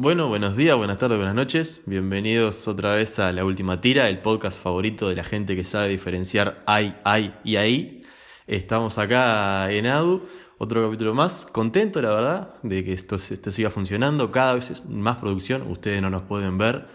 Bueno, 0.00 0.28
buenos 0.28 0.56
días, 0.56 0.76
buenas 0.76 0.98
tardes, 0.98 1.18
buenas 1.18 1.34
noches. 1.34 1.82
Bienvenidos 1.84 2.68
otra 2.68 2.94
vez 2.94 3.18
a 3.18 3.32
La 3.32 3.44
Última 3.44 3.80
Tira, 3.80 4.08
el 4.08 4.20
podcast 4.20 4.62
favorito 4.62 5.08
de 5.08 5.16
la 5.16 5.24
gente 5.24 5.56
que 5.56 5.64
sabe 5.64 5.88
diferenciar 5.88 6.62
ay, 6.66 6.96
ay 7.02 7.34
y 7.42 7.56
ahí. 7.56 8.06
Estamos 8.46 8.96
acá 8.96 9.68
en 9.72 9.88
ADU, 9.88 10.22
otro 10.56 10.84
capítulo 10.84 11.14
más. 11.14 11.46
Contento, 11.46 12.00
la 12.00 12.12
verdad, 12.12 12.54
de 12.62 12.84
que 12.84 12.92
esto, 12.92 13.16
esto 13.16 13.50
siga 13.50 13.70
funcionando. 13.70 14.30
Cada 14.30 14.54
vez 14.54 14.70
es 14.70 14.86
más 14.86 15.18
producción, 15.18 15.68
ustedes 15.68 16.00
no 16.00 16.10
nos 16.10 16.22
pueden 16.22 16.58
ver, 16.58 16.86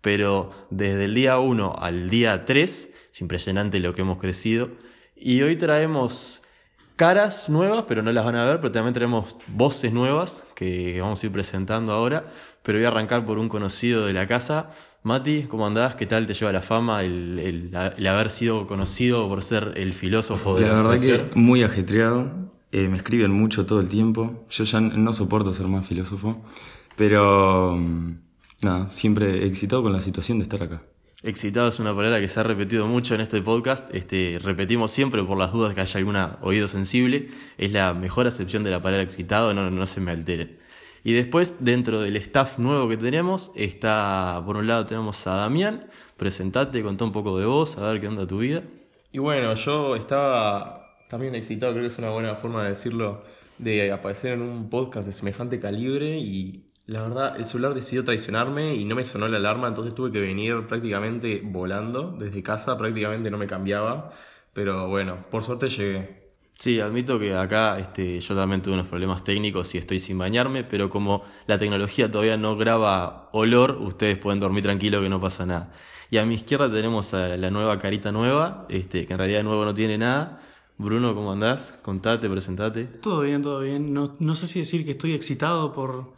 pero 0.00 0.50
desde 0.70 1.06
el 1.06 1.14
día 1.16 1.40
1 1.40 1.74
al 1.80 2.10
día 2.10 2.44
3 2.44 2.90
es 3.12 3.20
impresionante 3.20 3.80
lo 3.80 3.92
que 3.92 4.02
hemos 4.02 4.18
crecido. 4.18 4.70
Y 5.16 5.42
hoy 5.42 5.56
traemos 5.56 6.42
caras 6.96 7.48
nuevas, 7.48 7.84
pero 7.88 8.02
no 8.02 8.12
las 8.12 8.24
van 8.24 8.36
a 8.36 8.44
ver, 8.44 8.60
pero 8.60 8.72
también 8.72 8.94
tenemos 8.94 9.36
voces 9.48 9.92
nuevas 9.92 10.44
que 10.54 11.00
vamos 11.00 11.22
a 11.22 11.26
ir 11.26 11.32
presentando 11.32 11.92
ahora. 11.92 12.26
Pero 12.62 12.78
voy 12.78 12.84
a 12.84 12.88
arrancar 12.88 13.24
por 13.24 13.38
un 13.38 13.48
conocido 13.48 14.06
de 14.06 14.12
la 14.12 14.26
casa. 14.26 14.70
Mati, 15.02 15.44
¿cómo 15.44 15.66
andás? 15.66 15.96
¿Qué 15.96 16.06
tal 16.06 16.26
te 16.26 16.34
lleva 16.34 16.52
la 16.52 16.62
fama 16.62 17.02
el, 17.02 17.70
haber 17.74 18.30
sido 18.30 18.66
conocido 18.66 19.28
por 19.28 19.42
ser 19.42 19.72
el 19.76 19.92
filósofo 19.92 20.54
de 20.54 20.66
la, 20.66 20.74
la 20.74 20.82
verdad 20.82 21.00
que 21.00 21.38
muy 21.38 21.62
ajetreado. 21.64 22.30
Eh, 22.70 22.88
me 22.88 22.96
escriben 22.96 23.32
mucho 23.32 23.66
todo 23.66 23.80
el 23.80 23.88
tiempo. 23.88 24.46
Yo 24.48 24.64
ya 24.64 24.80
no 24.80 25.12
soporto 25.12 25.52
ser 25.52 25.66
más 25.66 25.86
filósofo. 25.86 26.40
Pero 26.96 27.76
mm, 27.76 28.12
nada, 28.62 28.90
siempre 28.90 29.46
excitado 29.46 29.82
con 29.82 29.92
la 29.92 30.00
situación 30.00 30.38
de 30.38 30.44
estar 30.44 30.62
acá. 30.62 30.82
Excitado 31.24 31.68
es 31.68 31.78
una 31.78 31.94
palabra 31.94 32.18
que 32.18 32.28
se 32.28 32.40
ha 32.40 32.42
repetido 32.42 32.88
mucho 32.88 33.14
en 33.14 33.20
este 33.20 33.40
podcast. 33.42 33.88
Este, 33.94 34.40
repetimos 34.42 34.90
siempre 34.90 35.22
por 35.22 35.38
las 35.38 35.52
dudas 35.52 35.72
que 35.72 35.80
haya 35.80 35.98
alguna 35.98 36.38
oído 36.40 36.66
sensible. 36.66 37.28
Es 37.58 37.70
la 37.70 37.94
mejor 37.94 38.26
acepción 38.26 38.64
de 38.64 38.72
la 38.72 38.82
palabra 38.82 39.04
excitado, 39.04 39.54
no, 39.54 39.86
se 39.86 40.00
me 40.00 40.10
alteren. 40.10 40.58
Y 41.04 41.12
después, 41.12 41.56
dentro 41.60 42.02
del 42.02 42.16
staff 42.16 42.58
nuevo 42.58 42.88
que 42.88 42.96
tenemos, 42.96 43.52
está, 43.54 44.42
por 44.44 44.56
un 44.56 44.66
lado 44.66 44.84
tenemos 44.84 45.24
a 45.28 45.36
Damián. 45.36 45.86
Presentate, 46.16 46.82
contá 46.82 47.04
un 47.04 47.12
poco 47.12 47.38
de 47.38 47.46
vos, 47.46 47.78
a 47.78 47.92
ver 47.92 48.00
qué 48.00 48.08
onda 48.08 48.26
tu 48.26 48.38
vida. 48.38 48.64
Y 49.12 49.18
bueno, 49.18 49.54
yo 49.54 49.94
estaba 49.94 50.96
también 51.08 51.36
excitado, 51.36 51.70
creo 51.72 51.84
que 51.84 51.92
es 51.92 51.98
una 51.98 52.10
buena 52.10 52.34
forma 52.34 52.64
de 52.64 52.70
decirlo, 52.70 53.22
de 53.58 53.92
aparecer 53.92 54.32
en 54.32 54.42
un 54.42 54.68
podcast 54.68 55.06
de 55.06 55.12
semejante 55.12 55.60
calibre 55.60 56.18
y 56.18 56.64
la 56.86 57.02
verdad, 57.02 57.36
el 57.36 57.44
celular 57.44 57.74
decidió 57.74 58.04
traicionarme 58.04 58.74
y 58.74 58.84
no 58.84 58.94
me 58.94 59.04
sonó 59.04 59.28
la 59.28 59.38
alarma, 59.38 59.68
entonces 59.68 59.94
tuve 59.94 60.10
que 60.10 60.20
venir 60.20 60.66
prácticamente 60.66 61.40
volando 61.44 62.14
desde 62.18 62.42
casa, 62.42 62.76
prácticamente 62.76 63.30
no 63.30 63.38
me 63.38 63.46
cambiaba, 63.46 64.12
pero 64.52 64.88
bueno, 64.88 65.24
por 65.30 65.42
suerte 65.42 65.68
llegué. 65.68 66.22
Sí, 66.58 66.80
admito 66.80 67.18
que 67.18 67.34
acá 67.34 67.78
este, 67.78 68.20
yo 68.20 68.36
también 68.36 68.62
tuve 68.62 68.74
unos 68.74 68.86
problemas 68.86 69.24
técnicos 69.24 69.74
y 69.74 69.78
estoy 69.78 69.98
sin 69.98 70.18
bañarme, 70.18 70.64
pero 70.64 70.90
como 70.90 71.24
la 71.46 71.58
tecnología 71.58 72.10
todavía 72.10 72.36
no 72.36 72.56
graba 72.56 73.30
olor, 73.32 73.78
ustedes 73.80 74.18
pueden 74.18 74.38
dormir 74.38 74.62
tranquilo 74.62 75.00
que 75.00 75.08
no 75.08 75.20
pasa 75.20 75.44
nada. 75.46 75.72
Y 76.10 76.18
a 76.18 76.26
mi 76.26 76.34
izquierda 76.34 76.70
tenemos 76.70 77.14
a 77.14 77.36
la 77.36 77.50
nueva 77.50 77.78
carita 77.78 78.12
nueva, 78.12 78.66
este, 78.68 79.06
que 79.06 79.12
en 79.14 79.18
realidad 79.18 79.38
de 79.38 79.44
nuevo 79.44 79.64
no 79.64 79.74
tiene 79.74 79.98
nada. 79.98 80.40
Bruno, 80.78 81.14
¿cómo 81.14 81.32
andás? 81.32 81.78
Contate, 81.82 82.28
presentate. 82.28 82.84
Todo 82.84 83.22
bien, 83.22 83.42
todo 83.42 83.60
bien. 83.60 83.92
No, 83.94 84.12
no 84.18 84.34
sé 84.36 84.46
si 84.46 84.58
decir 84.58 84.84
que 84.84 84.92
estoy 84.92 85.14
excitado 85.14 85.72
por 85.72 86.12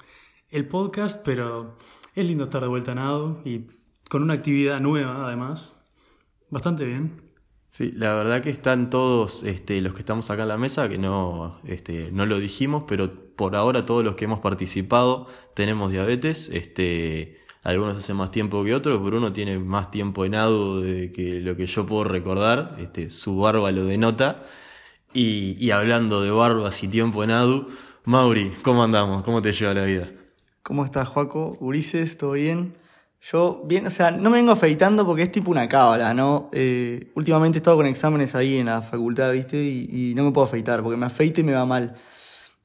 el 0.54 0.68
podcast, 0.68 1.20
pero 1.24 1.76
es 2.14 2.24
lindo 2.24 2.44
estar 2.44 2.62
de 2.62 2.68
vuelta 2.68 2.92
en 2.92 2.98
ADO 2.98 3.42
y 3.44 3.66
con 4.08 4.22
una 4.22 4.34
actividad 4.34 4.80
nueva 4.80 5.26
además. 5.26 5.82
Bastante 6.48 6.84
bien. 6.84 7.20
Sí, 7.70 7.90
la 7.90 8.14
verdad 8.14 8.40
que 8.40 8.50
están 8.50 8.88
todos 8.88 9.42
este, 9.42 9.80
los 9.80 9.94
que 9.94 9.98
estamos 9.98 10.30
acá 10.30 10.42
en 10.42 10.48
la 10.48 10.56
mesa, 10.56 10.88
que 10.88 10.96
no, 10.96 11.60
este, 11.64 12.12
no 12.12 12.24
lo 12.24 12.38
dijimos, 12.38 12.84
pero 12.86 13.34
por 13.34 13.56
ahora 13.56 13.84
todos 13.84 14.04
los 14.04 14.14
que 14.14 14.26
hemos 14.26 14.38
participado 14.38 15.26
tenemos 15.54 15.90
diabetes. 15.90 16.48
Este, 16.52 17.40
algunos 17.64 17.96
hace 17.96 18.14
más 18.14 18.30
tiempo 18.30 18.62
que 18.62 18.76
otros. 18.76 19.02
Bruno 19.02 19.32
tiene 19.32 19.58
más 19.58 19.90
tiempo 19.90 20.24
en 20.24 20.36
ADU 20.36 20.82
de 20.82 21.10
que 21.10 21.40
lo 21.40 21.56
que 21.56 21.66
yo 21.66 21.84
puedo 21.84 22.04
recordar. 22.04 22.76
Este, 22.78 23.10
su 23.10 23.38
barba 23.38 23.72
lo 23.72 23.86
denota. 23.86 24.46
Y, 25.12 25.56
y 25.58 25.72
hablando 25.72 26.22
de 26.22 26.30
barbas 26.30 26.80
y 26.84 26.86
tiempo 26.86 27.24
en 27.24 27.32
ADU, 27.32 27.68
Mauri, 28.04 28.52
¿cómo 28.62 28.84
andamos? 28.84 29.24
¿Cómo 29.24 29.42
te 29.42 29.52
lleva 29.52 29.74
la 29.74 29.82
vida? 29.82 30.12
¿Cómo 30.64 30.82
estás, 30.82 31.08
Joaco? 31.08 31.58
Ulises, 31.60 32.16
¿todo 32.16 32.32
bien? 32.32 32.74
Yo, 33.20 33.62
bien, 33.66 33.86
o 33.86 33.90
sea, 33.90 34.10
no 34.10 34.30
me 34.30 34.38
vengo 34.38 34.52
afeitando 34.52 35.04
porque 35.04 35.24
es 35.24 35.30
tipo 35.30 35.50
una 35.50 35.68
cábala, 35.68 36.14
¿no? 36.14 36.48
Eh, 36.52 37.12
últimamente 37.14 37.58
he 37.58 37.60
estado 37.60 37.76
con 37.76 37.84
exámenes 37.84 38.34
ahí 38.34 38.56
en 38.56 38.64
la 38.64 38.80
facultad, 38.80 39.30
¿viste? 39.32 39.62
Y, 39.62 40.14
no 40.16 40.24
me 40.24 40.32
puedo 40.32 40.46
afeitar 40.46 40.82
porque 40.82 40.96
me 40.96 41.04
afeito 41.04 41.42
y 41.42 41.44
me 41.44 41.52
va 41.52 41.66
mal. 41.66 41.94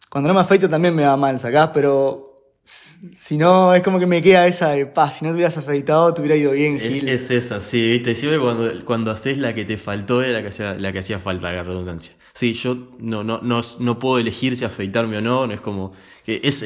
Cuando 0.09 0.29
no 0.29 0.33
me 0.33 0.39
afeito 0.39 0.69
también 0.69 0.95
me 0.95 1.03
va 1.03 1.17
mal, 1.17 1.41
¿sacás? 1.41 1.71
Pero 1.73 2.28
si 2.65 3.37
no, 3.37 3.73
es 3.73 3.81
como 3.81 3.99
que 3.99 4.05
me 4.05 4.21
queda 4.21 4.45
esa 4.45 4.69
de 4.69 4.85
paz. 4.85 5.19
Si 5.19 5.25
no 5.25 5.31
te 5.31 5.35
hubieras 5.35 5.57
afeitado, 5.57 6.13
te 6.13 6.21
hubiera 6.21 6.35
ido 6.35 6.51
bien, 6.51 6.79
Gil. 6.79 7.07
Es, 7.07 7.31
esa, 7.31 7.61
sí, 7.61 7.87
¿viste? 7.87 8.13
Siempre 8.15 8.39
cuando, 8.39 8.85
cuando 8.85 9.11
haces 9.11 9.37
la 9.37 9.55
que 9.55 9.65
te 9.65 9.77
faltó 9.77 10.21
era 10.21 10.33
la 10.33 10.41
que 10.41 10.49
hacía, 10.49 10.73
la 10.75 10.91
que 10.91 10.99
hacía 10.99 11.19
falta, 11.19 11.51
la 11.51 11.63
redundancia. 11.63 12.13
Sí, 12.33 12.53
yo 12.53 12.89
no, 12.99 13.23
no, 13.23 13.39
no, 13.41 13.61
no 13.79 13.99
puedo 13.99 14.19
elegir 14.19 14.55
si 14.55 14.65
afeitarme 14.65 15.17
o 15.17 15.21
no, 15.21 15.47
no 15.47 15.53
es 15.53 15.61
como 15.61 15.93
que 16.25 16.41
es, 16.43 16.63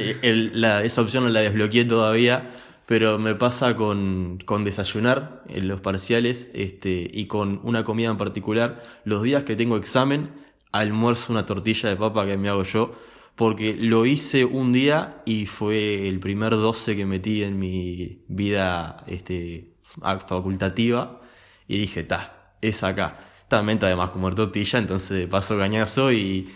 la, 0.54 0.84
esa 0.84 1.02
opción 1.02 1.24
no 1.24 1.30
la 1.30 1.42
desbloqueé 1.42 1.86
todavía, 1.86 2.52
pero 2.86 3.18
me 3.18 3.36
pasa 3.36 3.76
con, 3.76 4.40
con 4.46 4.66
desayunar 4.66 5.44
en 5.48 5.68
los 5.68 5.82
parciales 5.82 6.50
este, 6.54 7.10
y 7.12 7.28
con 7.28 7.62
una 7.64 7.84
comida 7.84 8.10
en 8.10 8.18
particular. 8.18 8.84
Los 9.06 9.24
días 9.24 9.44
que 9.44 9.56
tengo 9.56 9.78
examen, 9.78 10.32
almuerzo 10.72 11.32
una 11.32 11.46
tortilla 11.46 11.90
de 11.90 11.96
papa 11.96 12.26
que 12.26 12.38
me 12.38 12.50
hago 12.50 12.64
yo, 12.64 12.94
porque 13.36 13.76
lo 13.76 14.06
hice 14.06 14.46
un 14.46 14.74
día 14.74 15.22
y 15.26 15.46
fue 15.46 16.08
el 16.08 16.20
primer 16.20 16.52
12 16.52 16.96
que 16.96 17.06
metí 17.06 17.44
en 17.44 17.58
mi 17.60 18.24
vida 18.28 19.04
este, 19.08 19.74
facultativa 20.28 21.22
y 21.68 21.78
dije, 21.78 22.04
ta, 22.04 22.56
es 22.62 22.84
acá 22.84 23.20
menta 23.62 23.86
además 23.86 24.10
como 24.10 24.34
tortilla, 24.34 24.80
entonces 24.80 25.28
paso 25.28 25.58
cañazo 25.58 26.12
y, 26.12 26.50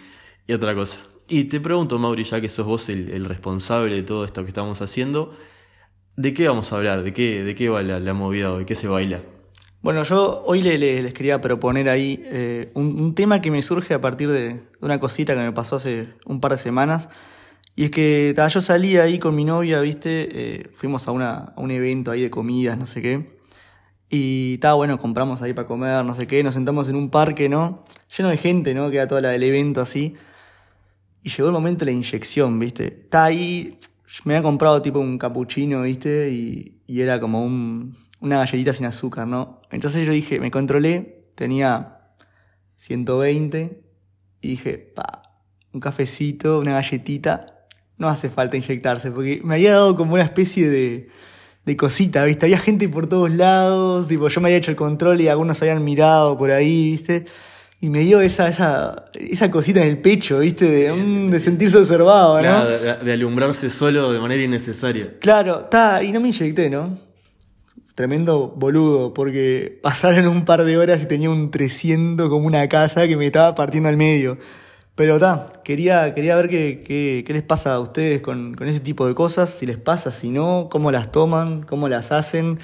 y, 0.48 0.54
otra 0.54 0.74
cosa. 0.74 1.02
Y 1.28 1.46
te 1.46 1.60
pregunto, 1.60 2.00
Mauri, 2.00 2.24
ya 2.24 2.42
que 2.42 2.50
sos 2.50 2.66
vos 2.66 2.90
el, 2.90 3.26
responsable 3.26 3.96
de 3.96 4.04
todo 4.04 4.26
esto 4.26 4.44
que 4.44 4.48
estamos 4.48 4.82
haciendo, 4.82 5.38
¿de 6.16 6.34
qué 6.34 6.48
vamos 6.48 6.72
a 6.72 6.78
hablar? 6.78 7.04
¿De 7.04 7.14
qué, 7.14 7.44
de 7.44 7.54
qué 7.54 7.70
va 7.70 7.84
la, 7.84 8.14
movida 8.14 8.58
¿De 8.58 8.66
qué 8.66 8.76
se 8.76 8.88
baila? 8.88 9.22
Bueno, 9.88 10.04
yo 10.04 10.44
hoy 10.46 10.64
les, 10.64 11.14
quería 11.14 11.40
proponer 11.40 11.88
ahí 11.88 12.22
eh, 12.26 12.72
un, 12.74 13.16
tema 13.16 13.40
que 13.40 13.52
me 13.52 13.62
surge 13.62 13.94
a 13.94 14.02
partir 14.02 14.30
de, 14.30 14.60
una 14.82 15.00
cosita 15.00 15.34
que 15.34 15.40
me 15.40 15.54
pasó 15.54 15.78
hace 15.78 16.10
un 16.26 16.42
par 16.42 16.52
de 16.52 16.58
semanas. 16.58 17.08
Y 17.74 17.86
es 17.86 17.92
que 17.92 18.36
yo 18.36 18.60
salí 18.60 18.98
ahí 18.98 19.18
con 19.18 19.34
mi 19.34 19.46
novia, 19.46 19.80
¿viste? 19.80 20.28
Eh, 20.34 20.70
fuimos 20.74 21.08
a, 21.08 21.12
una, 21.12 21.54
a 21.56 21.62
un 21.62 21.72
evento 21.72 22.12
ahí 22.12 22.22
de 22.22 22.30
comidas, 22.30 22.78
no 22.78 22.86
sé 22.86 23.02
qué. 23.02 23.32
Y 24.10 24.56
estaba 24.56 24.74
bueno, 24.74 24.98
compramos 24.98 25.42
ahí 25.42 25.54
para 25.54 25.70
comer, 25.70 26.04
no 26.04 26.14
sé 26.14 26.28
qué, 26.28 26.44
nos 26.44 26.56
sentamos 26.56 26.90
en 26.90 26.98
un 26.98 27.10
parque, 27.10 27.48
¿no? 27.48 27.86
Lleno 28.18 28.28
de 28.28 28.36
gente, 28.36 28.74
¿no? 28.74 28.92
Queda 28.92 29.08
toda 29.08 29.22
la 29.22 29.30
del 29.30 29.44
evento 29.44 29.80
así. 29.80 30.16
Y 31.24 31.30
llegó 31.30 31.48
el 31.48 31.54
momento 31.54 31.86
de 31.86 31.94
la 31.94 31.98
inyección, 31.98 32.60
¿viste? 32.60 32.88
Está 32.88 33.24
ahí, 33.24 33.80
me 34.26 34.36
había 34.36 34.44
comprado 34.44 34.82
tipo 34.82 35.00
un 35.00 35.18
capuchino, 35.18 35.84
¿viste? 35.84 36.30
Y 36.30 37.02
era 37.02 37.22
como 37.22 37.42
un, 37.46 37.96
una 38.20 38.38
galletita 38.38 38.74
sin 38.74 38.86
azúcar, 38.86 39.28
¿no? 39.28 39.62
Entonces 39.72 40.06
yo 40.06 40.14
dije, 40.14 40.40
me 40.40 40.52
controlé, 40.52 41.26
tenía 41.36 42.00
120 42.76 43.82
y 44.42 44.48
dije, 44.48 44.78
pa, 44.78 45.42
un 45.74 45.80
cafecito, 45.80 46.60
una 46.60 46.74
galletita, 46.74 47.46
no 47.98 48.10
hace 48.10 48.30
falta 48.30 48.58
inyectarse, 48.58 49.12
porque 49.12 49.42
me 49.44 49.56
había 49.56 49.74
dado 49.74 49.96
como 49.96 50.14
una 50.14 50.24
especie 50.24 50.70
de 50.70 51.10
de 51.68 51.76
cosita, 51.76 52.24
¿viste? 52.24 52.46
Había 52.46 52.60
gente 52.60 52.88
por 52.88 53.08
todos 53.08 53.30
lados, 53.30 54.08
tipo, 54.08 54.30
yo 54.30 54.40
me 54.40 54.48
había 54.48 54.58
hecho 54.58 54.72
el 54.72 54.78
control 54.78 55.20
y 55.20 55.28
algunos 55.28 55.62
habían 55.62 55.84
mirado 55.84 56.38
por 56.38 56.50
ahí, 56.50 56.92
¿viste? 56.92 57.26
Y 57.82 57.90
me 57.90 58.00
dio 58.00 58.22
esa, 58.22 58.48
esa, 58.48 59.10
esa 59.14 59.52
cosita 59.52 59.82
en 59.82 59.90
el 59.90 59.98
pecho, 59.98 60.40
¿viste? 60.40 60.66
De, 60.66 60.94
mm, 60.94 61.30
de 61.30 61.40
sentirse 61.42 61.78
observado, 61.78 62.42
¿no? 62.42 62.66
de, 62.66 63.12
alumbrarse 63.12 63.70
solo 63.70 64.14
de 64.14 64.20
manera 64.22 64.42
innecesaria. 64.42 65.16
Claro, 65.20 65.64
está, 65.66 66.02
y 66.02 66.14
no 66.14 66.22
me 66.22 66.30
inyecté, 66.30 66.70
¿no? 66.70 66.98
Tremendo 67.98 68.54
boludo, 68.56 69.12
porque 69.16 69.80
pasaron 69.82 70.28
un 70.28 70.46
par 70.46 70.64
de 70.64 70.78
horas 70.78 71.02
y 71.02 71.08
tenía 71.08 71.32
un 71.32 71.50
300 71.50 72.30
como 72.30 72.46
una 72.46 72.70
casa 72.70 73.08
que 73.08 73.18
me 73.18 73.26
estaba 73.26 73.56
partiendo 73.56 73.90
al 73.90 73.98
medio. 73.98 74.38
Pero 74.94 75.16
está, 75.16 75.48
quería, 75.64 76.14
quería 76.14 76.36
ver 76.36 76.48
qué, 76.48 76.84
qué, 76.86 77.24
qué, 77.26 77.34
les 77.34 77.42
pasa 77.42 77.74
a 77.74 77.80
ustedes 77.80 78.22
con, 78.22 78.54
con, 78.54 78.68
ese 78.68 78.82
tipo 78.82 79.08
de 79.08 79.16
cosas, 79.16 79.50
si 79.50 79.66
les 79.66 79.78
pasa, 79.78 80.12
si 80.12 80.30
no, 80.30 80.68
cómo 80.70 80.92
las 80.92 81.12
toman, 81.12 81.64
cómo 81.64 81.90
las 81.90 82.12
hacen, 82.12 82.60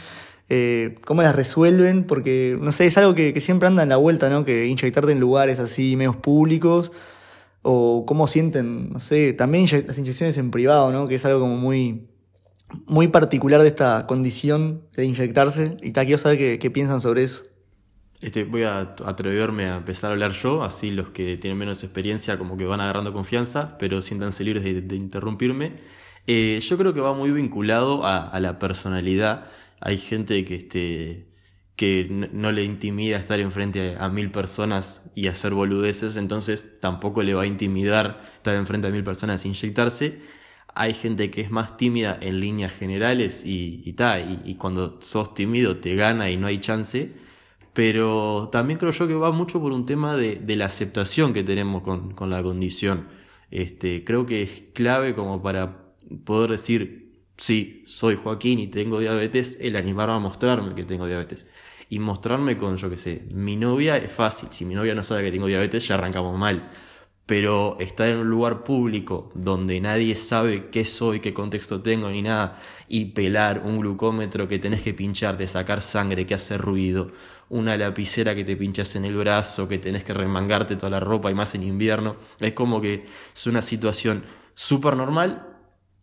eh, 0.49 0.97
cómo 1.03 1.23
las 1.23 1.35
resuelven, 1.35 2.03
porque, 2.03 2.55
no 2.61 2.71
sé, 2.71 2.85
es 2.85 2.95
algo 2.99 3.15
que, 3.15 3.33
que, 3.33 3.39
siempre 3.39 3.67
anda 3.67 3.81
en 3.81 3.89
la 3.89 3.97
vuelta, 3.97 4.29
¿no? 4.29 4.45
Que 4.45 4.67
inyectarte 4.67 5.13
en 5.13 5.19
lugares 5.19 5.57
así, 5.57 5.95
medios 5.95 6.15
públicos, 6.17 6.91
o 7.63 8.05
cómo 8.05 8.27
sienten, 8.27 8.91
no 8.93 8.99
sé, 8.99 9.33
también 9.33 9.65
las 9.87 9.97
inyecciones 9.97 10.37
en 10.37 10.51
privado, 10.51 10.91
¿no? 10.91 11.07
Que 11.07 11.15
es 11.15 11.25
algo 11.25 11.39
como 11.39 11.57
muy, 11.57 12.07
muy 12.87 13.07
particular 13.07 13.61
de 13.61 13.67
esta 13.67 14.05
condición 14.07 14.83
de 14.95 15.05
inyectarse, 15.05 15.77
y 15.81 15.87
está, 15.87 16.03
quiero 16.05 16.17
saber 16.17 16.37
qué, 16.37 16.59
qué 16.59 16.71
piensan 16.71 17.01
sobre 17.01 17.23
eso. 17.23 17.43
Este, 18.23 18.45
voy 18.45 18.63
a 18.63 18.95
atreverme 19.05 19.65
a 19.65 19.75
empezar 19.75 20.09
a 20.09 20.13
hablar 20.13 20.31
yo, 20.31 20.63
así 20.63 20.91
los 20.91 21.09
que 21.09 21.35
tienen 21.35 21.57
menos 21.57 21.83
experiencia 21.83 22.37
como 22.37 22.55
que 22.55 22.65
van 22.65 22.79
agarrando 22.79 23.11
confianza, 23.11 23.77
pero 23.77 24.01
siéntanse 24.01 24.45
libres 24.45 24.63
de, 24.63 24.95
interrumpirme. 24.95 25.73
Eh, 26.25 26.61
yo 26.61 26.77
creo 26.77 26.93
que 26.93 27.01
va 27.01 27.13
muy 27.13 27.31
vinculado 27.31 28.05
a, 28.05 28.39
la 28.39 28.59
personalidad. 28.59 29.47
Hay 29.81 29.97
gente 29.97 30.45
que, 30.45 30.55
este, 30.55 31.27
que 31.75 32.29
no 32.31 32.53
le 32.53 32.63
intimida 32.63 33.17
estar 33.17 33.41
enfrente 33.41 33.97
a, 33.97 34.05
a 34.05 34.09
mil 34.09 34.31
personas 34.31 35.01
y 35.15 35.27
hacer 35.27 35.53
boludeces, 35.53 36.15
entonces 36.15 36.79
tampoco 36.79 37.23
le 37.23 37.33
va 37.33 37.43
a 37.43 37.45
intimidar 37.45 38.21
estar 38.37 38.55
enfrente 38.55 38.87
a 38.87 38.91
mil 38.91 39.03
personas 39.03 39.43
e 39.43 39.49
inyectarse. 39.49 40.19
Hay 40.75 40.93
gente 40.93 41.29
que 41.31 41.41
es 41.41 41.51
más 41.51 41.77
tímida 41.77 42.17
en 42.21 42.39
líneas 42.39 42.71
generales 42.73 43.45
y, 43.45 43.83
y, 43.85 44.55
cuando 44.55 44.99
sos 45.01 45.33
tímido 45.33 45.77
te 45.77 45.95
gana 45.95 46.29
y 46.31 46.37
no 46.37 46.47
hay 46.47 46.59
chance. 46.59 47.13
Pero 47.73 48.49
también 48.51 48.79
creo 48.79 48.91
yo 48.91 49.07
que 49.07 49.15
va 49.15 49.31
mucho 49.31 49.59
por 49.59 49.71
un 49.71 49.85
tema 49.85 50.15
de, 50.15 50.35
de 50.35 50.55
la 50.55 50.65
aceptación 50.65 51.33
que 51.33 51.43
tenemos 51.43 51.83
con, 51.83 52.13
con 52.13 52.29
la 52.29 52.43
condición. 52.43 53.07
Este, 53.51 54.03
creo 54.03 54.25
que 54.25 54.43
es 54.43 54.63
clave 54.73 55.15
como 55.15 55.41
para 55.41 55.83
poder 56.25 56.51
decir, 56.51 57.03
sí, 57.37 57.83
soy 57.85 58.15
Joaquín 58.15 58.59
y 58.59 58.67
tengo 58.67 58.99
diabetes, 58.99 59.57
el 59.61 59.75
animarme 59.75 60.15
a 60.15 60.19
mostrarme 60.19 60.75
que 60.75 60.83
tengo 60.83 61.05
diabetes. 61.07 61.47
Y 61.89 61.99
mostrarme 61.99 62.57
con, 62.57 62.77
yo 62.77 62.89
qué 62.89 62.97
sé, 62.97 63.27
mi 63.31 63.55
novia 63.55 63.97
es 63.97 64.11
fácil. 64.11 64.49
Si 64.51 64.65
mi 64.65 64.73
novia 64.73 64.95
no 64.95 65.03
sabe 65.03 65.23
que 65.23 65.31
tengo 65.31 65.47
diabetes, 65.47 65.87
ya 65.87 65.95
arrancamos 65.95 66.37
mal. 66.37 66.71
Pero 67.25 67.77
estar 67.79 68.07
en 68.07 68.17
un 68.17 68.29
lugar 68.29 68.63
público 68.63 69.31
donde 69.33 69.79
nadie 69.79 70.15
sabe 70.15 70.69
qué 70.69 70.83
soy, 70.83 71.21
qué 71.21 71.33
contexto 71.33 71.81
tengo 71.81 72.09
ni 72.09 72.21
nada, 72.21 72.59
y 72.89 73.05
pelar 73.05 73.63
un 73.65 73.79
glucómetro 73.79 74.47
que 74.47 74.59
tenés 74.59 74.81
que 74.81 74.93
pincharte, 74.93 75.47
sacar 75.47 75.81
sangre, 75.81 76.25
que 76.25 76.35
hace 76.35 76.57
ruido, 76.57 77.11
una 77.49 77.77
lapicera 77.77 78.35
que 78.35 78.43
te 78.43 78.57
pinchas 78.57 78.95
en 78.95 79.05
el 79.05 79.15
brazo, 79.15 79.67
que 79.67 79.77
tenés 79.77 80.03
que 80.03 80.13
remangarte 80.13 80.75
toda 80.75 80.89
la 80.89 80.99
ropa 80.99 81.31
y 81.31 81.33
más 81.33 81.55
en 81.55 81.63
invierno, 81.63 82.15
es 82.39 82.53
como 82.53 82.81
que 82.81 83.05
es 83.33 83.47
una 83.47 83.61
situación 83.61 84.23
súper 84.53 84.97
normal, 84.97 85.47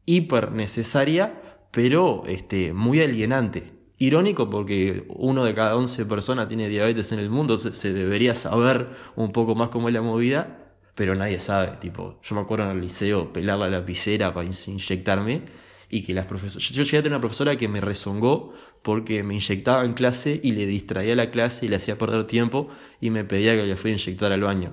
hiper 0.07 0.53
necesaria, 0.53 1.41
pero 1.71 2.23
este, 2.27 2.73
muy 2.73 3.01
alienante. 3.01 3.73
Irónico 3.99 4.49
porque 4.49 5.05
uno 5.09 5.45
de 5.45 5.55
cada 5.55 5.77
11 5.77 6.07
personas 6.07 6.49
tiene 6.49 6.69
diabetes 6.69 7.13
en 7.13 7.19
el 7.19 7.29
mundo, 7.29 7.59
se, 7.59 7.75
se 7.75 7.93
debería 7.93 8.35
saber 8.35 8.89
un 9.15 9.31
poco 9.31 9.55
más 9.55 9.69
cómo 9.69 9.89
es 9.89 9.95
la 9.95 10.01
movida, 10.01 10.60
pero 10.95 11.15
nadie 11.15 11.41
sabe. 11.41 11.77
Tipo, 11.81 12.21
yo 12.23 12.35
me 12.35 12.43
acuerdo 12.43 12.65
en 12.67 12.73
el 12.77 12.81
liceo 12.81 13.33
pelar 13.33 13.59
la 13.59 13.69
lapicera 13.69 14.33
para 14.35 14.47
in- 14.47 14.53
inyectarme 14.67 15.43
y 15.89 16.03
que 16.03 16.15
las 16.15 16.27
profesoras. 16.27 16.69
Yo, 16.69 16.75
yo 16.77 16.83
llegué 16.85 16.99
a 16.99 17.03
tener 17.03 17.13
una 17.17 17.21
profesora 17.21 17.57
que 17.57 17.69
me 17.69 17.81
rezongó 17.81 18.53
porque 18.83 19.23
me 19.23 19.35
inyectaba 19.35 19.85
en 19.85 19.93
clase 19.93 20.41
y 20.43 20.53
le 20.53 20.67
distraía 20.67 21.15
la 21.15 21.31
clase 21.31 21.67
y 21.67 21.69
le 21.69 21.77
hacía 21.77 21.99
perder 21.99 22.25
tiempo 22.25 22.69
y 23.01 23.11
me 23.11 23.25
pedía 23.25 23.55
que 23.57 23.65
le 23.67 23.77
fuera 23.77 23.97
a 23.97 24.01
inyectar 24.01 24.33
al 24.33 24.41
baño. 24.43 24.73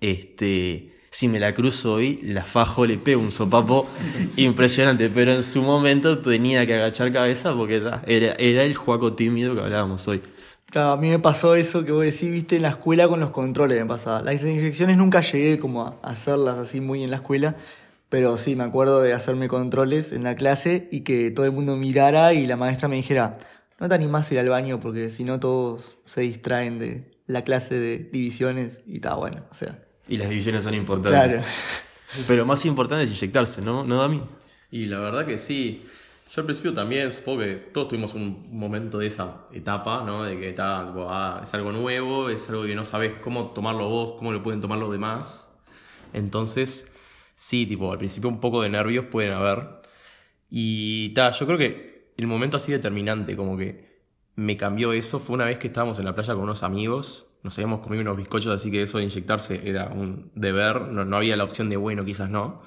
Este, 0.00 0.92
si 1.10 1.28
me 1.28 1.40
la 1.40 1.54
cruzo 1.54 1.94
hoy, 1.94 2.20
la 2.22 2.44
fajo, 2.44 2.86
le 2.86 2.98
pego 2.98 3.20
un 3.22 3.32
sopapo 3.32 3.88
impresionante, 4.36 5.08
pero 5.08 5.32
en 5.32 5.42
su 5.42 5.62
momento 5.62 6.18
tenía 6.18 6.66
que 6.66 6.74
agachar 6.74 7.12
cabeza 7.12 7.54
porque 7.54 7.76
era, 7.76 8.02
era 8.38 8.62
el 8.64 8.74
juaco 8.74 9.14
tímido 9.14 9.54
que 9.54 9.60
hablábamos 9.62 10.06
hoy. 10.08 10.22
Claro, 10.70 10.92
a 10.92 10.96
mí 10.98 11.08
me 11.08 11.18
pasó 11.18 11.54
eso 11.54 11.84
que 11.84 11.92
vos 11.92 12.04
decís, 12.04 12.30
viste, 12.30 12.56
en 12.56 12.62
la 12.62 12.68
escuela 12.70 13.08
con 13.08 13.20
los 13.20 13.30
controles 13.30 13.78
me 13.80 13.86
pasaba. 13.86 14.20
Las 14.22 14.42
inyecciones 14.42 14.98
nunca 14.98 15.22
llegué 15.22 15.58
como 15.58 15.82
a 15.86 15.98
hacerlas 16.02 16.58
así 16.58 16.80
muy 16.80 17.02
en 17.02 17.10
la 17.10 17.16
escuela, 17.16 17.56
pero 18.10 18.36
sí, 18.36 18.54
me 18.54 18.64
acuerdo 18.64 19.00
de 19.00 19.14
hacerme 19.14 19.48
controles 19.48 20.12
en 20.12 20.24
la 20.24 20.36
clase 20.36 20.88
y 20.92 21.00
que 21.00 21.30
todo 21.30 21.46
el 21.46 21.52
mundo 21.52 21.76
mirara 21.76 22.34
y 22.34 22.46
la 22.46 22.56
maestra 22.56 22.88
me 22.88 22.96
dijera, 22.96 23.38
no 23.80 23.88
te 23.88 23.94
animás 23.94 24.30
a 24.30 24.34
ir 24.34 24.40
al 24.40 24.48
baño 24.50 24.78
porque 24.78 25.08
si 25.08 25.24
no 25.24 25.40
todos 25.40 25.96
se 26.04 26.20
distraen 26.22 26.78
de 26.78 27.10
la 27.26 27.44
clase 27.44 27.78
de 27.78 27.98
divisiones 27.98 28.80
y 28.86 28.96
está 28.96 29.14
bueno, 29.14 29.44
o 29.50 29.54
sea, 29.54 29.78
Y 30.06 30.16
las 30.16 30.28
divisiones 30.28 30.64
son 30.64 30.74
importantes. 30.74 31.22
claro. 31.22 31.42
Pero 32.26 32.44
más 32.46 32.64
importante 32.66 33.04
es 33.04 33.10
inyectarse, 33.10 33.62
¿no? 33.62 33.84
¿No, 33.84 33.96
Dami? 33.96 34.22
Y 34.70 34.86
la 34.86 34.98
verdad 34.98 35.26
que 35.26 35.38
sí. 35.38 35.84
Yo 36.30 36.42
al 36.42 36.44
principio 36.44 36.74
también 36.74 37.10
supongo 37.10 37.40
que 37.40 37.54
todos 37.54 37.88
tuvimos 37.88 38.12
un 38.12 38.48
momento 38.50 38.98
de 38.98 39.06
esa 39.06 39.46
etapa, 39.52 40.04
¿no? 40.04 40.24
De 40.24 40.38
que 40.38 40.50
está, 40.50 40.92
ah, 41.08 41.40
es 41.42 41.54
algo 41.54 41.72
nuevo, 41.72 42.28
es 42.28 42.50
algo 42.50 42.64
que 42.64 42.74
no 42.74 42.84
sabes 42.84 43.14
cómo 43.14 43.52
tomarlo 43.52 43.88
vos, 43.88 44.16
cómo 44.18 44.32
lo 44.32 44.42
pueden 44.42 44.60
tomar 44.60 44.78
los 44.78 44.92
demás. 44.92 45.48
Entonces, 46.12 46.92
sí, 47.34 47.66
tipo, 47.66 47.92
al 47.92 47.98
principio 47.98 48.28
un 48.28 48.40
poco 48.40 48.60
de 48.60 48.68
nervios 48.68 49.06
pueden 49.06 49.32
haber. 49.32 49.80
Y 50.50 51.10
ta, 51.14 51.30
yo 51.30 51.46
creo 51.46 51.58
que 51.58 52.12
el 52.18 52.26
momento 52.26 52.58
así 52.58 52.72
determinante, 52.72 53.34
como 53.34 53.56
que 53.56 54.02
me 54.36 54.56
cambió 54.58 54.92
eso, 54.92 55.20
fue 55.20 55.34
una 55.34 55.46
vez 55.46 55.58
que 55.58 55.68
estábamos 55.68 55.98
en 55.98 56.04
la 56.04 56.14
playa 56.14 56.34
con 56.34 56.44
unos 56.44 56.62
amigos, 56.62 57.26
nos 57.42 57.56
habíamos 57.56 57.80
comido 57.80 58.02
unos 58.02 58.16
bizcochos, 58.18 58.54
así 58.54 58.70
que 58.70 58.82
eso 58.82 58.98
de 58.98 59.04
inyectarse 59.04 59.62
era 59.64 59.88
un 59.88 60.30
deber, 60.34 60.82
no, 60.82 61.04
no 61.06 61.16
había 61.16 61.36
la 61.36 61.44
opción 61.44 61.70
de 61.70 61.78
bueno, 61.78 62.04
quizás 62.04 62.28
no. 62.28 62.62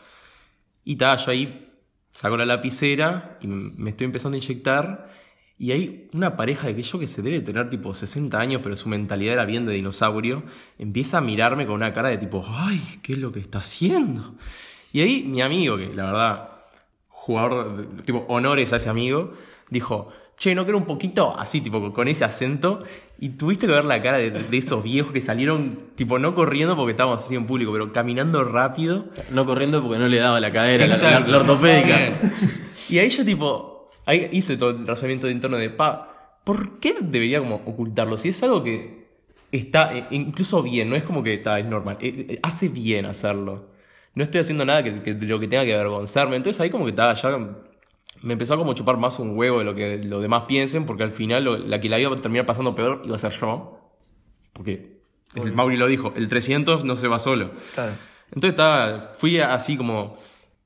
Y 0.83 0.95
ta, 0.95 1.15
yo 1.17 1.31
ahí 1.31 1.70
saco 2.11 2.37
la 2.37 2.45
lapicera 2.45 3.37
y 3.41 3.47
me 3.47 3.91
estoy 3.91 4.05
empezando 4.05 4.35
a 4.35 4.39
inyectar. 4.39 5.09
Y 5.57 5.71
hay 5.73 6.09
una 6.13 6.35
pareja 6.35 6.67
de 6.67 6.75
que 6.75 6.81
yo 6.81 6.97
que 6.97 7.07
se 7.07 7.21
debe 7.21 7.39
tener 7.41 7.69
tipo 7.69 7.93
60 7.93 8.39
años, 8.39 8.61
pero 8.63 8.75
su 8.75 8.89
mentalidad 8.89 9.33
era 9.35 9.45
bien 9.45 9.65
de 9.67 9.73
dinosaurio, 9.73 10.43
empieza 10.79 11.19
a 11.19 11.21
mirarme 11.21 11.67
con 11.67 11.75
una 11.75 11.93
cara 11.93 12.09
de 12.09 12.17
tipo, 12.17 12.43
ay, 12.49 12.81
¿qué 13.03 13.13
es 13.13 13.19
lo 13.19 13.31
que 13.31 13.39
está 13.39 13.59
haciendo? 13.59 14.35
Y 14.91 15.01
ahí 15.01 15.23
mi 15.23 15.41
amigo, 15.41 15.77
que 15.77 15.93
la 15.93 16.05
verdad, 16.05 16.49
jugador, 17.07 17.87
tipo, 18.05 18.25
honores 18.27 18.73
a 18.73 18.77
ese 18.77 18.89
amigo, 18.89 19.33
dijo, 19.69 20.09
che, 20.41 20.55
¿no 20.55 20.63
quiero 20.63 20.79
un 20.79 20.85
poquito? 20.85 21.37
Así, 21.37 21.61
tipo, 21.61 21.93
con 21.93 22.07
ese 22.07 22.25
acento. 22.25 22.79
Y 23.19 23.29
tuviste 23.29 23.67
que 23.67 23.73
ver 23.73 23.85
la 23.85 24.01
cara 24.01 24.17
de, 24.17 24.31
de 24.31 24.57
esos 24.57 24.81
viejos 24.83 25.11
que 25.11 25.21
salieron, 25.21 25.77
tipo, 25.93 26.17
no 26.17 26.33
corriendo 26.33 26.75
porque 26.75 26.91
estábamos 26.91 27.23
así 27.23 27.35
en 27.35 27.45
público, 27.45 27.71
pero 27.71 27.91
caminando 27.91 28.43
rápido. 28.43 29.05
No 29.29 29.45
corriendo 29.45 29.83
porque 29.83 29.99
no 29.99 30.07
le 30.07 30.17
daba 30.17 30.39
la 30.39 30.51
cadera, 30.51 30.87
la, 30.87 31.19
la- 31.19 31.37
ortopédica. 31.37 32.09
Y 32.89 32.97
ahí 32.97 33.09
yo 33.09 33.23
tipo, 33.23 33.89
ahí 34.07 34.27
hice 34.31 34.57
todo 34.57 34.71
el 34.71 34.87
razonamiento 34.87 35.29
interno 35.29 35.57
de, 35.57 35.69
pa, 35.69 36.39
¿por 36.43 36.79
qué 36.79 36.95
debería 36.99 37.39
como 37.39 37.57
ocultarlo? 37.65 38.17
Si 38.17 38.29
es 38.29 38.41
algo 38.41 38.63
que 38.63 39.05
está 39.51 39.95
eh, 39.95 40.07
incluso 40.09 40.63
bien, 40.63 40.89
no 40.89 40.95
es 40.95 41.03
como 41.03 41.21
que 41.21 41.35
está, 41.35 41.59
es 41.59 41.67
normal, 41.67 41.97
eh, 42.01 42.25
eh, 42.29 42.39
hace 42.41 42.67
bien 42.69 43.05
hacerlo. 43.05 43.69
No 44.15 44.23
estoy 44.23 44.41
haciendo 44.41 44.65
nada 44.65 44.83
que, 44.83 44.95
que- 44.95 45.13
de 45.13 45.25
lo 45.27 45.39
que 45.39 45.47
tenga 45.47 45.63
que 45.63 45.73
avergonzarme. 45.75 46.35
Entonces 46.37 46.59
ahí 46.59 46.71
como 46.71 46.85
que 46.85 46.89
estaba 46.89 47.13
ya 47.13 47.29
me 48.21 48.33
empezó 48.33 48.53
a 48.53 48.57
como 48.57 48.73
chupar 48.73 48.97
más 48.97 49.19
un 49.19 49.37
huevo 49.37 49.59
de 49.59 49.65
lo 49.65 49.73
que 49.75 50.01
los 50.03 50.21
demás 50.21 50.43
piensen, 50.47 50.85
porque 50.85 51.03
al 51.03 51.11
final 51.11 51.43
lo- 51.43 51.57
la 51.57 51.79
que 51.79 51.89
la 51.89 51.99
iba 51.99 52.13
a 52.13 52.15
terminar 52.17 52.45
pasando 52.45 52.75
peor 52.75 53.01
iba 53.05 53.15
a 53.15 53.19
ser 53.19 53.31
yo. 53.33 53.79
Porque 54.53 54.99
el 55.35 55.53
Mauri 55.53 55.77
lo 55.77 55.87
dijo, 55.87 56.13
el 56.15 56.27
300 56.27 56.83
no 56.83 56.95
se 56.95 57.07
va 57.07 57.17
solo. 57.19 57.51
Claro. 57.73 57.93
Entonces 58.27 58.51
estaba, 58.51 58.99
fui 59.13 59.39
así 59.39 59.75
como 59.77 60.17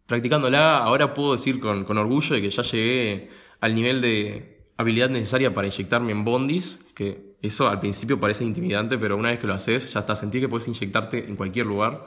practicándola. 0.06 0.78
Ahora 0.80 1.13
puedo 1.13 1.31
decir 1.34 1.60
con, 1.60 1.84
con 1.86 1.98
orgullo 1.98 2.36
de 2.36 2.42
que 2.42 2.50
ya 2.50 2.63
llegué 2.63 3.30
al 3.62 3.74
nivel 3.75 4.02
de 4.02 4.69
habilidad 4.78 5.09
necesaria 5.09 5.54
para 5.54 5.68
inyectarme 5.68 6.12
en 6.12 6.24
bondis, 6.26 6.80
que 6.94 7.35
eso 7.42 7.68
al 7.69 7.80
principio 7.80 8.19
parece 8.19 8.44
intimidante, 8.44 8.97
pero 8.97 9.16
una 9.16 9.30
vez 9.30 9.40
que 9.40 9.47
lo 9.47 9.54
haces, 9.54 9.94
ya 9.94 10.02
está, 10.02 10.16
sentí 10.16 10.40
que 10.40 10.50
puedes 10.50 10.68
inyectarte 10.68 11.26
en 11.28 11.35
cualquier 11.35 11.66
lugar. 11.68 12.06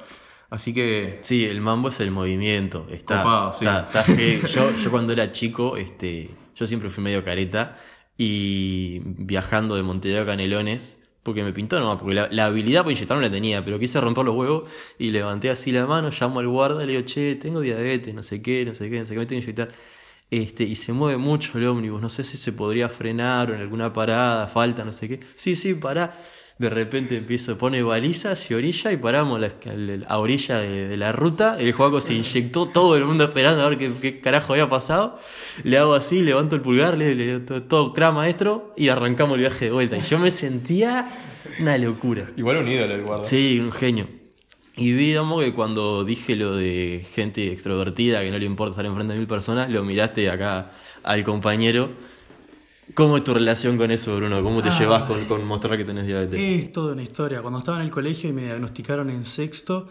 Así 0.50 0.73
que 0.73 1.19
Sí, 1.21 1.45
el 1.45 1.61
mambo 1.61 1.88
es 1.88 2.00
el 2.00 2.11
movimiento. 2.11 2.87
Está, 2.90 3.19
Copado, 3.19 3.52
sí. 3.52 3.64
está- 3.67 3.81
está 4.00 4.05
heavy. 4.05 4.47
yo, 4.49 4.75
yo 4.76 4.90
cuando 4.90 5.12
era 5.12 5.31
chico, 5.33 5.76
este, 5.76 6.31
yo 6.57 6.67
siempre 6.67 6.88
fui 6.90 7.05
medio 7.05 7.23
careta 7.23 7.76
y 8.17 9.00
viajando 9.05 9.76
de 9.76 9.83
Montevideo 9.83 10.23
a 10.23 10.26
Canelones, 10.26 10.99
porque 11.23 11.43
me 11.45 11.52
pintó 11.52 11.78
nomás, 11.78 11.99
porque 11.99 12.14
la, 12.14 12.28
la 12.31 12.47
habilidad 12.47 12.81
para 12.83 12.93
inyectar 12.93 13.17
no 13.17 13.23
la 13.23 13.31
tenía, 13.31 13.64
pero 13.64 13.78
quise 13.78 14.00
romper 14.00 14.25
los 14.25 14.35
huevos 14.35 14.64
y 14.99 15.11
levanté 15.11 15.50
así 15.50 15.71
la 15.71 15.87
mano, 15.87 16.11
llamo 16.19 16.40
al 16.40 16.49
guarda, 16.49 16.85
le 16.87 16.93
digo, 16.93 17.05
che, 17.05 17.35
tengo 17.37 17.61
diabetes, 17.61 18.14
no 18.14 18.23
sé 18.23 18.40
qué, 18.43 18.64
no 18.64 18.75
sé 18.75 18.88
qué, 18.90 18.99
no 19.00 19.05
sé 19.05 19.12
qué, 19.14 19.19
me 19.21 19.26
tengo 19.26 19.40
que 19.40 19.45
inyectar. 19.45 19.69
Este, 20.31 20.64
y 20.64 20.75
se 20.75 20.93
mueve 20.93 21.17
mucho 21.19 21.57
el 21.59 21.67
ómnibus, 21.67 22.00
no 22.00 22.09
sé 22.09 22.25
si 22.25 22.37
se 22.37 22.52
podría 22.52 22.88
frenar 22.88 23.50
o 23.50 23.55
en 23.55 23.61
alguna 23.61 23.93
parada, 23.93 24.47
falta, 24.49 24.85
no 24.85 24.93
sé 24.93 25.09
qué. 25.09 25.21
Sí, 25.37 25.55
sí, 25.57 25.75
pará. 25.75 26.19
De 26.59 26.69
repente 26.71 27.17
empiezo, 27.17 27.57
pone 27.57 27.83
balizas 27.85 28.50
y 28.50 28.55
orilla 28.55 28.91
y 28.91 28.97
paramos 28.97 29.38
la- 29.41 29.53
a 30.09 30.19
orilla 30.19 30.59
de, 30.59 30.88
de 30.88 30.97
la 30.97 31.12
ruta. 31.12 31.57
El 31.61 31.71
juego 31.73 32.00
se 32.00 32.15
inyectó 32.15 32.67
todo 32.67 32.97
el 32.97 33.05
mundo 33.05 33.23
esperando 33.25 33.62
a 33.62 33.69
ver 33.69 33.79
qué, 33.79 33.93
qué 34.00 34.21
carajo 34.21 34.55
había 34.55 34.69
pasado. 34.69 35.21
Le 35.62 35.79
hago 35.79 35.95
así, 35.95 36.21
levanto 36.21 36.57
el 36.57 36.61
pulgar, 36.62 36.99
le, 36.99 37.15
le 37.15 37.38
todo, 37.41 37.62
todo 37.62 37.93
cra 37.93 38.11
maestro 38.11 38.75
y 38.77 38.88
arrancamos 38.88 39.35
el 39.37 39.43
viaje 39.43 39.67
de 39.67 39.71
vuelta. 39.71 39.97
Y 39.97 40.00
yo 40.00 40.19
me 40.19 40.33
sentía 40.33 41.09
una 41.61 41.79
locura. 41.79 42.29
igual 42.37 42.57
un 42.57 42.67
ídolo 42.69 42.93
el 42.95 43.03
guarda. 43.03 43.23
Sí, 43.23 43.61
un 43.61 43.71
genio. 43.71 44.09
Y 44.77 44.93
vi, 44.93 45.07
digamos, 45.09 45.45
que 45.45 45.53
cuando 45.55 46.05
dije 46.05 46.35
lo 46.37 46.57
de 46.57 47.05
gente 47.15 47.53
extrovertida, 47.53 48.23
que 48.23 48.31
no 48.33 48.38
le 48.38 48.47
importa 48.47 48.73
estar 48.73 48.87
enfrente 48.87 49.12
de 49.12 49.19
mil 49.21 49.29
personas, 49.29 49.71
lo 49.71 49.83
miraste 49.85 50.29
acá 50.29 50.73
al 51.05 51.23
compañero. 51.25 51.91
¿Cómo 52.95 53.16
es 53.18 53.25
tu 53.25 53.35
relación 53.35 53.76
con 53.76 53.90
eso, 53.90 54.16
Bruno? 54.16 54.42
¿Cómo 54.42 54.62
te 54.62 54.71
Ah. 54.71 54.78
llevas 54.78 55.02
con, 55.04 55.25
con 55.26 55.45
mostrar 55.47 55.76
que 55.76 55.85
tenés 55.85 56.07
diabetes? 56.07 56.38
Es 56.40 56.73
toda 56.73 56.92
una 56.95 57.02
historia. 57.02 57.42
Cuando 57.42 57.59
estaba 57.61 57.78
en 57.78 57.85
el 57.85 57.90
colegio 57.90 58.30
y 58.30 58.33
me 58.33 58.42
diagnosticaron 58.45 59.11
en 59.11 59.25
sexto, 59.25 59.85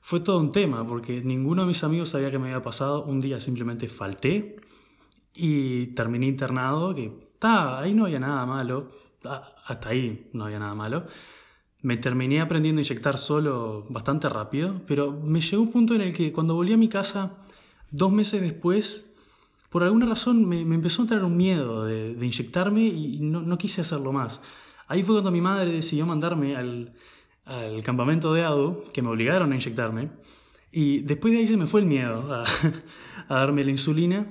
fue 0.00 0.20
todo 0.20 0.38
un 0.38 0.50
tema, 0.52 0.86
porque 0.86 1.20
ninguno 1.22 1.62
de 1.62 1.68
mis 1.68 1.82
amigos 1.84 2.10
sabía 2.10 2.30
que 2.30 2.38
me 2.38 2.48
había 2.48 2.62
pasado. 2.62 3.04
Un 3.04 3.20
día 3.20 3.40
simplemente 3.40 3.88
falté 3.88 4.56
y 5.34 5.86
terminé 5.88 6.26
internado, 6.26 6.92
que 6.94 7.12
ta, 7.38 7.78
ahí 7.80 7.94
no 7.94 8.04
había 8.04 8.20
nada 8.20 8.44
malo. 8.46 8.88
Ah, 9.24 9.54
Hasta 9.66 9.90
ahí 9.90 10.28
no 10.32 10.44
había 10.44 10.58
nada 10.58 10.74
malo. 10.74 11.00
Me 11.82 11.96
terminé 11.96 12.40
aprendiendo 12.40 12.80
a 12.80 12.82
inyectar 12.84 13.16
solo 13.18 13.86
bastante 13.88 14.28
rápido, 14.28 14.82
pero 14.86 15.12
me 15.12 15.40
llegó 15.40 15.62
un 15.62 15.70
punto 15.72 15.94
en 15.94 16.00
el 16.02 16.12
que 16.14 16.32
cuando 16.32 16.54
volví 16.54 16.72
a 16.72 16.76
mi 16.76 16.88
casa 16.88 17.32
dos 17.90 18.12
meses 18.12 18.40
después, 18.42 19.11
por 19.72 19.82
alguna 19.82 20.04
razón 20.04 20.46
me, 20.46 20.60
empezó 20.60 21.00
a 21.00 21.04
entrar 21.04 21.24
un 21.24 21.36
miedo 21.36 21.86
de, 21.86 22.10
inyectarme 22.20 22.82
y 22.82 23.18
no, 23.20 23.56
quise 23.56 23.80
hacerlo 23.80 24.12
más. 24.12 24.42
Ahí 24.86 25.02
fue 25.02 25.14
cuando 25.14 25.30
mi 25.30 25.40
madre 25.40 25.72
decidió 25.72 26.04
mandarme 26.04 26.56
al, 26.56 26.92
campamento 27.82 28.34
de 28.34 28.44
ADU, 28.44 28.84
que 28.92 29.00
me 29.02 29.08
obligaron 29.08 29.50
a 29.50 29.54
inyectarme. 29.54 30.10
Y 30.70 31.00
después 31.00 31.32
de 31.32 31.40
ahí 31.40 31.48
se 31.48 31.56
me 31.56 31.66
fue 31.66 31.80
el 31.80 31.86
miedo 31.86 32.32
a, 32.32 32.44
darme 33.28 33.64
la 33.64 33.70
insulina 33.70 34.26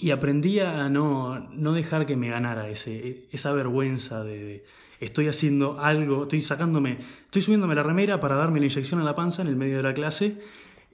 y 0.00 0.10
aprendí 0.10 0.60
a 0.60 0.88
no, 0.88 1.38
no 1.50 1.72
dejar 1.74 2.06
que 2.06 2.16
me 2.16 2.30
ganara 2.30 2.68
esa 2.70 3.52
vergüenza 3.52 4.24
de, 4.24 4.44
de 4.44 4.64
estoy 5.00 5.28
haciendo 5.28 5.78
algo, 5.80 6.22
estoy 6.22 6.40
sacándome, 6.40 6.98
estoy 7.24 7.42
subiéndome 7.42 7.74
la 7.74 7.82
remera 7.82 8.20
para 8.20 8.36
darme 8.36 8.60
la 8.60 8.66
inyección 8.66 9.00
a 9.00 9.04
la 9.04 9.14
panza 9.14 9.42
en 9.42 9.48
el 9.48 9.56
medio 9.56 9.76
de 9.76 9.82
la 9.82 9.92
clase. 9.92 10.40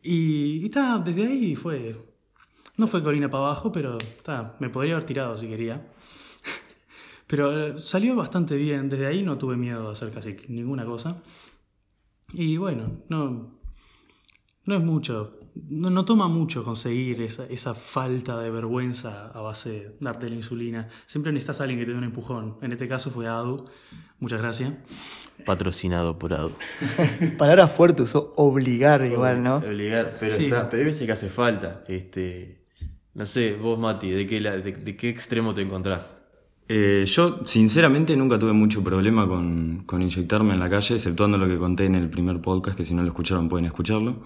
Y, 0.03 0.65
y 0.65 0.69
desde 0.69 1.27
ahí 1.27 1.55
fue, 1.55 1.97
no 2.77 2.87
fue 2.87 3.03
colina 3.03 3.29
para 3.29 3.45
abajo, 3.45 3.71
pero 3.73 3.99
ta, 4.23 4.57
me 4.59 4.69
podría 4.71 4.95
haber 4.95 5.05
tirado 5.05 5.37
si 5.37 5.47
quería. 5.49 5.87
Pero 7.27 7.69
eh, 7.69 7.79
salió 7.79 8.15
bastante 8.15 8.57
bien, 8.57 8.91
desde 8.91 9.07
ahí 9.07 9.23
no 9.23 9.39
tuve 9.39 9.57
miedo 9.57 9.87
de 9.87 9.93
hacer 9.93 10.11
casi 10.11 10.37
ninguna 10.49 10.85
cosa. 10.85 11.23
Y 12.35 12.59
bueno, 12.59 13.03
no, 13.09 13.59
no 14.65 14.75
es 14.75 14.83
mucho, 14.83 15.31
no, 15.55 15.91
no 15.91 16.05
toma 16.05 16.29
mucho 16.29 16.63
conseguir 16.63 17.21
esa, 17.23 17.47
esa, 17.47 17.75
falta 17.75 18.39
de 18.39 18.51
vergüenza 18.51 19.29
a 19.29 19.41
base 19.41 19.71
de 19.71 19.97
darte 20.01 20.29
la 20.29 20.37
insulina. 20.37 20.89
Siempre 21.07 21.33
necesitas 21.33 21.61
a 21.61 21.65
alguien 21.65 21.81
que 21.81 21.87
te 21.87 21.93
dé 21.93 21.99
un 21.99 22.05
empujón. 22.05 22.59
En 22.63 22.73
este 22.73 22.87
caso 22.87 23.11
fue 23.11 23.27
Adu. 23.27 23.65
Muchas 24.19 24.41
gracias. 24.41 24.75
Patrocinado 25.45 26.19
por 26.19 26.33
Adu. 26.35 26.53
Palabra 27.39 27.67
fuerte, 27.67 28.03
usó 28.03 28.35
obligar 28.37 29.05
igual, 29.05 29.43
¿no? 29.43 29.57
Obligar, 29.57 30.17
pero, 30.21 30.37
Sí. 30.37 30.45
está, 30.45 30.69
pero 30.69 30.81
hay 30.81 30.87
veces 30.87 31.07
que 31.07 31.13
hace 31.13 31.29
falta. 31.29 31.83
Este, 31.89 32.62
no 33.15 33.27
sé, 33.27 33.55
vos 33.55 33.79
Mati, 33.79 34.11
¿de 34.11 34.27
qué, 34.27 34.41
la- 34.41 34.57
de, 34.59 34.73
de 34.73 34.97
qué 34.97 35.09
extremo 35.09 35.55
te 35.55 35.63
encontrás? 35.63 36.17
Eh, 36.69 37.05
yo, 37.07 37.41
sinceramente, 37.45 38.17
nunca 38.17 38.39
tuve 38.39 38.53
mucho 38.53 38.83
problema 38.83 39.29
con, 39.29 39.83
con 39.85 40.01
inyectarme 40.01 40.55
en 40.55 40.61
la 40.61 40.71
calle, 40.71 40.95
exceptuando 40.95 41.37
lo 41.37 41.47
que 41.49 41.59
conté 41.59 41.85
en 41.87 41.95
el 41.97 42.09
primer 42.09 42.41
podcast, 42.41 42.77
que 42.77 42.85
si 42.85 42.95
no 42.95 43.03
lo 43.03 43.09
escucharon 43.09 43.49
pueden 43.49 43.67
escucharlo. 43.67 44.23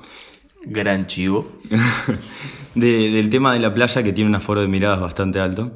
Gran 0.65 1.07
chivo. 1.07 1.47
De- 2.75 3.11
del 3.11 3.31
tema 3.31 3.53
de 3.55 3.61
la 3.61 3.73
playa, 3.75 4.03
que 4.03 4.13
tiene 4.13 4.29
un 4.31 4.37
aforo 4.37 4.61
de 4.61 4.69
miradas 4.69 5.01
bastante 5.01 5.41
alto. 5.41 5.73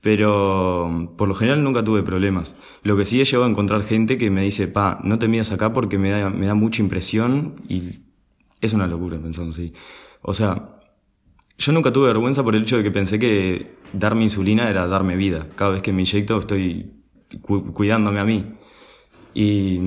Pero 0.00 1.14
por 1.16 1.28
lo 1.28 1.34
general 1.34 1.62
nunca 1.64 1.82
tuve 1.82 2.02
problemas. 2.02 2.54
Lo 2.82 2.96
que 2.96 3.04
sí 3.06 3.20
he 3.20 3.24
llegado 3.24 3.44
a 3.44 3.48
encontrar 3.48 3.82
gente 3.82 4.18
que 4.18 4.30
me 4.30 4.42
dice, 4.42 4.68
pa, 4.68 5.00
no 5.02 5.18
te 5.18 5.28
midas 5.28 5.50
acá 5.52 5.72
porque 5.72 5.96
me 5.98 6.10
da, 6.10 6.28
me 6.30 6.46
da 6.46 6.54
mucha 6.54 6.82
impresión 6.82 7.54
y 7.68 8.00
es 8.60 8.74
una 8.74 8.86
locura 8.86 9.18
pensando 9.18 9.52
así. 9.52 9.72
O 10.20 10.34
sea, 10.34 10.73
yo 11.58 11.72
nunca 11.72 11.92
tuve 11.92 12.08
vergüenza 12.08 12.42
por 12.42 12.54
el 12.56 12.62
hecho 12.62 12.76
de 12.76 12.82
que 12.82 12.90
pensé 12.90 13.18
que 13.18 13.76
darme 13.92 14.24
insulina 14.24 14.68
era 14.70 14.86
darme 14.86 15.16
vida. 15.16 15.48
Cada 15.54 15.72
vez 15.72 15.82
que 15.82 15.92
me 15.92 16.02
inyecto 16.02 16.38
estoy 16.38 16.92
cu- 17.42 17.72
cuidándome 17.72 18.20
a 18.20 18.24
mí. 18.24 18.54
Y, 19.34 19.80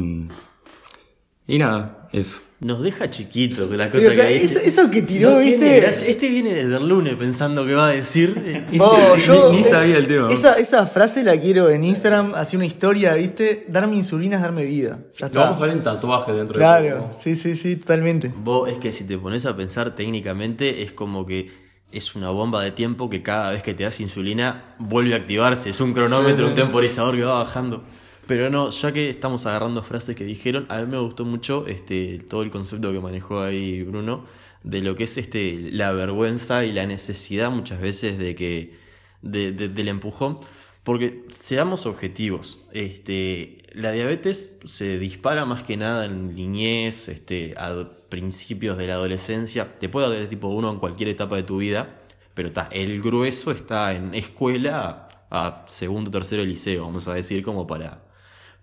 y 1.48 1.58
nada, 1.58 2.10
eso. 2.12 2.40
Nos 2.60 2.82
deja 2.82 3.08
chiquito 3.12 3.68
con 3.68 3.78
la 3.78 3.86
Sí, 3.86 3.92
cosa 3.92 4.08
o 4.08 4.12
sea, 4.14 4.28
que 4.28 4.34
dice. 4.34 4.46
eso- 4.46 4.82
eso 4.82 4.90
que 4.90 5.04
tiró, 5.04 5.30
No 5.32 5.40
¿viste? 5.40 5.88
Este 5.88 6.28
viene 6.28 6.56
desde 6.56 6.78
el 6.78 6.88
lunes 6.88 7.14
pensando 7.16 7.64
que 7.68 7.76
va 7.76 7.90
a 7.90 7.92
decir. 7.92 8.34
eh, 8.46 8.66
y 8.72 8.80
Oh, 8.80 9.16
yo- 9.16 9.52
ni 9.54 9.64
sabía 9.64 9.98
el 9.98 10.08
tema. 10.08 10.30
Esa, 10.32 10.54
esa 10.56 10.88
frase 10.88 11.24
la 11.24 11.40
quiero 11.40 11.70
en 11.70 11.84
Instagram, 11.84 12.34
así 12.34 12.56
una 12.58 12.66
historia, 12.66 13.14
¿viste? 13.14 13.66
Darme 13.70 13.96
insulina 13.98 14.38
es 14.38 14.42
darme 14.42 14.64
vida. 14.66 14.98
Ya 15.20 15.28
Lo 15.30 15.40
vamos 15.40 15.60
a 15.60 15.62
ver 15.62 15.72
en 15.72 15.84
tatuaje 15.84 16.32
dentro 16.34 16.54
de 16.54 16.60
Claro, 16.60 17.12
sí, 17.20 17.36
sí, 17.36 17.56
sí, 17.56 17.76
totalmente. 17.76 18.32
Vos 18.36 18.68
es 18.70 18.80
que 18.80 18.92
si 18.92 19.04
te 19.06 19.20
pones 19.20 19.46
a 19.46 19.56
pensar 19.56 19.94
técnicamente 19.94 20.82
es 20.82 20.92
como 20.94 21.28
que 21.28 21.52
es 21.92 22.16
una 22.16 22.32
bomba 22.32 22.64
de 22.64 22.72
tiempo 22.72 23.08
que 23.08 23.22
cada 23.22 23.52
vez 23.52 23.62
que 23.62 23.76
te 23.76 23.84
das 23.84 24.00
insulina 24.00 24.76
vuelve 24.80 25.14
a 25.14 25.18
activarse. 25.18 25.70
Es 25.70 25.80
un 25.80 25.94
cronómetro, 25.94 26.48
un 26.48 26.56
temporizador 26.56 27.16
que 27.16 27.24
va 27.24 27.44
bajando. 27.44 27.84
Pero 28.28 28.50
no, 28.50 28.70
ya 28.72 28.92
que 28.92 29.10
estamos 29.10 29.46
agarrando 29.46 29.84
frases 29.84 30.16
que 30.16 30.26
dijeron, 30.26 30.66
a 30.70 30.82
mí 30.82 30.88
me 30.88 31.00
gustó 31.00 31.24
mucho 31.26 31.66
este, 31.68 32.20
todo 32.20 32.42
el 32.44 32.52
concepto 32.52 32.92
que 32.92 33.00
manejó 33.00 33.42
ahí 33.42 33.84
Bruno 33.84 34.26
de 34.64 34.82
lo 34.82 34.96
que 34.96 35.06
es 35.06 35.18
este, 35.18 35.70
la 35.72 35.94
vergüenza 35.94 36.66
y 36.66 36.74
la 36.74 36.86
necesidad 36.86 37.50
muchas 37.52 37.80
veces 37.80 38.18
de 38.18 38.36
que 38.36 38.76
de- 39.22 39.52
de- 39.54 39.70
del 39.70 39.88
empujón. 39.88 40.40
Porque 40.84 41.26
seamos 41.32 41.86
objetivos, 41.86 42.60
este, 42.72 43.64
la 43.74 43.92
diabetes 43.92 44.58
se 44.66 44.98
dispara 45.00 45.46
más 45.46 45.64
que 45.64 45.76
nada 45.78 46.06
en 46.06 46.34
niñez, 46.36 47.10
este, 47.10 47.54
a 47.58 47.90
principios 48.10 48.78
de 48.78 48.88
la 48.88 48.94
adolescencia, 48.94 49.76
te 49.80 49.90
puede 49.90 50.10
dar 50.10 50.18
de 50.20 50.28
tipo 50.28 50.48
1 50.48 50.70
en 50.72 50.78
cualquier 50.80 51.10
etapa 51.10 51.36
de 51.36 51.44
tu 51.44 51.58
vida, 51.58 52.00
pero 52.34 52.50
está, 52.50 52.70
el 52.72 53.02
grueso 53.02 53.52
está 53.52 53.94
en 53.96 54.16
escuela 54.16 55.10
a 55.30 55.66
segundo, 55.68 56.10
tercero 56.10 56.42
de 56.44 56.48
liceo, 56.48 56.86
vamos 56.86 57.08
a 57.10 57.14
decir, 57.14 57.44
como 57.44 57.68
para, 57.68 58.02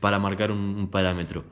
para 0.05 0.19
marcar 0.19 0.53
un, 0.53 0.89
parámetro. 0.89 1.47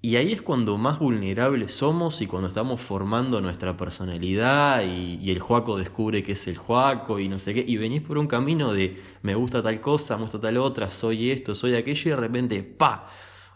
Y 0.00 0.16
ahí 0.16 0.32
es 0.32 0.40
cuando 0.40 0.78
más 0.78 0.98
vulnerables 0.98 1.74
somos 1.74 2.22
y 2.22 2.26
cuando 2.26 2.48
estamos 2.48 2.80
formando 2.80 3.42
nuestra 3.42 3.76
personalidad 3.76 4.82
y, 4.82 5.18
y 5.22 5.30
el 5.30 5.40
Juaco 5.40 5.76
descubre 5.76 6.22
que 6.22 6.32
es 6.32 6.46
el 6.46 6.56
Juaco 6.56 7.20
y 7.20 7.28
no 7.28 7.38
sé 7.38 7.52
qué. 7.52 7.62
Y 7.68 7.76
venís 7.76 8.00
por 8.00 8.16
un 8.16 8.28
camino 8.28 8.72
de 8.72 8.98
me 9.20 9.34
gusta 9.34 9.62
tal 9.62 9.78
cosa, 9.82 10.16
me 10.16 10.22
gusta 10.22 10.40
tal 10.40 10.56
otra, 10.56 10.88
soy 10.88 11.30
esto, 11.30 11.54
soy 11.54 11.74
aquello 11.74 12.02
y 12.06 12.10
de 12.12 12.16
repente, 12.16 12.62
¡pa! 12.62 13.08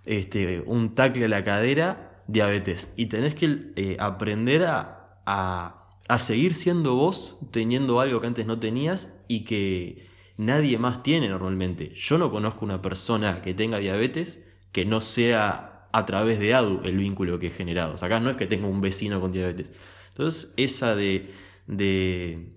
Este, 0.04 0.62
un 0.66 0.94
tacle 0.94 1.24
a 1.24 1.28
la 1.28 1.42
cadera, 1.42 2.22
diabetes. 2.26 2.92
Y 2.94 3.06
tenés 3.06 3.34
que 3.34 3.72
eh, 3.76 3.96
aprender 3.98 4.64
a, 4.64 5.22
a, 5.24 5.88
a 6.08 6.18
seguir 6.18 6.54
siendo 6.54 6.94
vos 6.94 7.38
teniendo 7.52 8.00
algo 8.00 8.20
que 8.20 8.26
antes 8.26 8.46
no 8.46 8.58
tenías 8.58 9.16
y 9.28 9.44
que 9.44 10.04
nadie 10.36 10.78
más 10.78 11.02
tiene 11.02 11.28
normalmente. 11.28 11.92
Yo 11.94 12.18
no 12.18 12.30
conozco 12.30 12.64
una 12.64 12.82
persona 12.82 13.42
que 13.42 13.54
tenga 13.54 13.78
diabetes 13.78 14.42
que 14.72 14.84
no 14.84 15.00
sea 15.00 15.88
a 15.92 16.06
través 16.06 16.38
de 16.38 16.54
ADU 16.54 16.82
el 16.84 16.98
vínculo 16.98 17.38
que 17.38 17.48
he 17.48 17.50
generado. 17.50 17.94
O 17.94 17.98
sea, 17.98 18.06
acá 18.06 18.20
no 18.20 18.30
es 18.30 18.36
que 18.36 18.46
tenga 18.46 18.66
un 18.66 18.80
vecino 18.80 19.20
con 19.20 19.32
diabetes. 19.32 19.72
Entonces, 20.10 20.52
esa 20.56 20.94
de, 20.94 21.32
de 21.66 22.50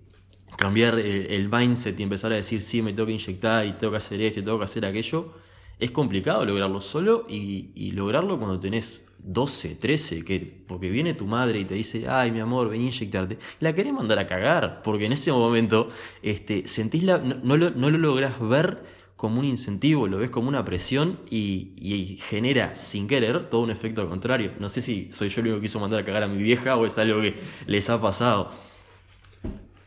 cambiar 0.56 0.98
el, 0.98 1.48
mindset 1.48 1.98
y 1.98 2.02
empezar 2.02 2.32
a 2.32 2.36
decir, 2.36 2.60
sí, 2.60 2.82
me 2.82 2.92
tengo 2.92 3.06
que 3.06 3.12
inyectar 3.12 3.66
y 3.66 3.72
tengo 3.72 3.92
que 3.92 3.98
hacer 3.98 4.20
esto 4.20 4.40
y 4.40 4.42
tengo 4.42 4.58
que 4.58 4.64
hacer 4.64 4.84
aquello, 4.84 5.32
es 5.78 5.90
complicado 5.90 6.44
lograrlo 6.44 6.80
solo 6.80 7.24
y 7.28 7.92
lograrlo 7.92 8.36
cuando 8.36 8.60
tenés 8.60 9.09
12, 9.22 9.76
13, 9.76 10.24
que, 10.24 10.64
porque 10.66 10.90
viene 10.90 11.14
tu 11.14 11.26
madre 11.26 11.60
y 11.60 11.64
te 11.64 11.74
dice, 11.74 12.06
ay, 12.08 12.30
mi 12.30 12.40
amor, 12.40 12.68
vení 12.68 12.84
a 12.84 12.88
inyectarte. 12.88 13.38
La 13.60 13.74
querés 13.74 13.92
mandar 13.92 14.18
a 14.18 14.26
cagar, 14.26 14.82
porque 14.82 15.06
en 15.06 15.12
ese 15.12 15.32
momento 15.32 15.88
este, 16.22 16.66
sentís 16.66 17.02
la, 17.02 17.18
no, 17.18 17.36
no 17.42 17.56
lo, 17.56 17.70
no 17.70 17.90
lo 17.90 17.98
lográs 17.98 18.40
ver 18.40 18.82
como 19.16 19.40
un 19.40 19.44
incentivo, 19.44 20.08
lo 20.08 20.16
ves 20.16 20.30
como 20.30 20.48
una 20.48 20.64
presión 20.64 21.20
y, 21.28 21.74
y 21.76 22.16
genera 22.16 22.74
sin 22.74 23.06
querer 23.06 23.50
todo 23.50 23.60
un 23.60 23.70
efecto 23.70 24.08
contrario. 24.08 24.52
No 24.58 24.70
sé 24.70 24.80
si 24.80 25.10
soy 25.12 25.28
yo 25.28 25.42
el 25.42 25.48
único 25.48 25.60
que 25.60 25.66
quiso 25.66 25.78
mandar 25.78 26.00
a 26.00 26.04
cagar 26.04 26.22
a 26.22 26.26
mi 26.26 26.42
vieja 26.42 26.76
o 26.76 26.86
es 26.86 26.96
algo 26.96 27.20
que 27.20 27.34
les 27.66 27.90
ha 27.90 28.00
pasado. 28.00 28.50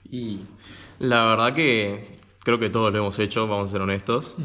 Y 0.08 0.42
la 1.00 1.26
verdad 1.26 1.56
que 1.56 2.20
creo 2.44 2.60
que 2.60 2.70
todos 2.70 2.94
lo 2.94 3.00
hemos 3.00 3.18
hecho, 3.18 3.48
vamos 3.48 3.70
a 3.70 3.72
ser 3.72 3.82
honestos. 3.82 4.38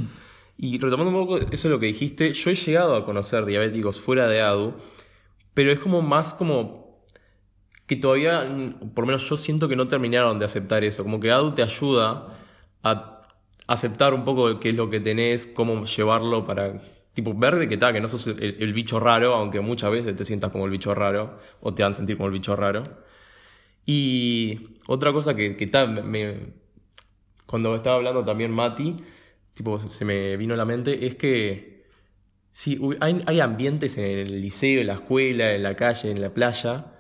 Y 0.61 0.79
retomando 0.79 1.17
un 1.17 1.25
poco 1.25 1.39
eso 1.39 1.69
de 1.69 1.75
lo 1.75 1.81
que 1.81 1.87
dijiste, 1.87 2.35
yo 2.35 2.51
he 2.51 2.57
llegado 2.57 2.97
a 2.97 3.05
conocer 3.07 3.47
diabéticos 3.47 4.01
fuera 4.01 4.27
de 4.27 4.41
ADU, 4.41 4.75
pero 5.55 5.71
es 5.71 5.79
como 5.79 6.03
más 6.03 6.35
como 6.35 7.05
que 7.87 7.95
todavía, 7.95 8.45
por 8.95 9.05
lo 9.05 9.07
menos 9.07 9.29
yo 9.29 9.37
siento 9.37 9.69
que 9.69 9.77
no 9.77 9.87
terminaron 9.87 10.41
de 10.41 10.45
aceptar 10.45 10.83
eso, 10.83 11.05
como 11.05 11.21
que 11.21 11.31
ADU 11.31 11.53
te 11.53 11.63
ayuda 11.63 12.37
a 12.83 13.23
aceptar 13.69 14.15
un 14.15 14.25
poco 14.25 14.59
qué 14.59 14.71
es 14.71 14.75
lo 14.75 14.91
que 14.91 14.99
tenés, 14.99 15.47
cómo 15.47 15.85
llevarlo 15.85 16.45
para, 16.45 16.83
tipo, 17.15 17.35
ver 17.35 17.55
de 17.55 17.69
qué 17.69 17.77
tal, 17.77 17.93
que 17.93 18.01
no 18.01 18.09
sos 18.09 18.27
el, 18.27 18.73
bicho 18.73 18.99
raro, 18.99 19.35
aunque 19.35 19.61
muchas 19.61 19.93
veces 19.93 20.17
te 20.17 20.25
sientas 20.25 20.51
como 20.51 20.65
el 20.65 20.73
bicho 20.73 20.93
raro, 20.93 21.39
o 21.61 21.73
te 21.73 21.85
dan 21.85 21.95
sentir 21.95 22.17
como 22.17 22.27
el 22.27 22.33
bicho 22.33 22.57
raro. 22.57 22.83
Y 23.87 24.61
otra 24.89 25.13
cosa 25.13 25.37
que, 25.37 25.57
que 25.57 25.67
ta, 25.69 25.87
me, 25.87 26.35
cuando 27.47 27.75
estaba 27.77 27.97
hablando 27.97 28.25
también 28.25 28.51
Mati, 28.51 28.97
tipo, 29.59 29.81
se 29.81 30.05
me 30.05 30.37
vino 30.37 30.55
a 30.55 30.57
la 30.57 30.65
mente, 30.65 31.09
es 31.09 31.17
que 31.17 31.85
sí, 32.53 32.81
hay, 33.01 33.21
hay 33.27 33.41
ambientes 33.41 33.99
en 33.99 34.05
el 34.05 34.41
liceo, 34.41 34.81
en 34.81 34.87
la 34.87 34.95
escuela, 34.95 35.53
en 35.53 35.65
la 35.65 35.75
calle, 35.75 36.13
en 36.13 36.21
la 36.21 36.33
playa, 36.33 36.93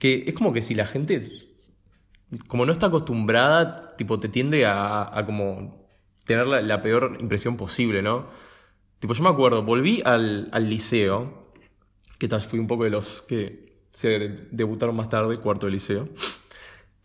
que 0.00 0.24
es 0.26 0.34
como 0.34 0.52
que 0.52 0.60
si 0.60 0.74
la 0.74 0.86
gente, 0.86 1.30
como 2.48 2.66
no 2.66 2.72
está 2.72 2.86
acostumbrada, 2.86 3.94
tipo, 3.94 4.18
te 4.18 4.28
tiende 4.28 4.66
a, 4.66 5.22
como 5.24 5.86
tener 6.24 6.48
la, 6.48 6.82
peor 6.82 7.16
impresión 7.20 7.56
posible, 7.56 8.02
¿no? 8.02 8.26
Tipo, 8.98 9.14
yo 9.14 9.22
me 9.22 9.28
acuerdo, 9.28 9.62
volví 9.62 10.02
al, 10.04 10.48
al 10.50 10.68
liceo, 10.68 11.52
que 12.18 12.26
tal, 12.26 12.42
fui 12.42 12.58
un 12.58 12.66
poco 12.66 12.82
de 12.82 12.90
los 12.90 13.22
que 13.22 13.84
se 13.92 14.34
debutaron 14.50 14.96
más 14.96 15.08
tarde, 15.08 15.36
cuarto 15.36 15.66
de 15.66 15.72
liceo. 15.72 16.08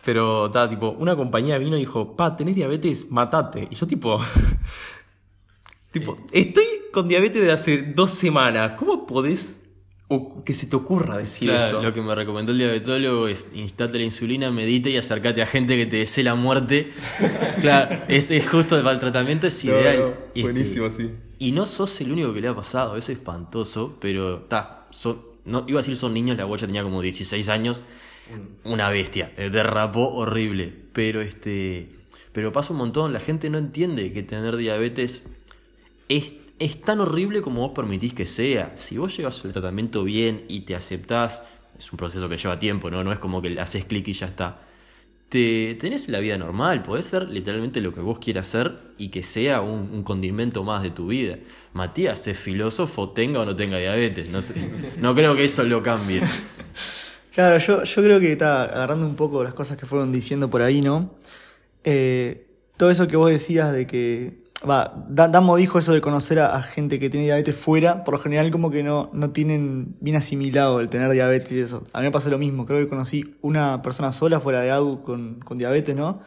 Pero, 0.04 0.50
ta, 0.50 0.70
tipo, 0.70 0.90
una 0.92 1.16
compañía 1.16 1.58
vino 1.58 1.78
y 1.78 1.82
dijo, 1.82 2.16
pa, 2.16 2.36
¿tenés 2.36 2.56
diabetes? 2.56 3.10
Matate. 3.12 3.68
Y 3.70 3.76
yo, 3.76 3.86
tipo, 3.88 4.20
tipo, 5.92 6.18
estoy 6.32 6.66
con 6.92 7.08
diabetes 7.08 7.44
de 7.44 7.52
hace 7.52 7.82
dos 7.96 8.12
semanas. 8.12 8.74
¿Cómo 8.78 9.06
podés 9.06 9.58
o 10.14 10.44
que 10.44 10.54
se 10.54 10.68
te 10.68 10.76
ocurra 10.76 11.16
decir 11.16 11.48
Claro, 11.50 11.66
eso. 11.78 11.82
lo 11.82 11.94
que 11.94 12.02
me 12.02 12.14
recomendó 12.14 12.52
el 12.52 12.58
diabetólogo 12.58 13.30
es 13.30 13.48
instate 13.54 13.98
la 13.98 14.04
insulina, 14.04 14.52
medite 14.52 14.90
y 14.90 14.98
acercate 14.98 15.42
a 15.42 15.46
gente 15.46 15.78
que 15.78 15.86
te 15.86 15.98
desee 15.98 16.26
la 16.26 16.36
muerte. 16.36 16.92
claro, 17.62 18.04
es, 18.10 18.30
es 18.30 18.50
justo 18.50 18.76
para 18.80 18.92
el 18.92 19.00
tratamiento, 19.00 19.48
es 19.48 19.64
No, 19.64 19.72
ideal. 19.72 19.98
no, 20.00 20.08
Este, 20.36 20.42
buenísimo, 20.42 20.90
sí. 20.90 21.12
Y 21.40 21.54
no 21.54 21.66
sos 21.66 22.02
el 22.02 22.12
único 22.12 22.34
que 22.34 22.42
le 22.42 22.50
ha 22.50 22.56
pasado, 22.56 22.98
es 22.98 23.08
espantoso, 23.08 23.96
pero 24.02 24.40
está, 24.40 24.86
no, 25.46 25.64
iba 25.68 25.80
a 25.80 25.82
decir 25.82 25.96
son 25.96 26.14
niños, 26.14 26.36
la 26.38 26.44
guacha 26.44 26.66
tenía 26.68 26.84
como 26.84 27.02
16 27.02 27.48
años, 27.48 27.86
una 28.64 28.90
bestia, 28.90 29.34
eh, 29.38 29.50
derrapó 29.50 30.14
horrible, 30.16 30.74
pero 30.94 31.22
este, 31.22 31.90
pero 32.32 32.52
pasa 32.52 32.74
un 32.74 32.80
montón, 32.80 33.14
la 33.14 33.20
gente 33.20 33.50
no 33.50 33.58
entiende 33.58 34.14
que 34.14 34.24
tener 34.24 34.56
diabetes 34.58 35.26
es, 36.08 36.36
es 36.60 36.82
tan 36.82 37.00
horrible 37.02 37.42
como 37.42 37.62
vos 37.62 37.72
permitís 37.74 38.14
que 38.14 38.26
sea. 38.26 38.74
Si 38.76 38.98
vos 38.98 39.16
llevas 39.16 39.44
el 39.46 39.52
tratamiento 39.52 40.04
bien 40.04 40.46
y 40.48 40.62
te 40.62 40.76
aceptás, 40.76 41.44
es 41.78 41.92
un 41.92 41.98
proceso 41.98 42.30
que 42.30 42.38
lleva 42.38 42.60
tiempo, 42.60 42.90
¿no? 42.90 43.04
No 43.04 43.12
es 43.12 43.20
como 43.20 43.42
que 43.42 43.60
haces 43.60 43.86
clic 43.86 44.08
y 44.08 44.14
ya 44.14 44.28
está. 44.28 44.62
Te, 45.30 45.76
tenés 45.80 46.10
la 46.10 46.20
vida 46.20 46.38
normal, 46.38 46.84
podés 46.84 47.06
ser 47.06 47.30
literalmente 47.30 47.80
lo 47.80 47.94
que 47.94 48.02
vos 48.02 48.20
quieras 48.20 48.48
ser 48.48 48.78
y 48.98 49.10
que 49.10 49.24
sea 49.24 49.62
un, 49.62 49.90
un 49.94 50.04
condimento 50.04 50.64
más 50.64 50.84
de 50.84 50.90
tu 50.90 51.08
vida. 51.08 51.38
Matías 51.74 52.28
es 52.28 52.38
filósofo, 52.38 53.10
tenga 53.12 53.40
o 53.40 53.46
no 53.46 53.56
tenga 53.56 53.78
diabetes. 53.78 54.30
No, 54.30 54.42
sé, 54.42 54.54
no 55.00 55.16
creo 55.16 55.36
que 55.36 55.46
eso 55.46 55.64
lo 55.64 55.82
cambie. 55.82 56.22
Claro, 57.34 57.58
yo, 57.60 57.84
yo 57.84 58.04
creo 58.04 58.20
que 58.20 58.32
está 58.34 58.64
agarrando 58.64 59.06
un 59.06 59.16
poco 59.16 59.44
las 59.44 59.54
cosas 59.54 59.78
que 59.78 59.86
fueron 59.86 60.12
diciendo 60.12 60.50
por 60.50 60.62
ahí, 60.62 60.82
¿no? 60.82 61.12
Eh, 61.84 62.48
todo 62.78 62.92
eso 62.92 63.08
que 63.08 63.18
vos 63.18 63.30
decías 63.32 63.74
de 63.74 63.88
que. 63.88 64.42
Va, 64.70 64.94
Da- 65.10 65.28
Damo 65.30 65.58
dijo 65.58 65.80
eso 65.80 65.94
de 65.94 66.02
conocer 66.02 66.40
a, 66.40 66.56
a 66.56 66.64
gente 66.64 67.00
que 67.00 67.10
tiene 67.10 67.26
diabetes 67.26 67.56
fuera, 67.56 68.04
por 68.04 68.16
lo 68.16 68.20
general 68.22 68.52
como 68.52 68.72
que 68.72 68.84
no, 68.84 69.10
no 69.14 69.32
tienen 69.32 69.96
bien 70.02 70.18
asimilado 70.18 70.80
el 70.82 70.90
tener 70.90 71.12
diabetes 71.12 71.52
y 71.54 71.60
eso. 71.62 71.84
A 71.94 72.00
mí 72.02 72.06
me 72.08 72.12
pasó 72.12 72.30
lo 72.30 72.38
mismo, 72.40 72.66
creo 72.66 72.80
que 72.80 72.88
conocí 72.90 73.36
una 73.42 73.82
persona 73.84 74.12
sola 74.14 74.40
fuera 74.40 74.62
de 74.62 74.72
ADU 74.72 75.02
con, 75.02 75.40
con 75.42 75.58
diabetes, 75.58 75.96
¿no? 75.96 76.22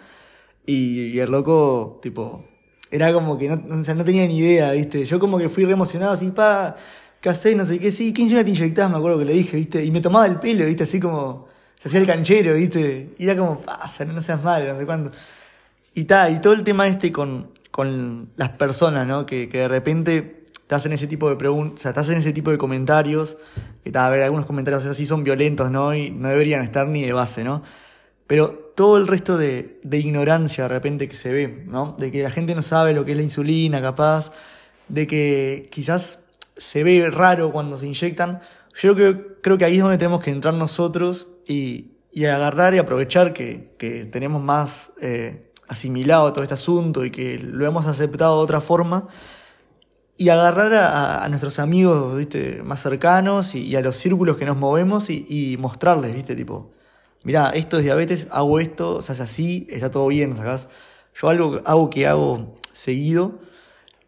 Y, 0.66 1.02
y 1.08 1.20
el 1.20 1.30
loco, 1.30 1.98
tipo, 2.02 2.44
era 2.90 3.12
como 3.12 3.38
que 3.38 3.48
no, 3.48 3.62
o 3.80 3.84
sea, 3.84 3.94
no 3.94 4.04
tenía 4.04 4.26
ni 4.26 4.38
idea, 4.38 4.72
¿viste? 4.72 5.04
Yo 5.04 5.18
como 5.18 5.38
que 5.38 5.48
fui 5.48 5.64
re 5.64 5.72
emocionado, 5.72 6.12
así, 6.12 6.30
pa, 6.30 6.76
¿qué 7.24 7.30
hacés? 7.30 7.56
No 7.56 7.64
sé 7.64 7.78
qué, 7.78 7.90
sí, 7.90 8.12
¿qué 8.12 8.20
encima 8.20 8.44
te 8.44 8.50
inyectabas? 8.50 8.92
Me 8.92 8.98
acuerdo 8.98 9.18
que 9.18 9.24
le 9.24 9.32
dije, 9.32 9.56
¿viste? 9.56 9.82
Y 9.82 9.90
me 9.90 10.02
tomaba 10.02 10.26
el 10.26 10.38
pelo, 10.38 10.66
¿viste? 10.66 10.82
Así 10.84 11.00
como, 11.00 11.48
se 11.78 11.88
hacía 11.88 12.00
el 12.00 12.06
canchero, 12.06 12.52
¿viste? 12.52 13.14
Y 13.16 13.24
era 13.24 13.34
como, 13.34 13.62
pasa, 13.62 14.04
no 14.04 14.20
seas 14.20 14.44
malo, 14.44 14.70
no 14.70 14.78
sé 14.78 14.84
cuándo. 14.84 15.10
Y 15.94 16.04
ta, 16.04 16.28
y 16.28 16.38
todo 16.42 16.52
el 16.52 16.62
tema 16.62 16.86
este 16.86 17.10
con, 17.12 17.48
con 17.70 18.28
las 18.36 18.50
personas, 18.50 19.06
¿no? 19.06 19.24
Que, 19.24 19.48
que 19.48 19.60
de 19.60 19.68
repente 19.68 20.44
te 20.66 20.74
hacen 20.74 20.92
ese 20.92 21.06
tipo 21.06 21.30
de 21.30 21.36
preguntas, 21.36 21.80
o 21.80 21.82
sea, 21.84 21.94
te 21.94 22.00
hacen 22.00 22.18
ese 22.18 22.34
tipo 22.34 22.50
de 22.50 22.58
comentarios, 22.58 23.38
que 23.82 23.90
ta, 23.90 24.06
a 24.06 24.10
ver, 24.10 24.22
algunos 24.22 24.44
comentarios 24.44 24.84
así 24.84 25.06
son 25.06 25.24
violentos, 25.24 25.70
¿no? 25.70 25.94
Y 25.94 26.10
no 26.10 26.28
deberían 26.28 26.60
estar 26.60 26.86
ni 26.88 27.04
de 27.04 27.14
base, 27.14 27.42
¿no? 27.42 27.62
Pero 28.26 28.50
todo 28.76 28.98
el 28.98 29.06
resto 29.06 29.38
de, 29.38 29.80
de 29.82 29.98
ignorancia 29.98 30.64
de 30.64 30.68
repente 30.68 31.08
que 31.08 31.16
se 31.16 31.32
ve, 31.32 31.64
¿no? 31.66 31.96
De 31.98 32.12
que 32.12 32.22
la 32.22 32.30
gente 32.30 32.54
no 32.54 32.60
sabe 32.60 32.92
lo 32.92 33.06
que 33.06 33.12
es 33.12 33.16
la 33.16 33.22
insulina, 33.22 33.80
capaz, 33.80 34.30
de 34.88 35.06
que 35.06 35.68
quizás 35.70 36.23
se 36.56 36.84
ve 36.84 37.10
raro 37.10 37.52
cuando 37.52 37.76
se 37.76 37.86
inyectan. 37.86 38.40
Yo 38.76 38.94
creo, 38.94 39.40
creo 39.40 39.58
que 39.58 39.64
ahí 39.64 39.76
es 39.76 39.82
donde 39.82 39.98
tenemos 39.98 40.22
que 40.22 40.30
entrar 40.30 40.54
nosotros 40.54 41.28
y, 41.46 41.92
y 42.12 42.24
agarrar 42.26 42.74
y 42.74 42.78
aprovechar 42.78 43.32
que, 43.32 43.74
que 43.78 44.04
tenemos 44.04 44.42
más 44.42 44.92
eh, 45.00 45.50
asimilado 45.68 46.32
todo 46.32 46.42
este 46.42 46.54
asunto 46.54 47.04
y 47.04 47.10
que 47.10 47.38
lo 47.38 47.66
hemos 47.66 47.86
aceptado 47.86 48.38
de 48.38 48.44
otra 48.44 48.60
forma 48.60 49.08
y 50.16 50.28
agarrar 50.28 50.72
a, 50.74 51.24
a 51.24 51.28
nuestros 51.28 51.58
amigos 51.58 52.16
¿viste? 52.16 52.62
más 52.62 52.80
cercanos 52.82 53.54
y, 53.54 53.74
a 53.74 53.80
los 53.80 53.96
círculos 53.96 54.36
que 54.36 54.44
nos 54.44 54.56
movemos 54.56 55.10
y, 55.10 55.26
y 55.28 55.56
mostrarles, 55.56 56.14
¿viste? 56.14 56.36
Tipo, 56.36 56.72
mirá, 57.24 57.50
esto 57.50 57.78
es 57.78 57.84
diabetes, 57.84 58.28
hago 58.30 58.60
esto, 58.60 59.02
se 59.02 59.12
hace 59.12 59.22
así, 59.22 59.66
está 59.70 59.90
todo 59.90 60.06
bien, 60.06 60.36
¿sacás? 60.36 60.68
Yo 61.14 61.28
algo, 61.28 61.60
algo 61.64 61.90
que 61.90 62.06
hago 62.06 62.54
seguido, 62.72 63.40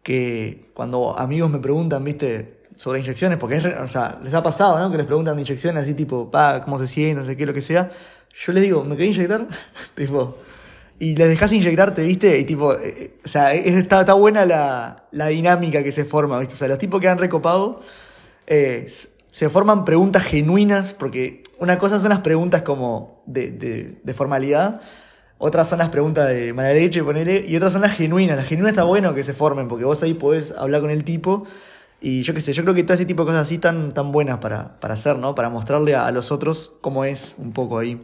que 0.07 0.69
cuando 0.73 1.19
amigos 1.19 1.51
me 1.51 1.59
preguntan, 1.59 2.01
¿viste? 2.01 2.59
Sobre 2.77 3.01
inyecciones, 3.01 3.37
porque 3.37 3.57
es, 3.57 3.65
o 3.65 3.87
sea, 3.87 4.17
les 4.23 4.33
ha 4.33 4.41
pasado, 4.41 4.79
¿no? 4.79 4.89
Que 4.89 4.95
les 4.95 5.05
preguntan 5.05 5.35
de 5.35 5.41
inyecciones 5.41 5.83
así 5.83 5.93
tipo, 5.93 6.31
pa, 6.31 6.61
¿cómo 6.63 6.77
se 6.79 6.87
siente? 6.87 7.19
No 7.19 7.27
sé 7.27 7.35
qué, 7.35 7.45
lo 7.45 7.53
que 7.53 7.61
sea. 7.61 7.91
Yo 8.33 8.53
les 8.53 8.63
digo, 8.63 8.85
¿me 8.85 8.95
querés 8.95 9.17
inyectar? 9.17 9.45
tipo, 9.95 10.37
y 10.97 11.13
les 11.17 11.27
dejas 11.27 11.51
inyectarte, 11.51 12.03
¿viste? 12.03 12.39
Y 12.39 12.45
tipo, 12.45 12.73
eh, 12.73 13.15
o 13.25 13.27
sea, 13.27 13.53
es- 13.53 13.75
está, 13.75 13.99
está 13.99 14.13
buena 14.13 14.45
la, 14.45 15.07
la 15.11 15.27
dinámica 15.27 15.83
que 15.83 15.91
se 15.91 16.05
forma, 16.05 16.39
¿viste? 16.39 16.53
O 16.53 16.57
sea, 16.57 16.69
los 16.69 16.77
tipos 16.77 17.01
que 17.01 17.09
han 17.09 17.17
recopado 17.17 17.81
eh, 18.45 18.87
se 19.29 19.49
forman 19.49 19.83
preguntas 19.83 20.23
genuinas, 20.23 20.93
porque 20.93 21.43
una 21.59 21.77
cosa 21.77 21.99
son 21.99 22.09
las 22.09 22.21
preguntas 22.21 22.61
como 22.61 23.23
de, 23.25 23.49
de 24.01 24.13
formalidad, 24.13 24.79
otras 25.39 25.69
son 25.69 25.79
las 25.79 25.89
preguntas 25.89 26.27
de 26.27 26.53
mala 26.53 26.73
leche, 26.73 27.03
ponele, 27.03 27.45
y 27.47 27.55
otras 27.55 27.73
son 27.73 27.81
las 27.81 27.95
genuinas. 27.95 28.37
Las 28.37 28.47
genuinas 28.47 28.71
está 28.71 28.83
bueno 28.83 29.13
que 29.13 29.23
se 29.23 29.33
formen, 29.33 29.67
porque 29.67 29.85
vos 29.85 30.01
ahí 30.03 30.13
podés 30.13 30.51
hablar 30.51 30.81
con 30.81 30.89
el 30.89 31.03
tipo, 31.03 31.45
y 32.01 32.21
yo 32.21 32.33
qué 32.33 32.41
sé, 32.41 32.53
yo 32.53 32.63
creo 32.63 32.75
que 32.75 32.83
todo 32.83 32.93
ese 32.93 33.05
tipo 33.05 33.23
de 33.23 33.27
cosas 33.27 33.43
así 33.43 33.55
están 33.55 33.93
tan 33.93 34.11
buenas 34.11 34.37
para, 34.37 34.79
para 34.79 34.95
hacer, 34.95 35.17
¿no? 35.17 35.35
Para 35.35 35.49
mostrarle 35.49 35.95
a, 35.95 36.11
los 36.11 36.31
otros 36.31 36.73
cómo 36.81 37.05
es 37.05 37.35
un 37.37 37.53
poco 37.53 37.77
ahí. 37.77 37.99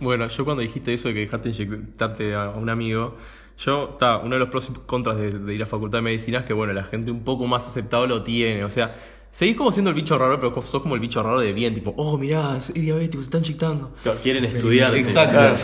Bueno, 0.00 0.28
yo 0.28 0.44
cuando 0.44 0.62
dijiste 0.62 0.92
eso 0.92 1.08
de 1.08 1.14
que 1.14 1.20
dejaste 1.20 1.48
inyectarte 1.48 2.34
a 2.34 2.50
un 2.50 2.68
amigo, 2.68 3.16
yo, 3.58 3.96
ta, 3.98 4.18
uno 4.18 4.34
de 4.34 4.40
los 4.40 4.48
pros 4.48 4.68
y 4.68 4.72
contras 4.86 5.16
de, 5.16 5.30
de 5.30 5.54
ir 5.54 5.62
a 5.62 5.66
facultad 5.66 5.98
de 5.98 6.02
medicina 6.02 6.40
es 6.40 6.44
que, 6.44 6.52
bueno, 6.52 6.72
la 6.72 6.84
gente 6.84 7.10
un 7.10 7.24
poco 7.24 7.46
más 7.46 7.66
aceptado 7.66 8.06
lo 8.06 8.22
tiene. 8.22 8.64
O 8.64 8.70
sea, 8.70 8.94
seguís 9.36 9.54
como 9.54 9.70
siendo 9.70 9.90
el 9.90 9.94
bicho 9.96 10.16
raro, 10.16 10.40
pero 10.40 10.62
sos 10.62 10.80
como 10.80 10.94
el 10.94 11.00
bicho 11.02 11.22
raro 11.22 11.38
de 11.38 11.52
bien, 11.52 11.74
tipo, 11.74 11.92
oh, 11.98 12.16
mirá, 12.16 12.58
soy 12.58 12.80
diabético, 12.80 13.22
se 13.22 13.26
está 13.26 13.36
inyectando. 13.38 13.92
Quieren 14.22 14.46
estudiar. 14.46 14.94
Exacto. 14.96 15.62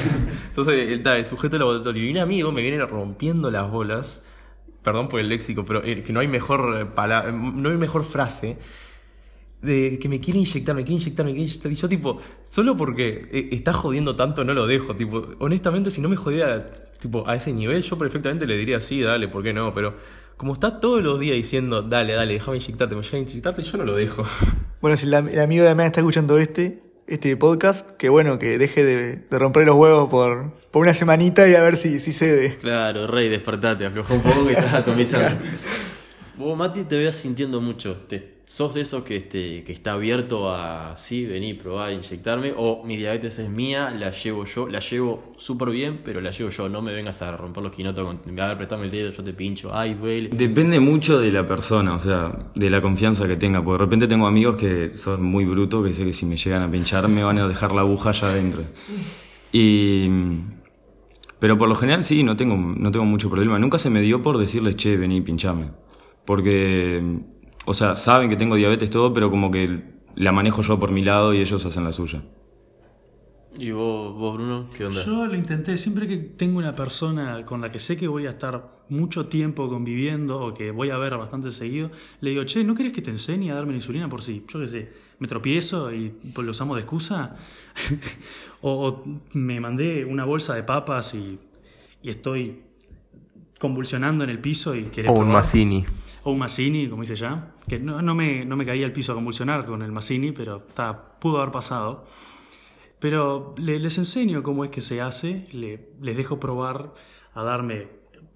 Entonces, 0.48 0.90
el, 0.90 1.02
ta, 1.02 1.16
el 1.16 1.24
sujeto 1.24 1.52
del 1.56 1.60
laboratorio 1.60 2.04
y 2.04 2.10
un 2.10 2.18
amigo 2.18 2.52
me 2.52 2.60
viene 2.60 2.84
rompiendo 2.84 3.50
las 3.50 3.70
bolas. 3.70 4.24
Perdón 4.82 5.08
por 5.08 5.20
el 5.20 5.30
léxico, 5.30 5.64
pero 5.64 5.82
eh, 5.82 6.02
que 6.02 6.12
no 6.12 6.20
hay 6.20 6.28
mejor 6.28 6.76
eh, 6.80 6.84
pala- 6.84 7.32
no 7.32 7.70
hay 7.70 7.76
mejor 7.78 8.04
frase 8.04 8.58
de 9.62 9.98
que 9.98 10.08
me 10.08 10.20
quiere 10.20 10.40
inyectar, 10.40 10.74
me 10.74 10.82
quiere 10.84 11.00
inyectar, 11.00 11.24
me 11.24 11.32
quiere 11.32 11.46
inyectar. 11.46 11.72
Y 11.72 11.74
yo, 11.76 11.88
tipo, 11.88 12.18
solo 12.42 12.76
porque 12.76 13.26
eh, 13.32 13.48
está 13.52 13.72
jodiendo 13.72 14.14
tanto, 14.16 14.44
no 14.44 14.52
lo 14.52 14.66
dejo. 14.66 14.94
Tipo, 14.96 15.24
honestamente, 15.38 15.90
si 15.90 16.00
no 16.02 16.08
me 16.10 16.16
jodiera 16.16 16.66
tipo, 17.00 17.26
a 17.26 17.36
ese 17.36 17.52
nivel, 17.54 17.82
yo 17.82 17.96
perfectamente 17.96 18.46
le 18.46 18.56
diría 18.56 18.80
sí, 18.82 19.00
dale, 19.00 19.28
¿por 19.28 19.42
qué 19.42 19.52
no? 19.54 19.72
Pero 19.72 19.94
como 20.36 20.54
está 20.54 20.80
todos 20.80 21.02
los 21.02 21.20
días 21.20 21.36
diciendo, 21.36 21.82
dale, 21.82 22.14
dale, 22.14 22.34
déjame 22.34 22.56
inyectarte, 22.58 22.96
me 22.96 23.02
llega 23.02 23.16
a 23.16 23.20
inyectarte, 23.20 23.62
yo 23.62 23.78
no 23.78 23.84
lo 23.84 23.94
dejo. 23.94 24.24
Bueno, 24.82 24.96
si 24.96 25.06
la- 25.06 25.18
el 25.20 25.38
amigo 25.40 25.62
de 25.62 25.68
Damián 25.68 25.86
está 25.86 26.00
escuchando 26.00 26.38
este, 26.38 26.82
este 27.06 27.36
podcast, 27.36 27.92
que 27.92 28.08
bueno, 28.08 28.40
que 28.40 28.58
deje 28.58 28.84
de, 28.84 29.14
de 29.30 29.38
romper 29.38 29.64
los 29.64 29.76
huevos 29.76 30.08
por, 30.08 30.54
por 30.72 30.82
una 30.82 30.92
semanita 30.92 31.48
y 31.48 31.54
a 31.54 31.62
ver 31.62 31.76
si, 31.76 32.00
si 32.00 32.10
cede. 32.10 32.56
Claro, 32.60 33.06
Rey, 33.06 33.28
despertate, 33.28 33.86
afloja 33.86 34.12
un 34.14 34.22
poco 34.22 34.44
que 34.44 34.54
estás 34.54 34.74
atomizando. 34.74 35.40
Vos, 36.36 36.58
Mati, 36.58 36.82
te 36.82 36.96
veas 36.98 37.14
sintiendo 37.14 37.60
mucho. 37.60 37.94
Te, 38.08 38.41
¿Sos 38.52 38.74
de 38.74 38.82
esos 38.82 39.02
que, 39.04 39.16
este, 39.16 39.64
que 39.64 39.72
está 39.72 39.92
abierto 39.92 40.54
a, 40.54 40.98
sí, 40.98 41.24
vení, 41.24 41.54
probá, 41.54 41.90
inyectarme? 41.90 42.52
¿O 42.54 42.84
mi 42.84 42.98
diabetes 42.98 43.38
es 43.38 43.48
mía, 43.48 43.90
la 43.90 44.10
llevo 44.10 44.44
yo? 44.44 44.68
La 44.68 44.80
llevo 44.80 45.32
súper 45.38 45.70
bien, 45.70 46.02
pero 46.04 46.20
la 46.20 46.32
llevo 46.32 46.50
yo. 46.50 46.68
No 46.68 46.82
me 46.82 46.92
vengas 46.92 47.22
a 47.22 47.34
romper 47.34 47.62
los 47.62 47.72
quinotos 47.72 48.04
con, 48.04 48.38
a 48.38 48.48
ver, 48.48 48.58
prestame 48.58 48.84
el 48.84 48.90
dedo, 48.90 49.10
yo 49.10 49.24
te 49.24 49.32
pincho. 49.32 49.74
Ay, 49.74 49.94
duele. 49.94 50.28
Depende 50.28 50.80
mucho 50.80 51.18
de 51.18 51.32
la 51.32 51.46
persona, 51.46 51.94
o 51.94 51.98
sea, 51.98 52.50
de 52.54 52.68
la 52.68 52.82
confianza 52.82 53.26
que 53.26 53.36
tenga. 53.36 53.64
Porque 53.64 53.78
de 53.78 53.86
repente 53.86 54.06
tengo 54.06 54.26
amigos 54.26 54.56
que 54.56 54.98
son 54.98 55.22
muy 55.22 55.46
brutos, 55.46 55.86
que 55.86 55.94
sé 55.94 56.04
que 56.04 56.12
si 56.12 56.26
me 56.26 56.36
llegan 56.36 56.60
a 56.60 56.70
pinchar 56.70 57.08
me 57.08 57.24
van 57.24 57.38
a 57.38 57.48
dejar 57.48 57.72
la 57.74 57.80
aguja 57.80 58.10
allá 58.10 58.32
adentro. 58.32 58.64
Y. 59.50 60.10
Pero 61.38 61.56
por 61.56 61.70
lo 61.70 61.74
general 61.74 62.04
sí, 62.04 62.22
no 62.22 62.36
tengo, 62.36 62.58
no 62.58 62.90
tengo 62.90 63.06
mucho 63.06 63.30
problema. 63.30 63.58
Nunca 63.58 63.78
se 63.78 63.88
me 63.88 64.02
dio 64.02 64.20
por 64.20 64.36
decirles, 64.36 64.76
che, 64.76 64.98
vení, 64.98 65.22
pinchame. 65.22 65.70
Porque, 66.26 67.02
o 67.64 67.74
sea, 67.74 67.94
saben 67.94 68.28
que 68.28 68.36
tengo 68.36 68.56
diabetes 68.56 68.90
todo, 68.90 69.12
pero 69.12 69.30
como 69.30 69.50
que 69.50 69.82
la 70.14 70.32
manejo 70.32 70.62
yo 70.62 70.78
por 70.78 70.90
mi 70.90 71.02
lado 71.02 71.32
y 71.34 71.40
ellos 71.40 71.64
hacen 71.64 71.84
la 71.84 71.92
suya. 71.92 72.22
¿Y 73.58 73.70
vos, 73.70 74.14
vos 74.14 74.34
Bruno? 74.36 74.70
¿Qué 74.74 74.86
onda? 74.86 75.04
Yo 75.04 75.26
lo 75.26 75.36
intenté, 75.36 75.76
siempre 75.76 76.08
que 76.08 76.16
tengo 76.16 76.58
una 76.58 76.74
persona 76.74 77.44
con 77.44 77.60
la 77.60 77.70
que 77.70 77.78
sé 77.78 77.96
que 77.98 78.08
voy 78.08 78.26
a 78.26 78.30
estar 78.30 78.82
mucho 78.88 79.26
tiempo 79.26 79.68
conviviendo 79.68 80.40
o 80.40 80.54
que 80.54 80.70
voy 80.70 80.90
a 80.90 80.96
ver 80.96 81.16
bastante 81.16 81.50
seguido, 81.50 81.90
le 82.20 82.30
digo, 82.30 82.44
che, 82.44 82.64
¿no 82.64 82.74
querés 82.74 82.92
que 82.92 83.02
te 83.02 83.10
enseñe 83.10 83.50
a 83.50 83.54
darme 83.54 83.72
la 83.72 83.76
insulina 83.76 84.08
por 84.08 84.22
si, 84.22 84.44
yo 84.48 84.58
qué 84.60 84.66
sé, 84.66 84.92
me 85.18 85.28
tropiezo 85.28 85.92
y 85.92 86.14
pues, 86.34 86.46
lo 86.46 86.52
usamos 86.52 86.76
de 86.76 86.82
excusa? 86.82 87.36
o, 88.62 88.88
o 88.88 89.02
me 89.34 89.60
mandé 89.60 90.04
una 90.04 90.24
bolsa 90.24 90.54
de 90.54 90.62
papas 90.62 91.14
y, 91.14 91.38
y 92.02 92.10
estoy 92.10 92.62
convulsionando 93.58 94.24
en 94.24 94.30
el 94.30 94.40
piso 94.40 94.74
y 94.74 94.84
querés 94.84 95.10
O 95.10 95.14
un 95.14 95.18
probar. 95.20 95.34
Mazzini. 95.34 95.84
O 96.24 96.30
un 96.32 96.38
Mazzini, 96.38 96.88
como 96.88 97.02
dice 97.02 97.16
ya. 97.16 97.52
Que 97.68 97.78
no, 97.78 98.00
no, 98.02 98.14
me, 98.14 98.44
no 98.44 98.56
me 98.56 98.64
caía 98.64 98.86
al 98.86 98.92
piso 98.92 99.12
a 99.12 99.14
convulsionar 99.14 99.66
con 99.66 99.82
el 99.82 99.90
Mazzini, 99.92 100.32
pero 100.32 100.58
está, 100.68 101.04
pudo 101.18 101.38
haber 101.40 101.50
pasado. 101.52 102.04
Pero 102.98 103.54
le- 103.58 103.78
les 103.80 103.98
enseño 103.98 104.42
cómo 104.42 104.64
es 104.64 104.70
que 104.70 104.80
se 104.80 105.00
hace, 105.00 105.48
le- 105.52 105.88
les 106.00 106.16
dejo 106.16 106.38
probar 106.38 106.94
a 107.34 107.42
darme 107.42 107.88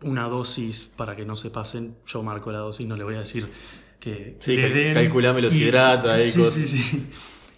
una 0.03 0.25
dosis 0.29 0.87
para 0.97 1.15
que 1.15 1.25
no 1.25 1.37
se 1.37 1.51
pasen. 1.51 1.95
Yo 2.07 2.23
marco 2.23 2.51
la 2.51 2.59
dosis, 2.59 2.87
no 2.87 2.97
le 2.97 3.05
voy 3.05 3.15
a 3.15 3.21
decir 3.21 3.49
que 4.01 4.37
Sí, 4.41 4.57
le 4.57 4.71
den. 4.71 4.95
calculame 4.95 5.41
los 5.43 5.55
y- 5.55 5.63
hidratos 5.63 6.11
ahí, 6.11 6.25
Sí, 6.31 6.45
sí, 6.45 6.67
sí. 6.67 7.07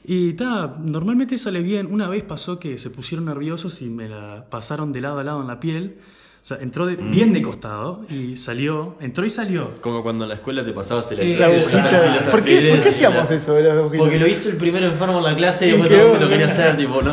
Y 0.05 0.33
ta, 0.35 0.75
normalmente 0.79 1.37
sale 1.39 1.61
bien. 1.63 1.87
Una 1.87 2.09
vez 2.09 2.25
pasó 2.25 2.59
que 2.59 2.79
se 2.79 2.89
pusieron 2.91 3.27
nerviosos 3.27 3.83
y 3.83 3.87
me 3.91 4.09
la 4.09 4.47
pasaron 4.51 4.93
de 4.93 5.01
lado 5.01 5.19
a 5.19 5.25
lado 5.25 5.41
en 5.41 5.47
la 5.49 5.61
piel. 5.61 5.97
O 6.49 6.55
sea, 6.55 6.59
entró 6.63 6.87
de- 6.87 6.97
Mm. 6.97 7.11
bien 7.11 7.33
de 7.35 7.43
costado 7.43 8.07
y 8.09 8.39
salió, 8.39 8.97
entró 9.03 9.27
y 9.27 9.29
salió. 9.29 9.75
Como 9.83 10.03
cuando 10.03 10.25
en 10.25 10.31
la 10.31 10.37
escuela 10.37 10.65
te 10.65 10.73
pasabas 10.73 11.13
el 11.13 11.21
Eh, 11.21 11.37
La 11.39 11.45
agujita. 11.45 11.83
¿Por 11.83 11.91
qué, 11.91 12.01
¿Por 12.31 12.43
qué 12.43 12.61
alfileres, 12.63 12.87
hacíamos 12.87 13.31
eso 13.31 13.53
de 13.53 13.63
las 13.65 13.75
agujitas? 13.75 13.99
Porque 13.99 14.19
lo 14.19 14.27
hizo 14.27 14.49
el 14.49 14.57
primer 14.57 14.83
enfermo 14.83 15.19
en 15.19 15.25
la 15.25 15.37
clase 15.37 15.69
y 15.69 15.71
después 15.73 15.91
todo 15.91 16.01
el 16.01 16.09
mundo 16.09 16.25
lo 16.25 16.31
quería 16.31 16.47
hacer, 16.47 16.75
tipo, 16.79 17.03
¿no? 17.03 17.13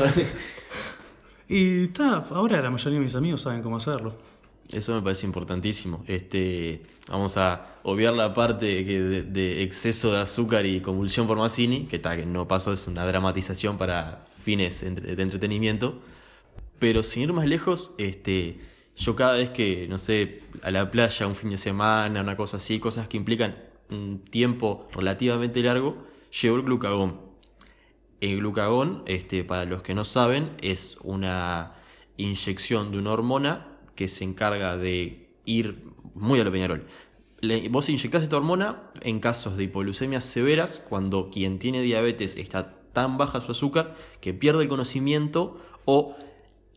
Y 1.48 1.88
ta, 1.88 2.26
ahora 2.32 2.62
la 2.62 2.70
mayoría 2.72 2.98
de 3.00 3.04
mis 3.06 3.16
amigos 3.16 3.42
saben 3.42 3.62
cómo 3.62 3.78
hacerlo. 3.78 4.14
Eso 4.72 4.96
me 4.96 5.02
parece 5.02 5.28
importantísimo. 5.28 6.04
Este, 6.08 6.82
vamos 7.10 7.38
a 7.38 7.76
obviar 7.84 8.14
la 8.14 8.34
parte 8.34 8.84
que 8.86 9.00
de, 9.00 9.22
de 9.24 9.64
exceso 9.64 10.14
de 10.14 10.20
azúcar 10.22 10.66
y 10.66 10.80
convulsión 10.80 11.28
por 11.28 11.38
Mazzini, 11.38 11.86
que, 11.86 11.98
está 11.98 12.16
que 12.16 12.26
no 12.26 12.48
pasó, 12.48 12.74
es 12.74 12.88
una 12.88 13.06
dramatización 13.06 13.78
para 13.78 14.26
fines 14.42 14.82
de 14.82 15.22
entretenimiento. 15.22 16.00
Pero 16.80 17.04
sin 17.04 17.24
ir 17.24 17.34
más 17.34 17.46
lejos, 17.46 17.92
este, 18.00 18.60
yo 18.96 19.16
cada 19.16 19.34
vez 19.34 19.50
que, 19.50 19.88
no 19.88 19.98
sé, 19.98 20.42
a 20.62 20.72
la 20.72 20.90
playa, 20.90 21.28
un 21.28 21.36
fin 21.36 21.50
de 21.50 21.58
semana, 21.58 22.22
una 22.22 22.38
cosa 22.38 22.58
así, 22.58 22.80
cosas 22.80 23.08
que 23.08 23.18
implican 23.18 23.56
un 23.90 24.20
tiempo 24.20 24.88
relativamente 24.94 25.62
largo, 25.62 25.98
llevo 26.42 26.58
el 26.58 26.64
glucagón. 26.64 27.22
El 28.22 28.38
glucagón, 28.38 29.04
este, 29.06 29.44
para 29.44 29.66
los 29.66 29.84
que 29.84 29.94
no 29.94 30.06
saben, 30.06 30.52
es 30.62 30.98
una 31.04 31.74
inyección 32.18 32.92
de 32.92 32.98
una 32.98 33.12
hormona 33.12 33.68
que 33.96 34.08
se 34.08 34.24
encarga 34.24 34.78
de 34.78 35.30
ir 35.46 35.84
muy 36.14 36.40
a 36.40 36.44
lo 36.44 36.52
Peñarol. 36.52 36.86
Vos 37.70 37.90
inyectás 37.90 38.24
esta 38.24 38.38
hormona 38.38 38.92
en 39.02 39.20
casos 39.20 39.58
de 39.58 39.66
hipoglucemias 39.66 40.24
severas, 40.24 40.82
cuando 40.88 41.30
quien 41.30 41.60
tiene 41.60 41.82
diabetes 41.82 42.38
está 42.38 42.80
tan 42.94 43.18
baja 43.18 43.42
su 43.42 43.52
azúcar 43.52 43.96
que 44.22 44.34
pierde 44.34 44.64
el 44.64 44.70
conocimiento 44.70 45.60
o 45.84 46.16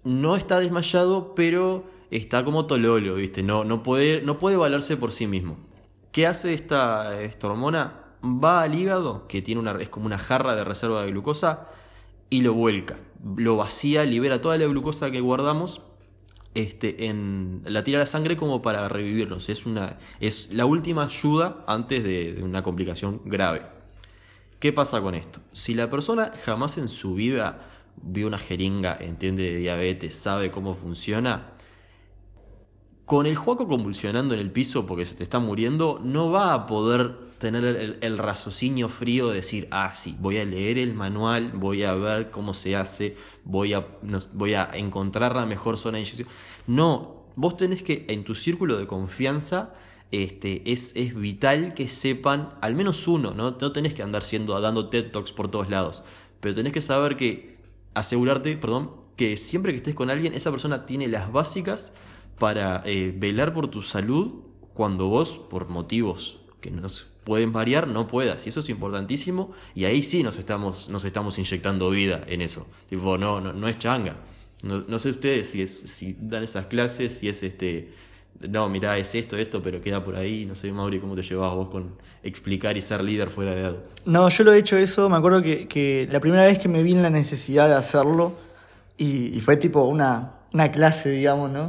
no 0.04 0.36
está 0.36 0.58
desmayado, 0.58 1.34
pero 1.34 1.84
está 2.10 2.44
como 2.44 2.66
tololo, 2.66 3.14
¿viste? 3.16 3.42
No, 3.42 3.64
no, 3.64 3.82
puede, 3.82 4.22
no 4.22 4.38
puede 4.38 4.56
valerse 4.56 4.96
por 4.96 5.12
sí 5.12 5.26
mismo. 5.26 5.58
¿Qué 6.12 6.26
hace 6.26 6.54
esta, 6.54 7.20
esta 7.20 7.48
hormona? 7.48 8.00
Va 8.22 8.62
al 8.62 8.74
hígado, 8.74 9.28
que 9.28 9.42
tiene 9.42 9.60
una, 9.60 9.72
es 9.80 9.88
como 9.88 10.06
una 10.06 10.18
jarra 10.18 10.56
de 10.56 10.64
reserva 10.64 11.02
de 11.02 11.10
glucosa, 11.10 11.68
y 12.30 12.42
lo 12.42 12.54
vuelca. 12.54 12.96
Lo 13.36 13.56
vacía, 13.56 14.04
libera 14.04 14.40
toda 14.40 14.58
la 14.58 14.66
glucosa 14.66 15.10
que 15.10 15.20
guardamos, 15.20 15.82
este, 16.54 17.06
en, 17.06 17.62
la 17.64 17.84
tira 17.84 17.98
a 17.98 18.00
la 18.00 18.06
sangre 18.06 18.36
como 18.36 18.62
para 18.62 18.88
revivirnos. 18.88 19.48
Es, 19.48 19.66
una, 19.66 19.98
es 20.20 20.50
la 20.52 20.66
última 20.66 21.04
ayuda 21.04 21.64
antes 21.66 22.02
de, 22.02 22.32
de 22.32 22.42
una 22.42 22.62
complicación 22.62 23.20
grave. 23.24 23.62
¿Qué 24.58 24.72
pasa 24.72 25.00
con 25.00 25.14
esto? 25.14 25.40
Si 25.52 25.74
la 25.74 25.88
persona 25.88 26.32
jamás 26.44 26.78
en 26.78 26.88
su 26.88 27.14
vida 27.14 27.68
vio 28.02 28.26
una 28.26 28.38
jeringa, 28.38 28.96
entiende 28.98 29.44
de 29.44 29.56
diabetes, 29.58 30.14
sabe 30.14 30.50
cómo 30.50 30.74
funciona, 30.74 31.52
con 33.08 33.24
el 33.24 33.36
juaco 33.36 33.66
convulsionando 33.66 34.34
en 34.34 34.40
el 34.40 34.50
piso 34.52 34.84
porque 34.84 35.06
se 35.06 35.14
te 35.16 35.22
está 35.22 35.38
muriendo, 35.38 35.98
no 36.04 36.30
va 36.30 36.52
a 36.52 36.66
poder 36.66 37.14
tener 37.38 37.64
el, 37.64 37.96
el 38.02 38.18
raciocinio 38.18 38.90
frío 38.90 39.30
de 39.30 39.36
decir, 39.36 39.66
ah, 39.70 39.92
sí, 39.94 40.14
voy 40.20 40.36
a 40.36 40.44
leer 40.44 40.76
el 40.76 40.92
manual, 40.92 41.52
voy 41.54 41.84
a 41.84 41.94
ver 41.94 42.30
cómo 42.30 42.52
se 42.52 42.76
hace, 42.76 43.16
voy 43.44 43.72
a, 43.72 43.86
no- 44.02 44.18
voy 44.34 44.52
a 44.52 44.68
encontrar 44.74 45.34
la 45.34 45.46
mejor 45.46 45.78
zona 45.78 45.96
de 45.96 46.02
inyección. 46.02 46.28
No, 46.66 47.22
vos 47.34 47.56
tenés 47.56 47.82
que, 47.82 48.04
en 48.10 48.24
tu 48.24 48.34
círculo 48.34 48.76
de 48.76 48.86
confianza, 48.86 49.72
este, 50.12 50.70
es, 50.70 50.92
es 50.94 51.14
vital 51.14 51.72
que 51.72 51.88
sepan, 51.88 52.50
al 52.60 52.74
menos 52.74 53.08
uno, 53.08 53.32
¿no? 53.32 53.52
No 53.58 53.72
tenés 53.72 53.94
que 53.94 54.02
andar 54.02 54.22
siendo, 54.22 54.60
dando 54.60 54.90
TED 54.90 55.12
Talks 55.12 55.32
por 55.32 55.50
todos 55.50 55.70
lados, 55.70 56.02
pero 56.40 56.54
tenés 56.54 56.74
que 56.74 56.82
saber 56.82 57.16
que, 57.16 57.56
asegurarte, 57.94 58.54
perdón, 58.58 58.90
que 59.16 59.38
siempre 59.38 59.72
que 59.72 59.78
estés 59.78 59.94
con 59.94 60.10
alguien, 60.10 60.34
esa 60.34 60.50
persona 60.50 60.84
tiene 60.84 61.08
las 61.08 61.32
básicas 61.32 61.92
para 62.38 62.82
eh, 62.84 63.14
velar 63.16 63.52
por 63.52 63.68
tu 63.68 63.82
salud 63.82 64.42
cuando 64.74 65.08
vos, 65.08 65.38
por 65.38 65.68
motivos 65.68 66.40
que 66.60 66.70
nos 66.70 67.06
pueden 67.24 67.52
variar, 67.52 67.88
no 67.88 68.06
puedas. 68.06 68.46
Y 68.46 68.48
eso 68.48 68.60
es 68.60 68.68
importantísimo. 68.68 69.52
Y 69.74 69.84
ahí 69.84 70.02
sí 70.02 70.22
nos 70.22 70.38
estamos, 70.38 70.88
nos 70.88 71.04
estamos 71.04 71.38
inyectando 71.38 71.90
vida 71.90 72.22
en 72.26 72.40
eso. 72.40 72.66
Tipo, 72.88 73.18
no, 73.18 73.40
no, 73.40 73.52
no 73.52 73.68
es 73.68 73.78
changa. 73.78 74.16
No, 74.62 74.84
no 74.88 74.98
sé 74.98 75.10
ustedes 75.10 75.50
si, 75.50 75.62
es, 75.62 75.78
si 75.78 76.16
dan 76.20 76.42
esas 76.42 76.66
clases, 76.66 77.18
si 77.18 77.28
es 77.28 77.42
este. 77.42 77.92
No, 78.48 78.68
mirá, 78.68 78.96
es 78.98 79.14
esto, 79.14 79.36
esto, 79.36 79.60
pero 79.62 79.80
queda 79.80 80.04
por 80.04 80.16
ahí. 80.16 80.46
No 80.46 80.54
sé, 80.54 80.72
Mauri, 80.72 81.00
cómo 81.00 81.14
te 81.14 81.22
llevas 81.22 81.54
vos 81.54 81.68
con 81.68 81.96
explicar 82.22 82.76
y 82.76 82.82
ser 82.82 83.02
líder 83.02 83.30
fuera 83.30 83.52
de 83.52 83.60
edad. 83.60 83.76
No, 84.04 84.28
yo 84.28 84.44
lo 84.44 84.52
he 84.52 84.58
hecho 84.58 84.76
eso, 84.76 85.08
me 85.08 85.16
acuerdo 85.16 85.42
que, 85.42 85.66
que 85.66 86.08
la 86.10 86.20
primera 86.20 86.44
vez 86.44 86.58
que 86.58 86.68
me 86.68 86.82
vi 86.82 86.92
en 86.92 87.02
la 87.02 87.10
necesidad 87.10 87.68
de 87.68 87.74
hacerlo, 87.74 88.36
y, 88.96 89.36
y 89.36 89.40
fue 89.40 89.56
tipo 89.56 89.82
una, 89.82 90.34
una 90.52 90.70
clase, 90.70 91.10
digamos, 91.10 91.50
¿no? 91.50 91.68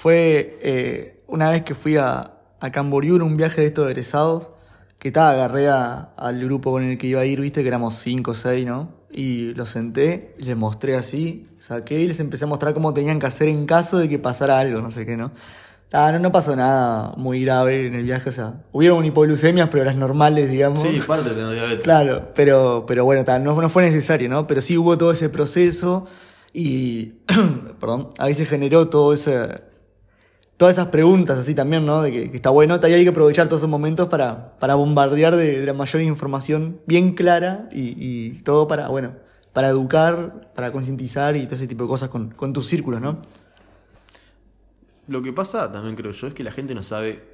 Fue 0.00 0.58
eh, 0.62 1.20
una 1.26 1.50
vez 1.50 1.62
que 1.62 1.74
fui 1.74 1.98
a, 1.98 2.32
a 2.58 2.70
Camboriú 2.70 3.16
en 3.16 3.22
un 3.22 3.36
viaje 3.36 3.60
de 3.60 3.66
estos 3.66 3.86
egresados, 3.86 4.50
que 4.98 5.08
estaba, 5.08 5.32
agarré 5.32 5.68
a- 5.68 6.14
al 6.16 6.42
grupo 6.42 6.70
con 6.70 6.82
el 6.84 6.96
que 6.96 7.06
iba 7.06 7.20
a 7.20 7.26
ir, 7.26 7.38
viste, 7.38 7.60
que 7.60 7.68
éramos 7.68 7.96
cinco 7.96 8.30
o 8.30 8.34
seis, 8.34 8.64
¿no? 8.66 8.94
Y 9.12 9.52
los 9.52 9.68
senté, 9.68 10.34
les 10.38 10.56
mostré 10.56 10.96
así, 10.96 11.48
saqué 11.58 12.00
y 12.00 12.06
les 12.06 12.18
empecé 12.18 12.44
a 12.44 12.46
mostrar 12.46 12.72
cómo 12.72 12.94
tenían 12.94 13.18
que 13.18 13.26
hacer 13.26 13.48
en 13.48 13.66
caso 13.66 13.98
de 13.98 14.08
que 14.08 14.18
pasara 14.18 14.58
algo, 14.58 14.80
no 14.80 14.90
sé 14.90 15.04
qué, 15.04 15.18
¿no? 15.18 15.32
Ah, 15.92 16.10
no, 16.12 16.18
no 16.18 16.32
pasó 16.32 16.56
nada 16.56 17.12
muy 17.18 17.42
grave 17.44 17.86
en 17.86 17.94
el 17.94 18.04
viaje, 18.04 18.30
o 18.30 18.32
sea, 18.32 18.54
hubieron 18.72 19.04
hipoglucemias, 19.04 19.68
pero 19.68 19.84
las 19.84 19.96
normales, 19.96 20.50
digamos. 20.50 20.80
Sí, 20.80 20.98
parte 21.06 21.28
de 21.28 21.34
tener 21.34 21.52
diabetes. 21.52 21.84
Claro, 21.84 22.30
pero, 22.34 22.84
pero 22.86 23.04
bueno, 23.04 23.22
ta, 23.24 23.38
no, 23.38 23.60
no 23.60 23.68
fue 23.68 23.82
necesario, 23.82 24.30
¿no? 24.30 24.46
Pero 24.46 24.62
sí 24.62 24.78
hubo 24.78 24.96
todo 24.96 25.10
ese 25.12 25.28
proceso 25.28 26.06
y, 26.54 27.16
perdón, 27.80 28.08
ahí 28.18 28.32
se 28.34 28.46
generó 28.46 28.88
todo 28.88 29.12
ese, 29.12 29.68
todas 30.60 30.74
esas 30.76 30.88
preguntas 30.88 31.38
así 31.38 31.54
también, 31.54 31.86
¿no? 31.86 32.02
De 32.02 32.12
que, 32.12 32.30
que 32.30 32.36
está 32.36 32.50
bueno, 32.50 32.78
y 32.82 32.92
hay 32.92 33.02
que 33.02 33.08
aprovechar 33.08 33.48
todos 33.48 33.60
esos 33.60 33.70
momentos 33.70 34.08
para, 34.08 34.58
para 34.58 34.74
bombardear 34.74 35.34
de, 35.34 35.58
de 35.58 35.64
la 35.64 35.72
mayor 35.72 36.02
información 36.02 36.82
bien 36.84 37.14
clara 37.14 37.66
y, 37.72 37.94
y 37.96 38.42
todo 38.42 38.68
para, 38.68 38.88
bueno, 38.88 39.14
para 39.54 39.68
educar, 39.68 40.52
para 40.54 40.70
concientizar 40.70 41.34
y 41.34 41.46
todo 41.46 41.56
ese 41.56 41.66
tipo 41.66 41.84
de 41.84 41.88
cosas 41.88 42.10
con, 42.10 42.32
con 42.32 42.52
tus 42.52 42.66
círculos, 42.66 43.00
¿no? 43.00 43.22
Lo 45.06 45.22
que 45.22 45.32
pasa 45.32 45.72
también 45.72 45.96
creo 45.96 46.12
yo 46.12 46.26
es 46.26 46.34
que 46.34 46.44
la 46.44 46.52
gente 46.52 46.74
no 46.74 46.82
sabe 46.82 47.24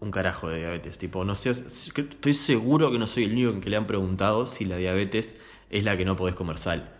un 0.00 0.10
carajo 0.10 0.48
de 0.48 0.60
diabetes. 0.60 0.96
Tipo, 0.96 1.26
no 1.26 1.34
sé, 1.34 1.50
estoy 1.50 2.32
seguro 2.32 2.90
que 2.90 2.98
no 2.98 3.06
soy 3.06 3.24
el 3.24 3.32
único 3.32 3.50
en 3.50 3.60
que 3.60 3.68
le 3.68 3.76
han 3.76 3.86
preguntado 3.86 4.46
si 4.46 4.64
la 4.64 4.76
diabetes 4.76 5.36
es 5.68 5.84
la 5.84 5.98
que 5.98 6.06
no 6.06 6.16
podés 6.16 6.34
comer 6.34 6.56
sal. 6.56 6.90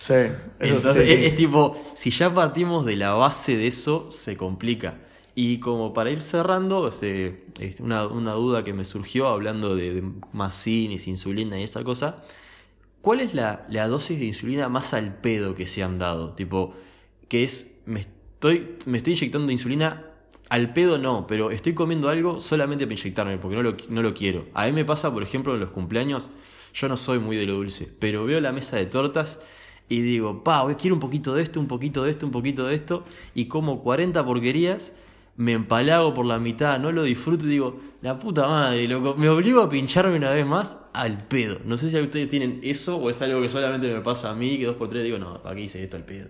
Sí, 0.00 0.14
Entonces, 0.58 1.06
sí. 1.06 1.12
es, 1.12 1.20
es 1.26 1.34
tipo, 1.36 1.80
si 1.94 2.10
ya 2.10 2.34
partimos 2.34 2.84
de 2.84 2.96
la 2.96 3.12
base 3.12 3.56
de 3.56 3.68
eso, 3.68 4.10
se 4.10 4.36
complica. 4.36 4.94
Y 5.42 5.56
como 5.58 5.94
para 5.94 6.10
ir 6.10 6.20
cerrando, 6.20 6.86
este, 6.86 7.46
este, 7.58 7.82
una, 7.82 8.06
una 8.06 8.32
duda 8.32 8.62
que 8.62 8.74
me 8.74 8.84
surgió 8.84 9.26
hablando 9.28 9.74
de, 9.74 9.94
de 9.94 10.12
Macinis, 10.34 11.08
insulina 11.08 11.58
y 11.58 11.62
esa 11.62 11.82
cosa, 11.82 12.22
¿cuál 13.00 13.20
es 13.20 13.32
la, 13.32 13.64
la 13.70 13.88
dosis 13.88 14.18
de 14.18 14.26
insulina 14.26 14.68
más 14.68 14.92
al 14.92 15.16
pedo 15.16 15.54
que 15.54 15.66
se 15.66 15.82
han 15.82 15.98
dado? 15.98 16.34
Tipo, 16.34 16.74
que 17.28 17.42
es, 17.42 17.78
me 17.86 18.00
estoy, 18.00 18.76
me 18.84 18.98
estoy 18.98 19.14
inyectando 19.14 19.50
insulina 19.50 20.04
al 20.50 20.74
pedo 20.74 20.98
no, 20.98 21.26
pero 21.26 21.50
estoy 21.50 21.72
comiendo 21.72 22.10
algo 22.10 22.38
solamente 22.38 22.86
para 22.86 23.00
inyectarme, 23.00 23.38
porque 23.38 23.56
no 23.56 23.62
lo, 23.62 23.76
no 23.88 24.02
lo 24.02 24.12
quiero. 24.12 24.44
A 24.52 24.66
mí 24.66 24.72
me 24.72 24.84
pasa, 24.84 25.10
por 25.10 25.22
ejemplo, 25.22 25.54
en 25.54 25.60
los 25.60 25.70
cumpleaños, 25.70 26.28
yo 26.74 26.86
no 26.86 26.98
soy 26.98 27.18
muy 27.18 27.38
de 27.38 27.46
lo 27.46 27.54
dulce, 27.54 27.88
pero 27.98 28.26
veo 28.26 28.42
la 28.42 28.52
mesa 28.52 28.76
de 28.76 28.84
tortas 28.84 29.40
y 29.88 30.02
digo, 30.02 30.44
pa, 30.44 30.62
hoy 30.64 30.74
quiero 30.74 30.96
un 30.96 31.00
poquito 31.00 31.34
de 31.34 31.42
esto, 31.42 31.60
un 31.60 31.66
poquito 31.66 32.04
de 32.04 32.10
esto, 32.10 32.26
un 32.26 32.32
poquito 32.32 32.66
de 32.66 32.74
esto, 32.74 33.04
y 33.34 33.46
como 33.46 33.82
40 33.82 34.22
porquerías, 34.26 34.92
me 35.40 35.52
empalago 35.52 36.12
por 36.14 36.26
la 36.26 36.38
mitad, 36.38 36.78
no 36.78 36.92
lo 36.92 37.02
disfruto 37.02 37.46
y 37.46 37.50
digo, 37.50 37.80
la 38.02 38.18
puta 38.18 38.46
madre, 38.46 38.86
loco, 38.88 39.14
me 39.16 39.28
obligo 39.28 39.62
a 39.62 39.68
pincharme 39.68 40.16
una 40.16 40.30
vez 40.30 40.44
más 40.46 40.78
al 40.92 41.18
pedo. 41.28 41.58
No 41.64 41.78
sé 41.78 41.90
si 41.90 41.98
ustedes 42.00 42.28
tienen 42.28 42.60
eso 42.62 42.96
o 42.98 43.08
es 43.10 43.20
algo 43.22 43.40
que 43.40 43.48
solamente 43.48 43.92
me 43.92 44.00
pasa 44.02 44.30
a 44.30 44.34
mí, 44.34 44.58
que 44.58 44.66
dos 44.66 44.76
por 44.76 44.88
tres 44.88 45.02
digo, 45.04 45.18
no, 45.18 45.42
¿para 45.42 45.54
qué 45.56 45.62
hice 45.62 45.82
esto 45.82 45.96
al 45.96 46.04
pedo? 46.04 46.28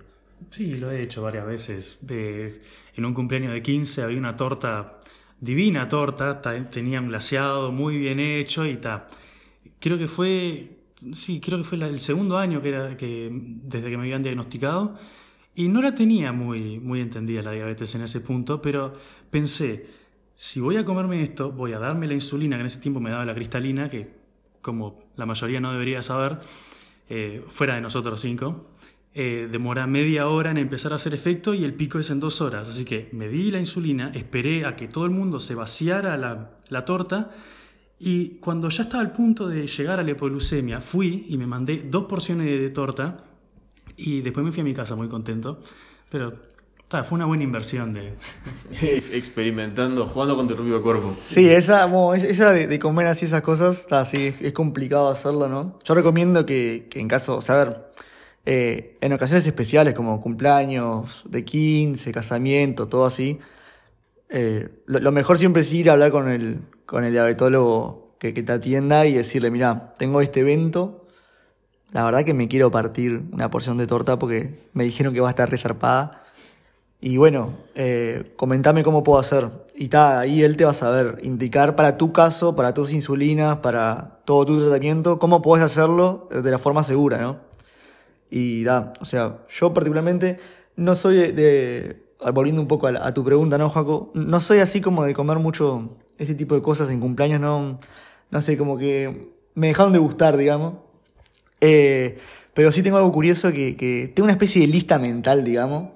Sí, 0.51 0.75
lo 0.75 0.90
he 0.90 1.03
hecho 1.03 1.23
varias 1.23 1.46
veces. 1.46 1.99
En 2.96 3.05
un 3.05 3.14
cumpleaños 3.14 3.53
de 3.53 3.62
15 3.62 4.03
había 4.03 4.18
una 4.18 4.37
torta, 4.37 4.99
divina 5.40 5.88
torta, 5.88 6.40
ta- 6.40 6.70
tenían 6.70 7.09
glaseado, 7.09 7.73
muy 7.73 7.99
bien 7.99 8.20
hecho 8.20 8.64
y 8.66 8.77
ta. 8.77 9.07
Creo 9.81 9.99
que 9.99 10.09
fue, 10.09 10.79
sí, 11.14 11.40
creo 11.40 11.59
que 11.59 11.64
fue 11.64 11.79
el 11.79 12.01
segundo 12.01 12.38
año 12.38 12.61
que 12.62 12.68
era 12.68 12.96
que 12.96 13.29
desde 13.33 13.90
que 13.90 13.96
me 13.96 14.05
habían 14.05 14.23
diagnosticado 14.23 14.99
y 15.54 15.68
no 15.68 15.82
la 15.82 15.94
tenía 15.94 16.32
muy, 16.32 16.78
muy 16.78 17.00
entendida 17.00 17.42
la 17.42 17.52
diabetes 17.52 17.94
en 17.94 18.02
ese 18.02 18.20
punto, 18.20 18.62
pero 18.62 18.92
pensé, 19.30 19.86
si 20.34 20.60
voy 20.60 20.76
a 20.76 20.84
comerme 20.84 21.22
esto, 21.22 21.52
voy 21.52 21.72
a 21.72 21.78
darme 21.78 22.06
la 22.06 22.14
insulina, 22.14 22.56
que 22.56 22.60
en 22.60 22.66
ese 22.66 22.80
tiempo 22.80 23.00
me 23.00 23.10
daba 23.10 23.24
la 23.24 23.34
cristalina, 23.34 23.90
que 23.90 24.10
como 24.62 24.98
la 25.16 25.26
mayoría 25.26 25.60
no 25.60 25.72
debería 25.72 26.02
saber, 26.02 26.38
eh, 27.08 27.44
fuera 27.48 27.74
de 27.74 27.80
nosotros 27.80 28.20
cinco, 28.20 28.70
eh, 29.12 29.48
demora 29.50 29.88
media 29.88 30.28
hora 30.28 30.52
en 30.52 30.58
empezar 30.58 30.92
a 30.92 30.96
hacer 30.96 31.14
efecto 31.14 31.52
y 31.52 31.64
el 31.64 31.74
pico 31.74 31.98
es 31.98 32.10
en 32.10 32.20
dos 32.20 32.40
horas. 32.40 32.68
Así 32.68 32.84
que 32.84 33.10
me 33.12 33.28
di 33.28 33.50
la 33.50 33.58
insulina, 33.58 34.12
esperé 34.14 34.64
a 34.64 34.76
que 34.76 34.86
todo 34.86 35.04
el 35.04 35.10
mundo 35.10 35.40
se 35.40 35.56
vaciara 35.56 36.16
la, 36.16 36.52
la 36.68 36.84
torta 36.84 37.32
Y 37.98 38.38
cuando 38.40 38.68
ya 38.70 38.84
estaba 38.84 39.02
al 39.02 39.12
punto 39.12 39.48
de 39.48 39.66
llegar 39.66 40.00
a 40.00 40.02
la 40.02 40.12
hipoglucemia, 40.12 40.80
fui 40.80 41.26
y 41.28 41.36
me 41.36 41.46
mandé 41.46 41.82
dos 41.90 42.04
porciones 42.04 42.46
de 42.46 42.70
torta 42.70 43.24
y 43.96 44.20
después 44.22 44.44
me 44.44 44.53
fui 44.53 44.61
a 44.61 44.64
mi 44.64 44.74
casa 44.74 44.94
muy 44.96 45.09
contento. 45.09 45.59
Pero 46.11 46.33
ta, 46.88 47.05
fue 47.05 47.16
una 47.16 47.26
buena 47.26 47.44
inversión 47.44 47.92
de... 47.94 48.14
Experimentando, 49.12 50.07
jugando 50.07 50.37
con 50.37 50.48
tu 50.48 50.55
propio 50.57 50.83
cuerpo. 50.83 51.14
Sí, 51.22 51.48
esa, 51.48 51.87
bueno, 51.87 52.14
es- 52.14 52.24
esa 52.24 52.53
de, 52.53 52.66
de 52.66 52.79
comer 52.79 53.07
así 53.07 53.24
esas 53.26 53.42
cosas, 53.42 53.79
está 53.81 54.00
así, 54.00 54.26
es, 54.26 54.40
es 54.40 54.53
complicado 54.53 55.09
hacerlo, 55.09 55.48
¿no? 55.48 55.79
Yo 55.85 55.94
recomiendo 55.94 56.44
que, 56.46 56.87
que 56.90 57.00
en 57.00 57.09
caso, 57.09 57.37
o 57.37 57.40
sea, 57.40 57.61
a 57.61 57.64
ver, 57.64 57.90
eh, 58.46 58.96
en 59.00 59.12
ocasiones 59.12 59.46
especiales 59.46 59.94
como 59.94 60.20
cumpleaños 60.20 61.24
de 61.29 61.44
15, 61.44 62.11
casamiento, 62.12 62.88
todo 62.88 63.05
así, 63.05 63.38
eh, 64.29 64.68
lo, 64.87 64.98
lo 65.00 65.12
mejor 65.12 65.38
siempre 65.38 65.62
es 65.62 65.72
ir 65.72 65.90
a 65.90 65.92
hablar 65.92 66.11
con 66.11 66.29
el, 66.31 66.61
con 66.87 67.05
el 67.05 67.12
diabetólogo 67.12 68.16
que, 68.18 68.35
que 68.35 68.42
te 68.42 68.53
atienda 68.53 69.07
y 69.07 69.12
decirle, 69.12 69.50
mira, 69.50 69.94
tengo 69.98 70.20
este 70.20 70.40
evento, 70.40 70.99
la 71.92 72.05
verdad 72.05 72.24
que 72.24 72.35
me 72.35 72.48
quiero 72.48 72.70
partir 72.70 73.22
una 73.33 73.50
porción 73.50 73.76
de 73.76 73.87
torta 73.87 74.18
porque 74.18 74.55
me 74.72 74.85
dijeron 74.85 75.12
que 75.12 75.20
va 75.20 75.29
a 75.29 75.31
estar 75.31 75.50
resarpada. 75.50 76.22
Y 77.00 77.16
bueno, 77.16 77.55
eh, 77.74 78.33
comentame 78.37 78.83
cómo 78.83 79.03
puedo 79.03 79.18
hacer. 79.18 79.50
Y 79.74 79.88
ta, 79.88 80.20
ahí 80.20 80.42
él 80.42 80.57
te 80.57 80.64
va 80.64 80.70
a 80.70 80.74
saber 80.74 81.18
indicar 81.22 81.74
para 81.74 81.96
tu 81.96 82.12
caso, 82.12 82.55
para 82.55 82.74
tus 82.74 82.92
insulinas, 82.92 83.59
para 83.59 84.20
todo 84.24 84.44
tu 84.44 84.61
tratamiento, 84.61 85.18
cómo 85.18 85.40
puedes 85.42 85.64
hacerlo 85.64 86.29
de 86.31 86.50
la 86.50 86.59
forma 86.59 86.83
segura, 86.83 87.18
¿no? 87.18 87.38
Y 88.31 88.62
da, 88.64 88.92
o 89.00 89.05
sea, 89.05 89.38
yo 89.48 89.74
particularmente 89.74 90.38
no 90.76 90.94
soy 90.94 91.33
de, 91.33 92.05
volviendo 92.33 92.62
un 92.62 92.68
poco 92.68 92.87
a, 92.87 93.07
a 93.07 93.14
tu 93.14 93.24
pregunta, 93.24 93.59
¿no, 93.59 93.70
Jaco? 93.70 94.12
No 94.14 94.38
soy 94.38 94.61
así 94.61 94.81
como 94.81 95.05
de 95.05 95.14
comer 95.14 95.38
mucho 95.38 95.96
ese 96.18 96.35
tipo 96.35 96.55
de 96.55 96.62
cosas 96.62 96.90
en 96.90 97.00
cumpleaños, 97.00 97.40
no, 97.40 97.81
no 98.31 98.42
sé, 98.42 98.57
como 98.59 98.76
que 98.76 99.33
me 99.55 99.68
dejaron 99.68 99.92
de 99.92 99.98
gustar, 99.98 100.37
digamos. 100.37 100.74
Eh, 101.61 102.18
pero 102.55 102.73
sí 102.73 102.83
tengo 102.83 102.96
algo 102.96 103.12
curioso 103.12 103.53
que, 103.53 103.77
que 103.77 104.11
tengo 104.14 104.25
una 104.25 104.33
especie 104.33 104.62
de 104.62 104.68
lista 104.68 104.99
mental, 104.99 105.44
digamos, 105.44 105.90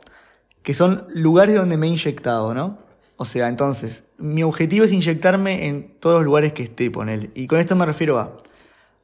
que 0.62 0.74
son 0.74 1.07
lugares 1.11 1.55
donde 1.55 1.77
me 1.77 1.87
he 1.87 1.90
inyectado, 1.90 2.55
¿no? 2.55 2.79
O 3.16 3.24
sea, 3.24 3.48
entonces, 3.48 4.05
mi 4.18 4.42
objetivo 4.42 4.85
es 4.85 4.92
inyectarme 4.92 5.66
en 5.66 5.98
todos 6.00 6.16
los 6.16 6.24
lugares 6.24 6.53
que 6.53 6.64
esté, 6.64 6.90
ponele. 6.90 7.31
Y 7.35 7.46
con 7.46 7.61
esto 7.61 7.77
me 7.77 7.87
refiero 7.87 8.18
a, 8.18 8.37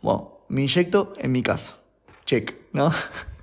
bueno, 0.03 0.41
me 0.49 0.63
inyecto 0.63 1.13
en 1.19 1.31
mi 1.33 1.43
casa, 1.43 1.77
check, 2.25 2.55
¿no? 2.73 2.91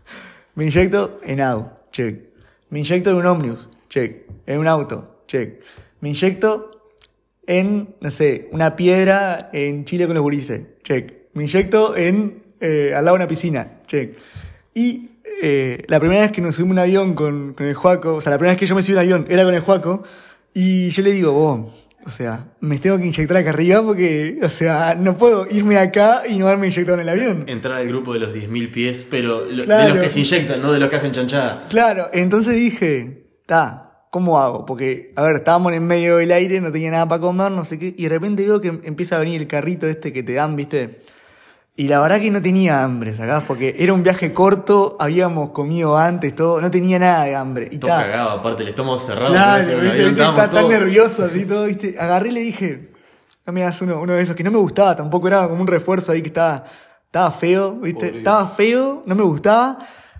me 0.55 0.65
inyecto 0.65 1.19
en 1.23 1.41
AU, 1.41 1.69
check. 1.91 2.27
Me 2.69 2.79
inyecto 2.79 3.11
en 3.11 3.15
un 3.15 3.25
ómnibus, 3.25 3.69
check. 3.87 4.27
En 4.45 4.59
un 4.59 4.67
auto, 4.67 5.21
check. 5.25 5.61
Me 6.01 6.09
inyecto 6.09 6.91
en, 7.45 7.95
no 8.01 8.11
sé, 8.11 8.49
una 8.51 8.75
piedra 8.75 9.49
en 9.53 9.85
Chile 9.85 10.05
con 10.05 10.15
los 10.15 10.23
gurises, 10.23 10.61
check. 10.83 11.29
Me 11.33 11.43
inyecto 11.43 11.95
en, 11.95 12.43
eh, 12.61 12.93
al 12.95 13.05
lado 13.05 13.17
de 13.17 13.23
una 13.23 13.27
piscina, 13.27 13.67
check. 13.85 14.17
Y 14.73 15.09
eh, 15.41 15.83
la 15.87 15.99
primera 15.99 16.21
vez 16.21 16.31
que 16.31 16.41
nos 16.41 16.55
subimos 16.55 16.73
un 16.73 16.79
avión 16.79 17.13
con, 17.13 17.53
con 17.53 17.65
el 17.65 17.73
Juaco, 17.75 18.15
o 18.15 18.21
sea, 18.21 18.31
la 18.31 18.37
primera 18.37 18.53
vez 18.53 18.59
que 18.59 18.65
yo 18.67 18.75
me 18.75 18.81
subí 18.81 18.93
un 18.93 18.99
avión 18.99 19.25
era 19.29 19.43
con 19.43 19.53
el 19.53 19.61
Juaco, 19.61 20.03
y 20.53 20.89
yo 20.89 21.03
le 21.03 21.11
digo, 21.11 21.31
vos, 21.31 21.71
o 22.05 22.09
sea, 22.09 22.45
me 22.61 22.77
tengo 22.79 22.97
que 22.97 23.05
inyectar 23.05 23.37
acá 23.37 23.49
arriba 23.49 23.81
porque, 23.83 24.39
o 24.41 24.49
sea, 24.49 24.95
no 24.99 25.17
puedo 25.17 25.45
irme 25.51 25.77
acá 25.77 26.23
y 26.27 26.37
no 26.37 26.47
haberme 26.47 26.67
inyectado 26.67 26.95
en 26.95 27.01
el 27.01 27.09
avión. 27.09 27.43
Entrar 27.47 27.77
al 27.77 27.87
grupo 27.87 28.13
de 28.13 28.19
los 28.19 28.33
10.000 28.33 28.71
pies, 28.71 29.05
pero 29.09 29.45
lo- 29.45 29.65
de 29.65 29.89
los 29.89 29.97
que 29.97 30.09
se 30.09 30.19
inyectan, 30.19 30.61
no 30.61 30.71
de 30.71 30.79
los 30.79 30.89
que 30.89 30.95
hacen 30.95 31.11
chanchada. 31.11 31.65
Claro, 31.69 32.09
entonces 32.13 32.55
dije, 32.55 33.25
ta, 33.45 34.05
¿cómo 34.09 34.39
hago? 34.39 34.65
Porque, 34.65 35.11
a 35.17 35.21
ver, 35.21 35.35
estábamos 35.35 35.73
en 35.73 35.85
medio 35.85 36.17
del 36.17 36.31
aire, 36.31 36.61
no 36.61 36.71
tenía 36.71 36.91
nada 36.91 37.07
para 37.07 37.19
comer, 37.21 37.51
no 37.51 37.65
sé 37.65 37.77
qué, 37.77 37.93
y 37.97 38.03
de 38.03 38.09
repente 38.09 38.43
veo 38.45 38.61
que 38.61 38.69
empieza 38.69 39.17
a 39.17 39.19
venir 39.19 39.41
el 39.41 39.47
carrito 39.47 39.85
este 39.87 40.13
que 40.13 40.23
te 40.23 40.33
dan, 40.33 40.55
¿viste? 40.55 41.01
Y 41.79 41.87
la 41.87 41.99
verdad 42.01 42.19
que 42.19 42.31
no 42.31 42.41
tenía 42.41 42.83
hambre, 42.83 43.13
¿sacás? 43.13 43.43
Porque 43.43 43.75
era 43.77 43.93
un 43.93 44.01
viaje 44.01 44.33
corto, 44.33 44.97
habíamos 44.99 45.51
comido 45.51 45.95
antes, 45.95 46.33
todo, 46.33 46.59
no 46.59 46.71
tenía 46.71 46.97
nada 46.97 47.25
de 47.25 47.35
hambre. 47.35 47.69
Y 47.71 47.77
Todo 47.77 47.91
ta, 47.91 48.01
cagado, 48.01 48.31
aparte 48.31 48.63
el 48.63 48.69
estómago 48.69 48.97
cerrado. 48.97 49.31
Claro, 49.31 49.59
¿viste? 49.59 49.73
avión, 49.73 50.09
¿viste? 50.09 50.23
Está 50.23 50.49
tan 50.49 50.69
nervioso 50.69 51.25
así 51.25 51.45
todo, 51.47 51.65
¿viste? 51.65 51.95
Agarré 51.99 52.29
y 52.29 52.31
le 52.31 52.39
dije, 52.39 52.93
no 53.45 53.53
me 53.53 53.61
das 53.61 53.79
uno, 53.83 54.01
uno 54.01 54.13
de 54.13 54.23
esos 54.23 54.35
que 54.35 54.43
no 54.43 54.49
me 54.49 54.57
gustaba, 54.57 54.95
tampoco 54.95 55.27
era 55.27 55.47
como 55.47 55.61
un 55.61 55.67
refuerzo 55.67 56.13
ahí 56.13 56.23
que 56.23 56.29
estaba, 56.29 56.63
estaba 57.05 57.29
feo, 57.29 57.73
¿viste? 57.73 58.17
Estaba 58.17 58.47
feo, 58.47 59.03
no 59.05 59.13
me 59.13 59.21
gustaba, 59.21 59.77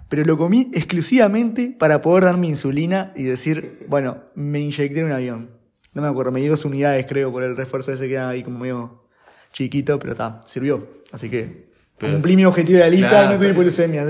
pero 0.09 0.23
lo 0.25 0.37
comí 0.37 0.69
exclusivamente 0.75 1.75
para 1.79 2.03
poder 2.03 2.25
dar 2.25 2.37
mi 2.37 2.49
insulina 2.49 3.13
y 3.15 3.23
decir, 3.23 3.83
bueno, 3.89 4.19
me 4.35 4.59
inyecté 4.59 4.99
en 4.99 5.05
un 5.07 5.11
avión. 5.11 5.49
No 5.93 6.03
me 6.03 6.07
acuerdo, 6.07 6.31
me 6.31 6.39
dio 6.39 6.51
dos 6.51 6.65
unidades 6.65 7.03
creo 7.09 7.31
por 7.31 7.41
el 7.41 7.57
refuerzo 7.57 7.91
ese 7.91 8.07
que 8.07 8.13
era 8.13 8.29
ahí 8.29 8.43
como 8.43 8.59
medio 8.59 9.07
chiquito, 9.51 9.97
pero 9.97 10.11
está, 10.11 10.41
sirvió. 10.45 10.96
Así 11.11 11.29
que 11.29 11.67
Pero- 11.97 12.13
cumplí 12.13 12.35
mi 12.35 12.45
objetivo 12.45 12.77
de 12.79 12.83
la 12.85 12.89
lista 12.89 13.09
Claro, 13.09 13.29
no 13.31 13.35
tuve 13.37 13.47
así 13.47 13.53
que 13.53 13.53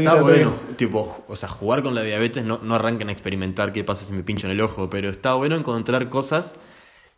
Está 0.03 0.21
bueno, 0.21 0.53
tipo, 0.77 1.25
o 1.27 1.35
sea, 1.35 1.49
jugar 1.49 1.83
con 1.83 1.95
la 1.95 2.01
diabetes 2.03 2.43
no, 2.43 2.59
no 2.63 2.75
arrancan 2.75 3.09
a 3.09 3.11
experimentar 3.11 3.71
qué 3.71 3.83
pasa 3.83 4.03
si 4.05 4.13
me 4.13 4.23
pincho 4.23 4.47
en 4.47 4.51
el 4.53 4.61
ojo, 4.61 4.89
pero 4.89 5.09
está 5.09 5.33
bueno 5.35 5.55
encontrar 5.55 6.09
cosas 6.09 6.55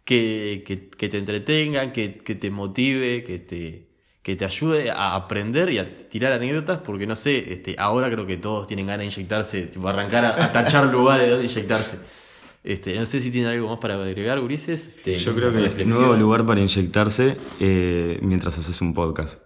que, 0.05 0.63
que- 0.65 0.89
que 0.89 1.09
te 1.09 1.17
entretengan, 1.17 1.91
que, 1.91 2.17
que 2.17 2.35
te 2.35 2.49
motive, 2.51 3.23
que 3.23 3.39
te, 3.39 3.87
que 4.21 4.35
te 4.35 4.45
ayude 4.45 4.91
a 4.91 5.15
aprender 5.15 5.71
y 5.71 5.77
a 5.79 6.09
tirar 6.09 6.33
anécdotas, 6.33 6.79
porque 6.79 7.07
no 7.07 7.15
sé, 7.15 7.51
este, 7.53 7.75
ahora 7.77 8.09
creo 8.11 8.25
que 8.25 8.37
todos 8.37 8.67
tienen 8.67 8.87
ganas 8.87 8.99
de 8.99 9.05
inyectarse, 9.05 9.61
tipo, 9.67 9.87
arrancar 9.87 10.25
a, 10.25 10.43
a 10.45 10.51
tachar 10.51 10.85
lugares 10.91 11.25
de 11.25 11.31
donde 11.31 11.45
inyectarse. 11.45 11.97
Este, 12.63 12.93
no 12.95 13.05
sé 13.05 13.21
si 13.21 13.31
tienen 13.31 13.51
algo 13.51 13.69
más 13.69 13.79
para 13.79 13.95
agregar, 13.95 14.39
Gurises. 14.41 14.87
Este, 14.87 15.15
Yo 15.15 15.33
creo 15.33 15.51
que 15.53 15.59
el 15.81 15.87
nuevo 15.87 16.13
lugar 16.15 16.45
para 16.45 16.59
inyectarse 16.59 17.37
eh, 17.61 18.19
mientras 18.21 18.57
haces 18.57 18.81
un 18.81 18.93
podcast. 18.93 19.39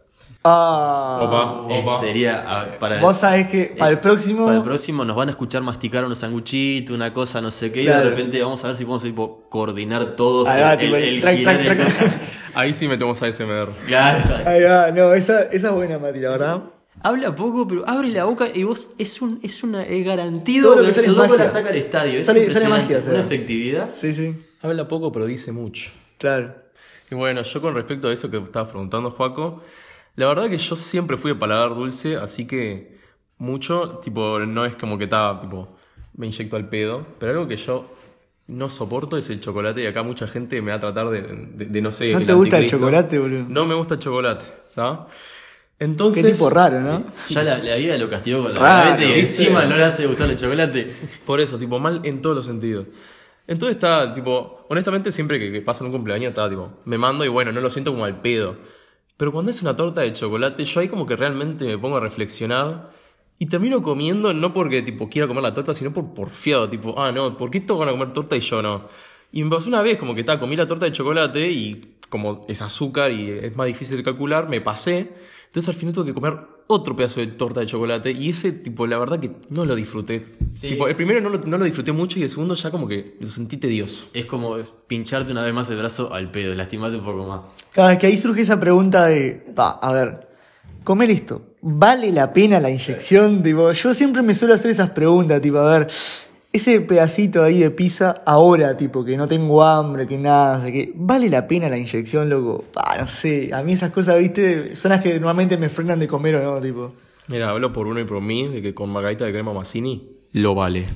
Ah, 0.46 1.20
Opa, 1.22 1.74
Eh, 1.74 1.82
opa. 1.86 2.00
sería 2.02 2.44
ah, 2.46 2.68
para 2.78 3.00
vos 3.00 3.16
sabés 3.16 3.48
que 3.48 3.76
para 3.78 3.92
el 3.92 4.00
próximo... 4.00 4.46
Para 4.46 4.58
el 4.58 4.64
próximo 4.64 5.06
nos 5.06 5.16
van 5.16 5.30
a 5.30 5.32
escuchar 5.32 5.62
masticar 5.62 6.04
unos 6.04 6.20
sanguchitos, 6.20 6.94
una 6.94 7.14
cosa, 7.14 7.40
no 7.40 7.50
sé 7.50 7.72
qué, 7.72 7.84
y 7.84 7.86
de 7.86 8.04
repente 8.04 8.42
vamos 8.42 8.62
a 8.66 8.68
ver 8.68 8.76
si 8.78 8.84
podemos 8.84 9.04
tipo, 9.04 9.46
coordinar 9.50 10.16
todos 10.18 10.50
Ahí 10.50 10.62
va, 10.62 10.74
el, 10.74 10.80
tipo, 10.80 10.96
el, 10.98 11.22
track, 11.22 11.38
girar 11.38 11.58
track, 11.64 11.80
el- 11.80 11.94
track. 11.94 12.14
Ahí 12.56 12.74
sí 12.74 12.88
metemos 12.88 13.22
a 13.24 13.32
SMR. 13.34 13.70
Claro. 13.88 14.36
Ahí 14.46 14.62
va, 14.64 14.92
no, 14.92 15.14
esa, 15.14 15.44
esa 15.44 15.70
es 15.70 15.74
buena, 15.76 15.98
Mati, 15.98 16.20
la 16.20 16.30
verdad. 16.32 16.64
Habla 17.02 17.34
poco, 17.36 17.68
pero 17.68 17.88
abre 17.88 18.10
la 18.10 18.26
boca 18.26 18.48
y 18.54 18.64
vos 18.64 18.90
es 19.00 19.22
un 19.22 19.40
es 19.42 19.64
una 19.64 19.84
es 19.84 20.06
garantido 20.06 20.74
Todo 20.74 20.76
lo 20.76 20.82
que 20.84 20.90
el 20.90 20.94
sale 20.96 21.08
es 21.08 21.14
loco 21.14 21.36
la 21.36 21.48
saca 21.48 21.70
al 21.70 21.76
estadio. 21.76 22.20
Es 22.20 22.26
Sale- 22.26 22.40
sale 22.54 22.66
impresionante, 22.66 22.94
magia. 22.96 23.10
Una 23.12 23.20
efectividad. 23.22 23.90
Sí, 23.92 24.14
sí, 24.14 24.36
Habla 24.62 24.88
poco, 24.88 25.12
pero 25.12 25.26
dice 25.26 25.52
mucho. 25.54 25.92
claro. 26.18 26.54
Y 27.10 27.16
bueno, 27.16 27.42
yo 27.44 27.62
con 27.62 27.74
respecto 27.76 28.08
a 28.10 28.14
eso 28.14 28.30
que 28.30 28.38
estabas 28.38 28.70
preguntando, 28.70 29.12
Juaco, 29.12 29.62
la 30.16 30.28
verdad 30.28 30.50
que 30.50 30.58
yo 30.58 30.76
siempre 30.76 31.18
fui 31.18 31.32
de 31.34 31.40
paladar 31.40 31.70
dulce, 31.76 32.18
así 32.18 32.46
que 32.46 32.98
mucho, 33.38 34.00
tipo, 34.02 34.40
no 34.40 34.66
es 34.66 34.76
como 34.76 34.98
que 34.98 35.06
estaba, 35.06 35.40
tipo, 35.40 35.76
me 36.16 36.28
inyecto 36.28 36.56
al 36.56 36.70
pedo, 36.70 37.06
pero 37.20 37.32
algo 37.34 37.48
que 37.48 37.58
yo 37.58 37.92
no 38.50 38.70
soporto 38.70 39.18
es 39.18 39.30
el 39.30 39.40
chocolate 39.40 39.82
y 39.84 39.86
acá 39.88 40.04
mucha 40.04 40.28
gente 40.28 40.62
me 40.62 40.72
va 40.72 40.78
a 40.78 40.80
tratar 40.80 41.10
de, 41.10 41.22
de- 41.22 41.66
de 41.66 41.82
no 41.82 41.92
sé. 41.92 42.12
¿No 42.14 42.26
te 42.26 42.34
gusta 42.34 42.58
el 42.60 42.70
chocolate, 42.70 43.20
boludo? 43.20 43.46
No 43.50 43.66
me 43.66 43.74
gusta 43.74 43.96
el 43.96 44.00
chocolate, 44.00 44.46
¿está? 44.70 45.08
Entonces... 45.80 46.24
Qué 46.24 46.32
tipo 46.34 46.50
raro, 46.50 46.80
¿no? 46.80 47.04
Ya 47.30 47.44
la, 47.44 47.58
la 47.58 47.76
vida 47.76 47.98
lo 47.98 48.10
castigó 48.10 48.44
con 48.44 48.54
la 48.54 48.60
Raro, 48.60 48.98
diabetes 48.98 49.18
y 49.18 49.20
encima 49.44 49.66
no 49.66 49.76
le 49.76 49.84
hace 49.84 50.06
gustar 50.06 50.30
el 50.30 50.38
chocolate. 50.38 50.94
Por 51.26 51.42
eso, 51.42 51.58
tipo, 51.58 51.80
mal 51.80 52.02
en 52.04 52.22
todos 52.22 52.36
los 52.36 52.46
sentidos. 52.46 52.88
Entonces 53.48 53.76
está, 53.76 54.14
tipo, 54.14 54.66
honestamente 54.70 55.12
siempre 55.12 55.40
que, 55.40 55.52
que 55.52 55.62
pasa 55.62 55.84
un 55.84 55.92
cumpleaños 55.92 56.30
está, 56.30 56.50
tipo, 56.50 56.72
me 56.86 56.98
mando 56.98 57.26
y 57.26 57.28
bueno, 57.28 57.52
no 57.52 57.60
lo 57.60 57.70
siento 57.70 57.92
como 57.92 58.06
al 58.06 58.22
pedo. 58.22 58.56
Pero 59.18 59.32
cuando 59.32 59.52
es 59.52 59.62
una 59.62 59.76
torta 59.76 60.02
de 60.02 60.14
chocolate, 60.14 60.66
yo 60.66 60.80
ahí 60.80 60.88
como 60.88 61.06
que 61.06 61.16
realmente 61.16 61.66
me 61.66 61.78
pongo 61.78 61.98
a 61.98 62.00
reflexionar 62.00 62.92
y 63.40 63.48
termino 63.48 63.82
comiendo 63.82 64.34
no 64.34 64.54
porque, 64.54 64.82
tipo, 64.82 65.10
quiera 65.10 65.28
comer 65.28 65.44
la 65.44 65.54
torta, 65.54 65.74
sino 65.74 65.94
por 65.94 66.14
porfiado, 66.14 66.70
tipo, 66.70 67.00
ah, 67.00 67.12
no, 67.12 67.38
¿por 67.38 67.52
qué 67.52 67.60
todos 67.60 67.80
van 67.80 67.90
a 67.90 67.92
comer 67.92 68.14
torta 68.14 68.36
y 68.36 68.40
yo 68.40 68.62
no? 68.62 68.88
Y 69.32 69.44
me 69.44 69.50
pasó 69.50 69.68
una 69.68 69.82
vez 69.82 69.98
como 69.98 70.14
que 70.14 70.22
está, 70.22 70.40
comí 70.40 70.56
la 70.56 70.68
torta 70.68 70.86
de 70.86 70.92
chocolate 70.92 71.50
y 71.52 71.98
como 72.10 72.46
es 72.48 72.62
azúcar 72.62 73.12
y 73.12 73.32
es 73.32 73.56
más 73.56 73.68
difícil 73.68 73.98
de 73.98 74.04
calcular, 74.04 74.48
me 74.48 74.62
pasé. 74.62 75.12
Entonces 75.48 75.70
al 75.70 75.76
final 75.76 75.94
tuve 75.94 76.06
que 76.06 76.14
comer 76.14 76.38
otro 76.74 76.96
pedazo 76.96 77.20
de 77.20 77.28
torta 77.28 77.60
de 77.60 77.66
chocolate 77.66 78.12
y 78.12 78.30
ese, 78.30 78.52
tipo, 78.52 78.88
la 78.88 78.98
verdad 78.98 79.20
que 79.20 79.32
no 79.50 79.66
lo 79.66 79.76
disfruté. 79.76 80.26
Tipo, 80.60 80.88
el 80.88 80.96
primero 80.96 81.22
no 81.22 81.30
lo, 81.30 81.40
no 81.40 81.58
lo 81.58 81.66
disfruté 81.66 81.92
mucho 81.92 82.20
y 82.20 82.24
el 82.24 82.30
segundo 82.30 82.56
ya 82.56 82.72
como 82.72 82.88
que 82.88 83.16
lo 83.20 83.30
sentí 83.30 83.58
tedioso. 83.58 84.08
Es 84.14 84.26
como 84.26 84.58
pincharte 84.88 85.32
una 85.32 85.44
vez 85.44 85.54
más 85.54 85.70
el 85.70 85.78
brazo 85.78 86.14
al 86.14 86.32
pedo, 86.32 86.54
lastimarte 86.56 86.98
un 86.98 87.06
poco 87.06 87.26
más. 87.26 87.42
Claro, 87.72 87.92
es 87.92 87.98
que 87.98 88.08
ahí 88.08 88.18
surge 88.18 88.42
esa 88.42 88.60
pregunta 88.60 89.06
de, 89.06 89.46
va, 89.58 89.72
a 89.72 89.94
ver, 89.94 90.28
comer 90.84 91.12
esto, 91.12 91.42
¿vale 91.62 92.12
la 92.12 92.34
pena 92.34 92.60
la 92.60 92.70
inyección? 92.70 93.42
Tipo, 93.42 93.72
yo 93.72 93.94
siempre 93.94 94.22
me 94.22 94.34
suelo 94.34 94.54
hacer 94.54 94.72
esas 94.72 94.90
preguntas, 94.90 95.42
tipo, 95.42 95.58
a 95.58 95.80
ver, 95.80 95.88
ese 96.54 96.80
pedacito 96.82 97.44
ahí 97.44 97.60
de 97.60 97.72
pizza, 97.72 98.22
ahora, 98.26 98.78
tipo, 98.78 99.04
que 99.04 99.18
no 99.18 99.28
tengo 99.28 99.64
hambre, 99.64 100.06
que 100.08 100.18
nada, 100.18 100.62
sé 100.62 100.72
que, 100.72 100.92
¿vale 100.96 101.30
la 101.30 101.48
pena 101.48 101.68
la 101.68 101.78
inyección, 101.78 102.30
loco? 102.30 102.66
Ah, 102.76 102.96
no 103.00 103.08
sé, 103.08 103.54
a 103.54 103.64
mí 103.64 103.74
esas 103.74 103.92
cosas, 103.92 104.18
viste, 104.20 104.76
son 104.76 104.90
las 104.90 105.02
que 105.02 105.16
normalmente 105.16 105.58
me 105.58 105.68
frenan 105.70 106.00
de 106.00 106.08
comer 106.08 106.36
o 106.36 106.44
no, 106.44 106.62
tipo. 106.62 106.94
Mira, 107.28 107.50
hablo 107.50 107.74
por 107.74 107.88
uno 107.88 108.00
y 108.00 108.04
por 108.06 108.22
mí 108.22 108.48
de 108.48 108.62
que 108.62 108.74
con 108.74 108.90
margarita 108.92 109.26
de 109.26 109.34
crema 109.34 109.52
Mazzini 109.54 110.10
lo 110.34 110.54
vale. 110.56 110.88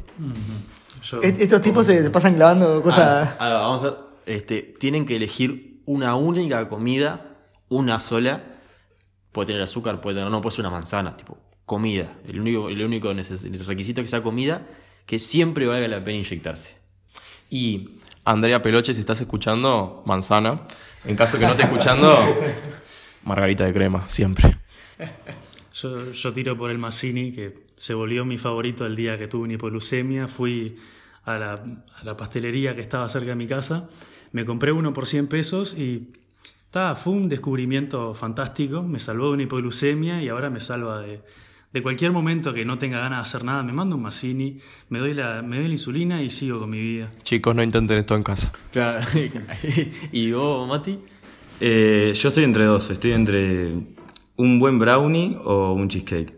Yo- 1.03 1.21
Est- 1.21 1.41
Estos 1.41 1.61
tipos 1.61 1.85
se, 1.85 2.03
se 2.03 2.09
pasan 2.09 2.35
clavando 2.35 2.81
cosas. 2.81 3.29
Ah, 3.31 3.35
ah, 3.39 3.49
vamos 3.61 3.81
a 3.83 3.85
ver, 3.85 3.93
este, 4.25 4.61
tienen 4.79 5.05
que 5.05 5.15
elegir 5.15 5.81
una 5.85 6.15
única 6.15 6.67
comida 6.69 7.23
una 7.69 7.99
sola, 7.99 8.43
puede 9.31 9.47
tener 9.47 9.61
azúcar, 9.61 9.99
puede 10.01 10.17
tener, 10.17 10.31
no, 10.31 10.39
puede 10.41 10.55
ser 10.55 10.61
una 10.65 10.71
manzana, 10.71 11.17
tipo, 11.17 11.37
comida. 11.65 12.13
El 12.27 12.39
único, 12.39 12.69
el 12.69 12.81
único 12.83 13.09
neces- 13.13 13.45
el 13.45 13.65
requisito 13.65 14.01
que 14.01 14.07
sea 14.07 14.21
comida, 14.21 14.61
que 15.07 15.17
siempre 15.17 15.65
valga 15.65 15.87
la 15.87 16.03
pena 16.03 16.19
inyectarse. 16.19 16.77
Y 17.49 17.97
Andrea 18.25 18.61
Peloche, 18.61 18.93
si 18.93 18.99
estás 18.99 19.19
escuchando, 19.21 20.03
manzana. 20.05 20.61
En 21.05 21.15
caso 21.15 21.39
que 21.39 21.45
no 21.45 21.51
esté 21.51 21.63
escuchando, 21.63 22.15
margarita 23.23 23.65
de 23.65 23.73
crema, 23.73 24.07
siempre. 24.09 24.57
Yo, 25.73 26.11
yo 26.11 26.33
tiro 26.33 26.57
por 26.57 26.69
el 26.69 26.77
Mazzini, 26.77 27.31
que 27.31 27.63
se 27.77 27.93
volvió 27.93 28.25
mi 28.25 28.37
favorito 28.37 28.85
el 28.85 28.95
día 28.95 29.17
que 29.17 29.27
tuve 29.27 29.45
una 29.45 29.53
hipoglucemia. 29.53 30.27
Fui 30.27 30.77
a 31.23 31.37
la, 31.37 31.53
a 31.53 32.03
la 32.03 32.17
pastelería 32.17 32.75
que 32.75 32.81
estaba 32.81 33.07
cerca 33.07 33.29
de 33.29 33.35
mi 33.35 33.47
casa, 33.47 33.87
me 34.33 34.45
compré 34.45 34.71
uno 34.73 34.93
por 34.93 35.05
100 35.05 35.27
pesos 35.27 35.73
y 35.77 36.11
ta, 36.69 36.95
fue 36.95 37.13
un 37.13 37.29
descubrimiento 37.29 38.13
fantástico. 38.13 38.81
Me 38.81 38.99
salvó 38.99 39.27
de 39.27 39.33
una 39.33 39.43
hipoglucemia 39.43 40.21
y 40.21 40.27
ahora 40.27 40.49
me 40.49 40.59
salva 40.59 40.99
de, 40.99 41.21
de 41.77 41.83
cualquier 41.83 42.11
momento 42.11 42.53
que 42.55 42.65
no 42.65 42.79
tenga 42.79 42.99
ganas 42.99 43.19
de 43.19 43.21
hacer 43.21 43.43
nada. 43.43 43.61
Me 43.61 43.71
mando 43.71 43.95
un 43.95 44.01
Mazzini, 44.01 44.57
me 44.89 44.97
doy, 44.97 45.13
la, 45.13 45.43
me 45.43 45.57
doy 45.57 45.67
la 45.67 45.73
insulina 45.73 46.23
y 46.23 46.31
sigo 46.31 46.59
con 46.59 46.71
mi 46.71 46.79
vida. 46.79 47.11
Chicos, 47.21 47.55
no 47.55 47.61
intenten 47.61 47.99
esto 47.99 48.15
en 48.15 48.23
casa. 48.23 48.51
Claro. 48.71 49.05
¿Y 50.11 50.31
vos, 50.31 50.67
Mati? 50.67 50.99
Eh, 51.59 52.13
yo 52.15 52.29
estoy 52.29 52.43
entre 52.45 52.65
dos, 52.65 52.89
estoy 52.89 53.11
entre 53.11 53.73
un 54.37 54.59
buen 54.59 54.79
brownie 54.79 55.37
o 55.43 55.73
un 55.73 55.87
cheesecake. 55.87 56.35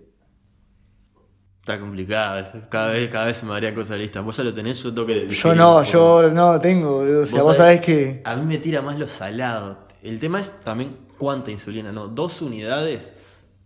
Está 1.61 1.79
complicado, 1.79 2.45
cada 2.69 2.91
vez, 2.91 3.09
cada 3.09 3.25
vez 3.25 3.37
se 3.37 3.45
me 3.45 3.53
haría 3.53 3.73
cosas 3.73 3.97
listas. 3.97 4.23
Vos 4.23 4.35
ya 4.35 4.43
lo 4.43 4.53
tenés, 4.53 4.83
yo 4.83 4.93
tengo 4.93 5.07
que... 5.07 5.29
Yo 5.29 5.55
no, 5.55 5.83
yo 5.83 6.29
no 6.33 6.59
tengo, 6.59 6.97
boludo. 6.97 7.21
O 7.21 7.25
sea, 7.25 7.41
vos 7.43 7.55
sabés 7.55 7.79
que. 7.79 8.21
A 8.25 8.35
mí 8.35 8.45
me 8.45 8.57
tira 8.57 8.81
más 8.81 8.99
lo 8.99 9.07
salado. 9.07 9.87
El 10.03 10.19
tema 10.19 10.41
es 10.41 10.59
también 10.65 10.97
cuánta 11.17 11.49
insulina, 11.49 11.93
¿no? 11.93 12.09
Dos 12.09 12.41
unidades. 12.41 13.13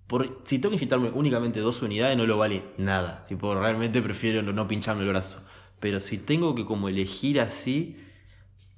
Por, 0.08 0.42
si 0.44 0.60
tengo 0.60 0.72
que 0.72 0.76
inyectarme 0.78 1.10
únicamente 1.12 1.60
dos 1.62 1.82
unidades, 1.82 2.18
no 2.18 2.26
lo 2.26 2.38
vale 2.38 2.64
nada. 2.78 3.26
Tipo, 3.26 3.56
realmente 3.56 4.02
prefiero 4.02 4.44
no, 4.44 4.54
no 4.54 4.68
pincharme 4.68 5.04
el 5.04 5.10
brazo. 5.10 5.44
Pero 5.80 6.00
si 6.00 6.18
tengo 6.20 6.56
que 6.56 6.66
como 6.66 6.90
elegir 6.90 7.40
así. 7.42 7.98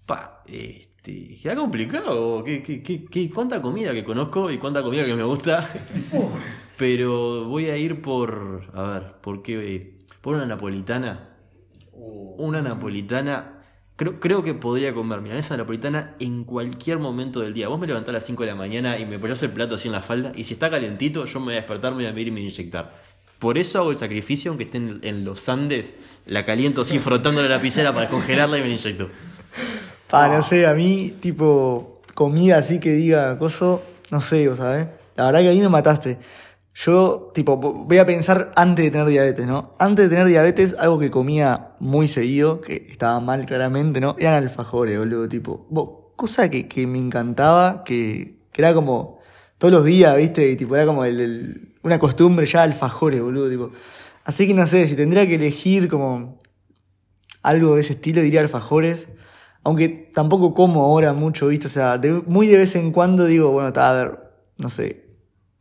Pa, 0.06 0.44
este. 0.48 1.38
Queda 1.42 1.56
complicado. 1.56 2.44
¿Qué, 2.44 2.62
qué, 2.64 2.84
qué, 2.84 3.06
qué- 3.06 3.30
cuánta 3.30 3.62
comida 3.62 3.94
que 3.94 4.04
conozco 4.04 4.52
y 4.52 4.58
cuánta 4.58 4.84
comida 4.84 5.06
que 5.06 5.16
me 5.16 5.24
gusta? 5.24 5.68
Pero 6.78 7.46
voy 7.46 7.68
a 7.70 7.78
ir 7.78 8.02
por. 8.02 8.70
A 8.74 8.84
ver, 8.84 9.14
¿por 9.22 9.42
qué? 9.44 10.06
Por 10.22 10.36
una 10.36 10.46
napolitana. 10.46 11.30
Una 12.38 12.62
napolitana. 12.62 13.55
Creo, 13.98 14.20
creo 14.20 14.44
que 14.44 14.54
podría 14.54 14.94
comer 14.94 15.22
milanesa 15.22 15.56
napolitana 15.56 16.16
en 16.20 16.44
cualquier 16.44 17.00
momento 17.00 17.40
del 17.40 17.54
día. 17.54 17.70
Vos 17.70 17.80
me 17.80 17.88
levantás 17.88 18.10
a 18.10 18.14
las 18.14 18.26
5 18.26 18.44
de 18.44 18.48
la 18.48 18.56
mañana 18.56 19.00
y 19.00 19.06
me 19.06 19.18
pones 19.20 19.42
el 19.44 19.52
plato 19.52 19.76
así 19.76 19.88
en 19.88 19.94
la 19.94 20.02
falda. 20.02 20.34
Y 20.36 20.44
si 20.44 20.54
está 20.54 20.70
calentito, 20.70 21.26
yo 21.26 21.40
me 21.40 21.46
voy 21.46 21.54
a 21.54 21.58
despertar, 21.58 21.92
me 21.94 22.00
voy 22.00 22.08
a 22.08 22.12
medir 22.12 22.28
y 22.28 22.32
me 22.32 22.42
voy 22.42 22.48
a 22.48 22.52
inyectar. 22.52 22.92
Por 23.40 23.58
eso 23.58 23.80
hago 23.80 23.92
el 23.92 23.96
sacrificio, 23.96 24.52
aunque 24.52 24.66
esté 24.66 24.78
en, 24.78 25.00
en 25.04 25.24
los 25.24 25.48
Andes, 25.48 25.96
la 26.26 26.46
caliento 26.46 26.82
así 26.82 27.00
frotándole 27.00 27.48
la 27.48 27.56
lapicera 27.56 27.94
para 27.94 28.10
congelarla 28.10 28.58
y 28.58 28.62
me 28.62 28.68
la 28.68 28.74
inyecto. 28.74 29.10
Pa, 30.10 30.28
no 30.28 30.42
sé, 30.42 30.66
a 30.66 30.74
mí, 30.74 31.14
tipo, 31.22 32.02
comida 32.14 32.58
así 32.58 32.80
que 32.80 32.92
diga 32.92 33.38
coso, 33.40 33.82
no 34.12 34.20
sé, 34.20 34.48
vos 34.48 34.58
sabés. 34.58 34.88
La 35.16 35.28
verdad 35.28 35.40
que 35.40 35.50
ahí 35.50 35.62
me 35.62 35.70
mataste. 35.70 36.18
Yo, 36.78 37.32
tipo, 37.34 37.56
voy 37.58 37.98
a 38.00 38.06
pensar 38.06 38.52
antes 38.56 38.84
de 38.84 38.92
tener 38.92 39.08
diabetes, 39.08 39.48
¿no? 39.48 39.76
Antes 39.80 40.06
de 40.06 40.10
tener 40.10 40.28
diabetes, 40.28 40.76
algo 40.78 41.00
que 41.00 41.10
comía 41.10 41.70
muy 41.80 42.10
seguido, 42.10 42.60
que 42.60 42.86
estaba 42.90 43.20
mal 43.22 43.46
claramente, 43.46 44.02
¿no? 44.02 44.16
Eran 44.20 44.44
alfajores, 44.44 44.98
boludo, 44.98 45.28
tipo. 45.30 45.68
cosa 46.18 46.50
que, 46.50 46.68
que 46.68 46.86
me 46.88 46.98
encantaba, 46.98 47.84
que, 47.86 48.40
que 48.52 48.62
era 48.62 48.74
como 48.74 49.20
todos 49.58 49.74
los 49.74 49.86
días, 49.86 50.16
¿viste? 50.18 50.50
Y 50.50 50.56
tipo, 50.58 50.76
era 50.76 50.86
como 50.86 51.06
el- 51.06 51.20
el- 51.22 51.76
una 51.84 51.98
costumbre 52.00 52.46
ya 52.46 52.64
alfajores, 52.64 53.22
boludo, 53.22 53.50
tipo. 53.50 53.72
Así 54.26 54.46
que 54.48 54.54
no 54.54 54.66
sé, 54.68 54.86
si 54.88 54.96
tendría 54.96 55.26
que 55.28 55.36
elegir 55.36 55.88
como 55.88 56.38
algo 57.44 57.76
de 57.76 57.82
ese 57.82 57.94
estilo, 57.94 58.22
diría 58.22 58.42
alfajores. 58.42 59.08
Aunque 59.64 59.90
tampoco 60.14 60.54
como 60.54 60.84
ahora 60.84 61.14
mucho, 61.14 61.48
¿viste? 61.48 61.68
O 61.68 61.70
sea, 61.70 61.98
de- 61.98 62.22
muy 62.28 62.48
de 62.48 62.58
vez 62.58 62.76
en 62.76 62.92
cuando 62.92 63.26
digo, 63.26 63.52
bueno, 63.52 63.70
está, 63.70 63.90
a 63.90 63.94
ver, 63.94 64.20
no 64.58 64.70
sé, 64.70 65.05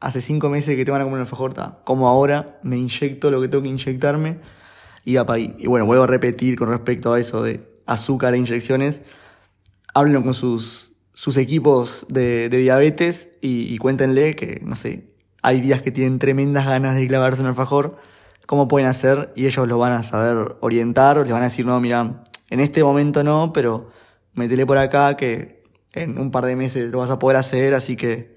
hace 0.04 0.20
cinco 0.20 0.50
meses 0.50 0.76
que 0.76 0.84
te 0.84 0.90
van 0.90 1.00
a 1.00 1.04
comer 1.04 1.16
un 1.16 1.20
alfajor, 1.20 1.50
está, 1.52 1.78
como 1.84 2.08
ahora, 2.08 2.58
me 2.62 2.76
inyecto 2.76 3.30
lo 3.30 3.40
que 3.40 3.48
tengo 3.48 3.62
que 3.62 3.70
inyectarme 3.70 4.38
y 5.02 5.14
va 5.14 5.24
para 5.24 5.38
ahí. 5.38 5.56
Y 5.58 5.66
bueno, 5.66 5.86
vuelvo 5.86 6.04
a 6.04 6.06
repetir 6.06 6.58
con 6.58 6.68
respecto 6.68 7.14
a 7.14 7.18
eso 7.18 7.42
de 7.42 7.66
azúcar 7.86 8.34
e 8.34 8.38
inyecciones, 8.38 9.00
háblenlo 9.94 10.22
con 10.22 10.34
sus, 10.34 10.92
sus 11.14 11.38
equipos 11.38 12.04
de, 12.10 12.50
diabetes 12.50 13.30
y, 13.40 13.72
y 13.72 13.78
cuéntenle 13.78 14.36
que, 14.36 14.60
no 14.62 14.76
sé, 14.76 15.08
hay 15.40 15.62
días 15.62 15.80
que 15.80 15.90
tienen 15.90 16.18
tremendas 16.18 16.66
ganas 16.66 16.96
de 16.96 17.08
clavarse 17.08 17.40
un 17.40 17.48
alfajor, 17.48 17.96
cómo 18.44 18.68
pueden 18.68 18.86
hacer 18.88 19.32
y 19.34 19.46
ellos 19.46 19.66
lo 19.66 19.78
van 19.78 19.92
a 19.92 20.02
saber 20.02 20.56
orientar, 20.60 21.16
les 21.16 21.32
van 21.32 21.40
a 21.40 21.46
decir, 21.46 21.64
no, 21.64 21.80
mira, 21.80 22.22
en 22.50 22.60
este 22.60 22.84
momento 22.84 23.24
no, 23.24 23.54
pero 23.54 23.88
métele 24.34 24.66
por 24.66 24.76
acá 24.76 25.16
que 25.16 25.64
en 25.94 26.18
un 26.18 26.30
par 26.30 26.44
de 26.44 26.56
meses 26.56 26.90
lo 26.90 26.98
vas 26.98 27.10
a 27.10 27.18
poder 27.18 27.38
hacer, 27.38 27.72
así 27.72 27.96
que, 27.96 28.33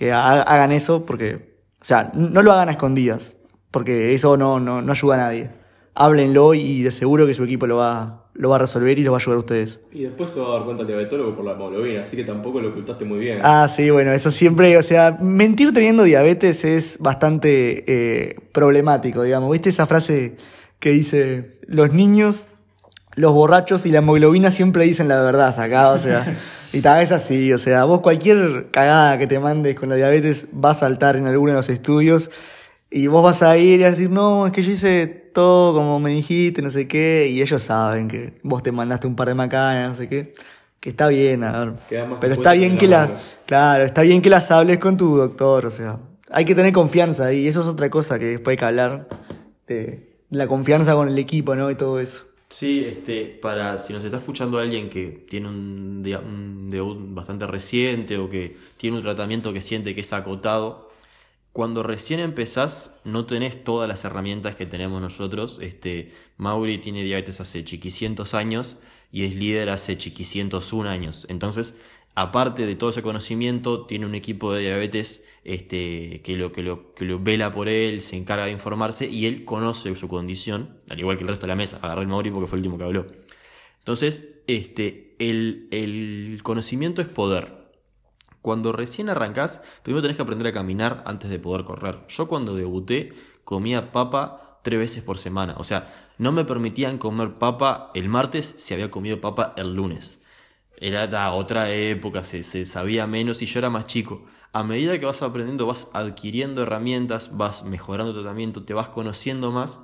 que 0.00 0.12
ha- 0.12 0.40
hagan 0.40 0.72
eso 0.72 1.04
porque, 1.04 1.58
o 1.78 1.84
sea, 1.84 2.10
no 2.14 2.40
lo 2.40 2.52
hagan 2.52 2.70
a 2.70 2.72
escondidas, 2.72 3.36
porque 3.70 4.14
eso 4.14 4.38
no, 4.38 4.58
no, 4.58 4.80
no 4.80 4.92
ayuda 4.92 5.16
a 5.16 5.18
nadie. 5.18 5.50
Háblenlo 5.94 6.54
y 6.54 6.82
de 6.82 6.90
seguro 6.90 7.26
que 7.26 7.34
su 7.34 7.44
equipo 7.44 7.66
lo 7.66 7.76
va, 7.76 8.24
lo 8.32 8.48
va 8.48 8.56
a 8.56 8.60
resolver 8.60 8.98
y 8.98 9.02
lo 9.04 9.12
va 9.12 9.18
a 9.18 9.20
ayudar 9.20 9.36
a 9.36 9.38
ustedes. 9.40 9.80
Y 9.92 10.04
después 10.04 10.30
se 10.30 10.40
va 10.40 10.48
a 10.48 10.52
dar 10.54 10.64
cuenta 10.64 10.80
el 10.84 10.86
diabetólogo 10.88 11.36
por 11.36 11.44
la 11.44 11.52
hemoglobina, 11.52 12.00
así 12.00 12.16
que 12.16 12.24
tampoco 12.24 12.60
lo 12.60 12.70
ocultaste 12.70 13.04
muy 13.04 13.18
bien. 13.18 13.40
Ah, 13.42 13.68
sí, 13.68 13.90
bueno, 13.90 14.10
eso 14.12 14.30
siempre, 14.30 14.78
o 14.78 14.82
sea, 14.82 15.18
mentir 15.20 15.74
teniendo 15.74 16.02
diabetes 16.04 16.64
es 16.64 16.96
bastante 16.98 17.84
eh, 17.86 18.36
problemático, 18.52 19.22
digamos. 19.22 19.50
¿Viste 19.50 19.68
esa 19.68 19.86
frase 19.86 20.38
que 20.78 20.92
dice, 20.92 21.58
los 21.66 21.92
niños, 21.92 22.46
los 23.16 23.34
borrachos 23.34 23.84
y 23.84 23.90
la 23.90 23.98
hemoglobina 23.98 24.50
siempre 24.50 24.84
dicen 24.84 25.08
la 25.08 25.20
verdad 25.20 25.60
acá, 25.60 25.90
o 25.90 25.98
sea, 25.98 26.34
y 26.72 26.80
tal 26.80 26.98
vez 27.00 27.12
así, 27.12 27.52
o 27.52 27.58
sea, 27.58 27.84
vos 27.84 28.00
cualquier 28.00 28.70
cagada 28.70 29.18
que 29.18 29.26
te 29.26 29.38
mandes 29.38 29.74
con 29.74 29.88
la 29.88 29.96
diabetes 29.96 30.46
va 30.52 30.70
a 30.70 30.74
saltar 30.74 31.16
en 31.16 31.26
alguno 31.26 31.52
de 31.52 31.56
los 31.56 31.68
estudios 31.68 32.30
y 32.90 33.06
vos 33.06 33.22
vas 33.24 33.42
a 33.42 33.56
ir 33.56 33.80
y 33.80 33.84
a 33.84 33.90
decir, 33.90 34.10
no, 34.10 34.46
es 34.46 34.52
que 34.52 34.62
yo 34.62 34.72
hice 34.72 35.06
todo 35.06 35.74
como 35.74 35.98
me 36.00 36.10
dijiste, 36.10 36.62
no 36.62 36.70
sé 36.70 36.86
qué, 36.86 37.28
y 37.30 37.42
ellos 37.42 37.62
saben 37.62 38.08
que 38.08 38.34
vos 38.42 38.62
te 38.62 38.72
mandaste 38.72 39.06
un 39.06 39.16
par 39.16 39.28
de 39.28 39.34
macanas, 39.34 39.90
no 39.90 39.94
sé 39.96 40.08
qué, 40.08 40.32
que 40.78 40.90
está 40.90 41.08
bien, 41.08 41.44
a 41.44 41.64
ver. 41.64 41.72
Pero 42.20 42.34
está 42.34 42.52
bien 42.52 42.78
que 42.78 42.86
las 42.86 43.10
claro, 43.46 43.84
está 43.84 44.02
bien 44.02 44.22
que 44.22 44.30
las 44.30 44.50
hables 44.50 44.78
con 44.78 44.96
tu 44.96 45.16
doctor, 45.16 45.66
o 45.66 45.70
sea, 45.70 45.98
hay 46.30 46.44
que 46.44 46.54
tener 46.54 46.72
confianza 46.72 47.32
y 47.32 47.48
eso 47.48 47.62
es 47.62 47.66
otra 47.66 47.90
cosa 47.90 48.18
que 48.18 48.26
después 48.26 48.54
hay 48.54 48.58
que 48.58 48.64
hablar 48.64 49.08
de 49.66 50.10
la 50.30 50.46
confianza 50.46 50.94
con 50.94 51.08
el 51.08 51.18
equipo, 51.18 51.56
¿no? 51.56 51.70
Y 51.70 51.74
todo 51.74 51.98
eso. 51.98 52.29
Sí, 52.52 52.84
este, 52.84 53.26
para 53.26 53.78
si 53.78 53.92
nos 53.92 54.02
está 54.02 54.18
escuchando 54.18 54.58
alguien 54.58 54.90
que 54.90 55.06
tiene 55.28 55.48
un, 55.48 56.02
un 56.24 56.70
debut 56.70 56.98
bastante 57.14 57.46
reciente 57.46 58.18
o 58.18 58.28
que 58.28 58.56
tiene 58.76 58.96
un 58.96 59.02
tratamiento 59.04 59.52
que 59.52 59.60
siente 59.60 59.94
que 59.94 60.00
es 60.00 60.12
acotado, 60.12 60.90
cuando 61.52 61.82
recién 61.84 62.20
empezás 62.20 62.94
no 63.04 63.26
tenés 63.26 63.64
todas 63.64 63.88
las 63.88 64.04
herramientas 64.04 64.56
que 64.56 64.66
tenemos 64.66 65.00
nosotros. 65.02 65.58
Este, 65.62 66.12
Mauri 66.38 66.78
tiene 66.78 67.04
diabetes 67.04 67.40
hace 67.40 67.64
chiquicientos 67.64 68.34
años 68.34 68.80
y 69.12 69.24
es 69.24 69.36
líder 69.36 69.70
hace 69.70 69.96
chiquicientos 69.98 70.72
un 70.72 70.86
años. 70.88 71.26
Entonces, 71.30 71.76
aparte 72.14 72.66
de 72.66 72.74
todo 72.74 72.90
ese 72.90 73.02
conocimiento, 73.02 73.86
tiene 73.86 74.06
un 74.06 74.14
equipo 74.14 74.52
de 74.52 74.62
diabetes 74.62 75.24
este, 75.44 76.20
que, 76.22 76.36
lo, 76.36 76.52
que, 76.52 76.62
lo, 76.62 76.94
que 76.94 77.04
lo 77.04 77.18
vela 77.18 77.52
por 77.52 77.68
él, 77.68 78.02
se 78.02 78.16
encarga 78.16 78.46
de 78.46 78.52
informarse 78.52 79.08
y 79.08 79.26
él 79.26 79.44
conoce 79.44 79.94
su 79.96 80.08
condición, 80.08 80.78
al 80.88 80.98
igual 81.00 81.16
que 81.16 81.22
el 81.22 81.28
resto 81.28 81.46
de 81.46 81.48
la 81.48 81.56
mesa. 81.56 81.78
Agarré 81.82 82.02
el 82.02 82.08
Mauri 82.08 82.30
porque 82.30 82.46
fue 82.46 82.58
el 82.58 82.60
último 82.60 82.78
que 82.78 82.84
habló. 82.84 83.06
Entonces, 83.78 84.34
este, 84.46 85.16
el, 85.18 85.68
el 85.70 86.40
conocimiento 86.42 87.00
es 87.00 87.08
poder. 87.08 87.60
Cuando 88.42 88.72
recién 88.72 89.08
arrancás, 89.08 89.60
primero 89.82 90.02
tenés 90.02 90.16
que 90.16 90.22
aprender 90.22 90.48
a 90.48 90.52
caminar 90.52 91.02
antes 91.06 91.30
de 91.30 91.38
poder 91.38 91.64
correr. 91.64 91.98
Yo 92.08 92.26
cuando 92.26 92.54
debuté 92.54 93.12
comía 93.44 93.92
papa 93.92 94.60
tres 94.62 94.78
veces 94.78 95.02
por 95.02 95.18
semana. 95.18 95.54
O 95.58 95.64
sea, 95.64 96.12
no 96.18 96.32
me 96.32 96.44
permitían 96.44 96.98
comer 96.98 97.34
papa 97.34 97.90
el 97.94 98.08
martes 98.08 98.54
si 98.56 98.74
había 98.74 98.90
comido 98.90 99.20
papa 99.20 99.54
el 99.56 99.74
lunes. 99.74 100.19
Era 100.80 101.32
otra 101.34 101.70
época, 101.70 102.24
se, 102.24 102.42
se 102.42 102.64
sabía 102.64 103.06
menos 103.06 103.42
y 103.42 103.46
yo 103.46 103.58
era 103.58 103.70
más 103.70 103.86
chico. 103.86 104.24
A 104.52 104.64
medida 104.64 104.98
que 104.98 105.06
vas 105.06 105.22
aprendiendo, 105.22 105.66
vas 105.66 105.88
adquiriendo 105.92 106.62
herramientas, 106.62 107.36
vas 107.36 107.62
mejorando 107.64 108.14
tu 108.14 108.22
tratamiento, 108.22 108.64
te 108.64 108.74
vas 108.74 108.88
conociendo 108.88 109.52
más 109.52 109.80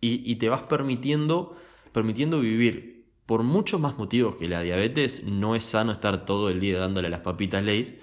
y, 0.00 0.30
y 0.30 0.36
te 0.36 0.48
vas 0.50 0.62
permitiendo, 0.62 1.56
permitiendo 1.92 2.40
vivir. 2.40 3.06
Por 3.24 3.42
muchos 3.42 3.80
más 3.80 3.98
motivos 3.98 4.36
que 4.36 4.46
la 4.46 4.60
diabetes, 4.60 5.24
no 5.24 5.56
es 5.56 5.64
sano 5.64 5.90
estar 5.90 6.24
todo 6.24 6.50
el 6.50 6.60
día 6.60 6.78
dándole 6.78 7.08
las 7.08 7.20
papitas 7.20 7.64
Lays, 7.64 7.94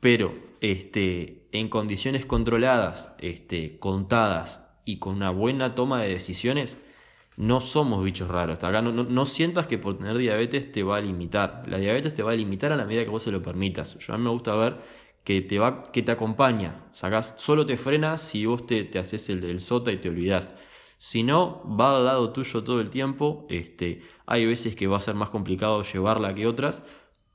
pero 0.00 0.34
este, 0.60 1.48
en 1.52 1.68
condiciones 1.68 2.24
controladas, 2.26 3.12
este, 3.18 3.78
contadas 3.78 4.68
y 4.84 4.98
con 4.98 5.16
una 5.16 5.30
buena 5.30 5.74
toma 5.74 6.00
de 6.00 6.10
decisiones, 6.10 6.78
no 7.36 7.60
somos 7.60 8.02
bichos 8.04 8.28
raros. 8.28 8.62
Acá 8.64 8.82
no, 8.82 8.92
no, 8.92 9.04
no 9.04 9.26
sientas 9.26 9.66
que 9.66 9.78
por 9.78 9.98
tener 9.98 10.16
diabetes 10.16 10.72
te 10.72 10.82
va 10.82 10.96
a 10.96 11.00
limitar. 11.00 11.64
La 11.66 11.78
diabetes 11.78 12.14
te 12.14 12.22
va 12.22 12.32
a 12.32 12.34
limitar 12.34 12.72
a 12.72 12.76
la 12.76 12.86
medida 12.86 13.04
que 13.04 13.10
vos 13.10 13.22
se 13.22 13.30
lo 13.30 13.42
permitas. 13.42 13.98
Yo 13.98 14.14
a 14.14 14.18
mí 14.18 14.24
me 14.24 14.30
gusta 14.30 14.54
ver 14.56 14.76
que 15.24 15.42
te, 15.42 15.58
va, 15.58 15.90
que 15.92 16.02
te 16.02 16.12
acompaña. 16.12 16.86
Solo 17.36 17.66
te 17.66 17.76
frena 17.76 18.16
si 18.16 18.46
vos 18.46 18.66
te, 18.66 18.84
te 18.84 18.98
haces 18.98 19.28
el, 19.28 19.44
el 19.44 19.60
sota 19.60 19.92
y 19.92 19.96
te 19.98 20.08
olvidás. 20.08 20.54
Si 20.98 21.22
no, 21.22 21.62
va 21.78 21.96
al 21.96 22.06
lado 22.06 22.32
tuyo 22.32 22.64
todo 22.64 22.80
el 22.80 22.90
tiempo. 22.90 23.46
Este, 23.50 24.02
hay 24.26 24.46
veces 24.46 24.76
que 24.76 24.86
va 24.86 24.98
a 24.98 25.00
ser 25.00 25.14
más 25.14 25.28
complicado 25.28 25.82
llevarla 25.82 26.34
que 26.34 26.46
otras. 26.46 26.82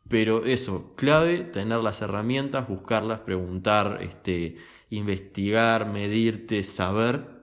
Pero 0.08 0.46
eso, 0.46 0.94
clave, 0.96 1.40
tener 1.40 1.80
las 1.80 2.02
herramientas, 2.02 2.68
buscarlas, 2.68 3.20
preguntar, 3.20 4.00
este, 4.02 4.58
investigar, 4.90 5.86
medirte, 5.88 6.64
saber. 6.64 7.41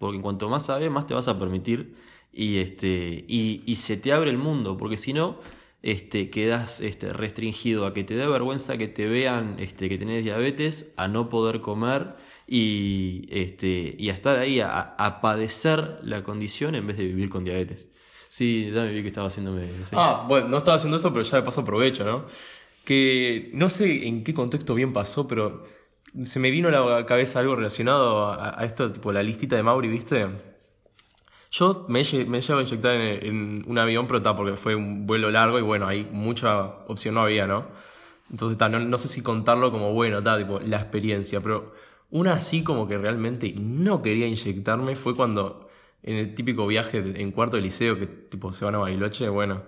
Porque 0.00 0.18
cuanto 0.18 0.48
más 0.48 0.64
sabes, 0.64 0.90
más 0.90 1.06
te 1.06 1.12
vas 1.12 1.28
a 1.28 1.38
permitir 1.38 1.94
y, 2.32 2.56
este, 2.56 3.26
y, 3.28 3.76
se 3.76 3.98
te 3.98 4.14
abre 4.14 4.30
el 4.30 4.38
mundo. 4.38 4.78
Porque 4.78 4.96
si 4.96 5.12
no, 5.12 5.38
este, 5.82 6.30
quedas 6.30 6.80
este, 6.80 7.12
restringido 7.12 7.84
a 7.84 7.92
que 7.92 8.02
te 8.02 8.16
dé 8.16 8.26
vergüenza 8.26 8.78
que 8.78 8.88
te 8.88 9.06
vean 9.06 9.56
este, 9.58 9.90
que 9.90 9.98
tenés 9.98 10.24
diabetes, 10.24 10.94
a 10.96 11.06
no 11.06 11.28
poder 11.28 11.60
comer 11.60 12.16
y, 12.46 13.26
este, 13.28 13.94
y 13.98 14.08
a 14.08 14.14
estar 14.14 14.38
ahí, 14.38 14.60
a, 14.62 15.18
padecer 15.20 15.98
la 16.02 16.24
condición 16.24 16.76
en 16.76 16.86
vez 16.86 16.96
de 16.96 17.04
vivir 17.04 17.28
con 17.28 17.44
diabetes. 17.44 17.86
Sí, 18.30 18.70
dame 18.70 18.92
vi 18.92 19.02
que 19.02 19.08
estaba 19.08 19.26
haciéndome. 19.26 19.68
Ah, 19.92 20.24
bueno, 20.26 20.48
no 20.48 20.56
estaba 20.56 20.78
haciendo 20.78 20.96
eso, 20.96 21.12
pero 21.12 21.24
ya 21.24 21.36
de 21.36 21.42
paso 21.42 21.60
aprovecho, 21.60 22.04
¿no? 22.04 22.24
Que 22.86 23.50
no 23.52 23.68
sé 23.68 24.08
en 24.08 24.24
qué 24.24 24.32
contexto 24.32 24.74
bien 24.74 24.94
pasó, 24.94 25.28
pero 25.28 25.62
se 26.24 26.40
me 26.40 26.50
vino 26.50 26.68
a 26.68 26.70
la 26.72 27.06
cabeza 27.06 27.40
algo 27.40 27.56
relacionado 27.56 28.32
a, 28.32 28.64
esto, 28.64 28.90
tipo 28.92 29.12
la 29.12 29.22
listita 29.22 29.56
de 29.56 29.62
Mauri, 29.62 29.88
¿viste? 29.88 30.26
Yo 31.52 31.86
me, 31.88 32.02
me 32.26 32.40
llevo 32.40 32.58
a 32.60 32.62
inyectar 32.62 32.94
en, 32.94 33.64
un 33.66 33.78
avión, 33.78 34.06
pero 34.06 34.18
está 34.18 34.36
porque 34.36 34.56
fue 34.56 34.74
un 34.74 35.06
vuelo 35.06 35.30
largo 35.30 35.58
y 35.58 35.62
bueno, 35.62 35.86
ahí 35.86 36.08
mucha 36.12 36.64
opción 36.86 37.14
no 37.14 37.22
había, 37.22 37.46
¿no? 37.46 37.66
Entonces 38.30 38.52
está, 38.52 38.68
no, 38.68 38.78
no 38.78 38.98
sé 38.98 39.08
si 39.08 39.22
contarlo 39.22 39.72
como 39.72 39.92
bueno, 39.92 40.18
está, 40.18 40.38
tipo, 40.38 40.60
la 40.60 40.78
experiencia, 40.78 41.40
pero 41.40 41.72
una 42.10 42.34
así 42.34 42.62
como 42.62 42.86
que 42.88 42.98
realmente 42.98 43.52
no 43.56 44.02
quería 44.02 44.26
inyectarme 44.26 44.96
fue 44.96 45.16
cuando 45.16 45.68
en 46.02 46.16
el 46.16 46.34
típico 46.34 46.66
viaje 46.66 46.98
en 46.98 47.32
cuarto 47.32 47.56
de 47.56 47.62
liceo 47.62 47.98
que 47.98 48.06
tipo 48.06 48.52
se 48.52 48.64
van 48.64 48.74
a 48.76 48.78
Bariloche, 48.78 49.28
bueno, 49.28 49.62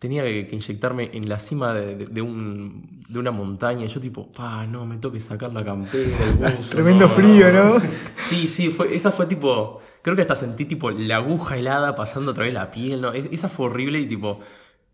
tenía 0.00 0.24
que, 0.24 0.48
inyectarme 0.50 1.10
en 1.12 1.28
la 1.28 1.38
cima 1.38 1.72
de, 1.72 1.94
de- 1.94 2.06
de 2.06 2.22
un, 2.22 3.00
de 3.08 3.18
una 3.18 3.30
montaña. 3.30 3.86
Yo 3.86 4.00
tipo, 4.00 4.32
pa, 4.32 4.66
no, 4.66 4.84
me 4.86 4.96
tengo 4.96 5.12
que 5.12 5.20
sacar 5.20 5.52
la 5.52 5.64
campera, 5.64 6.16
el 6.24 6.56
buzo, 6.56 6.70
Tremendo 6.74 7.08
frío, 7.08 7.52
¿no? 7.52 7.76
Sí, 8.16 8.48
sí, 8.48 8.70
fue, 8.70 8.96
esa 8.96 9.12
fue 9.12 9.26
tipo, 9.26 9.80
creo 10.02 10.16
que 10.16 10.22
hasta 10.22 10.34
sentí 10.34 10.64
tipo 10.64 10.90
la 10.90 11.16
aguja 11.16 11.56
helada 11.58 11.94
pasando 11.94 12.32
a 12.32 12.34
través 12.34 12.52
de 12.52 12.58
la 12.58 12.70
piel, 12.72 13.00
¿no? 13.00 13.12
Es- 13.12 13.28
esa 13.30 13.48
fue 13.48 13.66
horrible 13.66 14.00
y 14.00 14.06
tipo, 14.06 14.40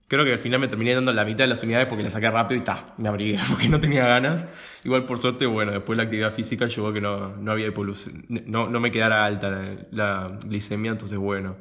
creo 0.09 0.25
que 0.25 0.33
al 0.33 0.39
final 0.41 0.59
me 0.61 0.69
terminé 0.69 0.93
dando 0.95 1.13
la 1.13 1.25
mitad 1.25 1.45
de 1.45 1.49
las 1.49 1.63
unidades 1.63 1.87
porque 1.87 2.03
la 2.03 2.11
saqué 2.11 2.29
rápido 2.31 2.61
y 2.61 2.65
ta, 2.65 2.95
me 2.99 3.09
abrigué 3.09 3.39
porque 3.49 3.69
no 3.69 3.79
tenía 3.81 4.07
ganas. 4.09 4.47
Igual 4.83 5.05
por 5.07 5.19
suerte, 5.19 5.47
bueno, 5.47 5.71
después 5.73 5.97
la 5.97 6.03
actividad 6.03 6.33
física 6.33 6.67
llevó 6.67 6.89
a 6.89 6.93
que 6.93 7.01
no, 7.01 7.37
no 7.37 7.53
había 7.53 7.73
no, 8.47 8.69
no 8.69 8.81
me 8.81 8.91
quedara 8.91 9.25
alta 9.25 9.51
la, 9.51 9.77
la 9.93 10.39
glicemia, 10.45 10.91
entonces 10.91 11.17
bueno. 11.19 11.57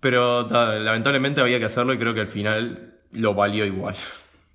Pero 0.00 0.46
ta, 0.46 0.74
lamentablemente 0.74 1.40
había 1.40 1.58
que 1.58 1.64
hacerlo 1.64 1.92
y 1.92 1.98
creo 1.98 2.14
que 2.14 2.20
al 2.20 2.28
final 2.28 3.00
lo 3.12 3.34
valió 3.34 3.64
igual. 3.66 3.96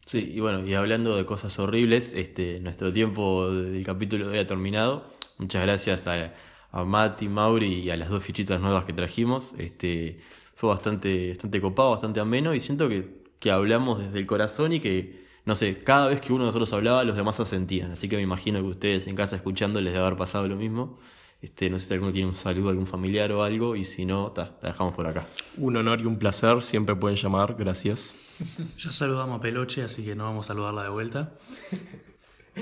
Sí, 0.06 0.32
y 0.36 0.40
bueno, 0.40 0.66
y 0.66 0.74
hablando 0.74 1.16
de 1.16 1.26
cosas 1.26 1.58
horribles, 1.60 2.14
este, 2.14 2.60
nuestro 2.60 2.92
tiempo 2.92 3.50
del 3.52 3.86
capítulo 3.86 4.28
de 4.28 4.34
hoy 4.34 4.40
ha 4.40 4.48
terminado. 4.48 5.10
Muchas 5.38 5.64
gracias 5.64 6.08
a, 6.08 6.34
a 6.72 6.84
Mati, 6.84 7.30
Mauri 7.30 7.80
y 7.82 7.90
a 7.90 7.96
las 7.98 8.10
dos 8.10 8.24
fichitas 8.24 8.60
nuevas 8.60 8.86
que 8.86 8.94
trajimos. 8.94 9.54
Este, 9.58 10.18
fue 10.56 10.70
bastante, 10.70 11.30
bastante 11.30 11.62
copado, 11.62 11.92
bastante 11.92 12.20
ameno 12.20 12.54
y 12.54 12.60
siento 12.60 12.90
que, 12.90 13.24
que 13.40 13.52
hablamos 13.52 14.00
desde 14.00 14.20
el 14.20 14.26
corazón 14.26 14.74
y 14.74 14.80
que, 14.80 15.26
no 15.46 15.56
sé, 15.56 15.84
cada 15.84 16.08
vez 16.08 16.22
que 16.22 16.34
uno 16.34 16.44
de 16.44 16.48
nosotros 16.48 16.72
hablaba, 16.74 17.04
los 17.04 17.16
demás 17.16 17.40
asentían. 17.40 17.92
Así 17.92 18.10
que 18.10 18.16
me 18.18 18.22
imagino 18.22 18.60
que 18.62 18.68
ustedes 18.68 19.08
en 19.08 19.16
casa 19.16 19.36
escuchando 19.36 19.82
les 19.82 19.94
debe 19.94 20.06
haber 20.06 20.18
pasado 20.18 20.48
lo 20.48 20.56
mismo. 20.56 21.00
Este, 21.44 21.70
no 21.70 21.78
sé 21.78 21.88
si 21.90 21.94
alguno 21.94 22.14
tiene 22.14 22.30
un 22.30 22.38
saludo, 22.38 22.70
algún 22.70 22.88
familiar 22.88 23.30
o 23.34 23.44
algo, 23.44 23.76
y 23.76 23.84
si 23.84 24.06
no, 24.06 24.32
ta, 24.32 24.54
la 24.62 24.70
dejamos 24.70 24.94
por 24.94 25.06
acá. 25.06 25.28
Un 25.58 25.76
honor 25.76 26.00
y 26.00 26.06
un 26.06 26.18
placer, 26.18 26.62
siempre 26.62 26.96
pueden 26.96 27.18
llamar, 27.18 27.56
gracias. 27.60 28.16
Ya 28.80 28.92
saludamos 28.92 29.38
a 29.38 29.42
Peloche, 29.42 29.84
así 29.84 30.04
que 30.04 30.16
no 30.16 30.24
vamos 30.24 30.46
a 30.46 30.54
saludarla 30.54 30.84
de 30.84 30.90
vuelta. 30.90 31.34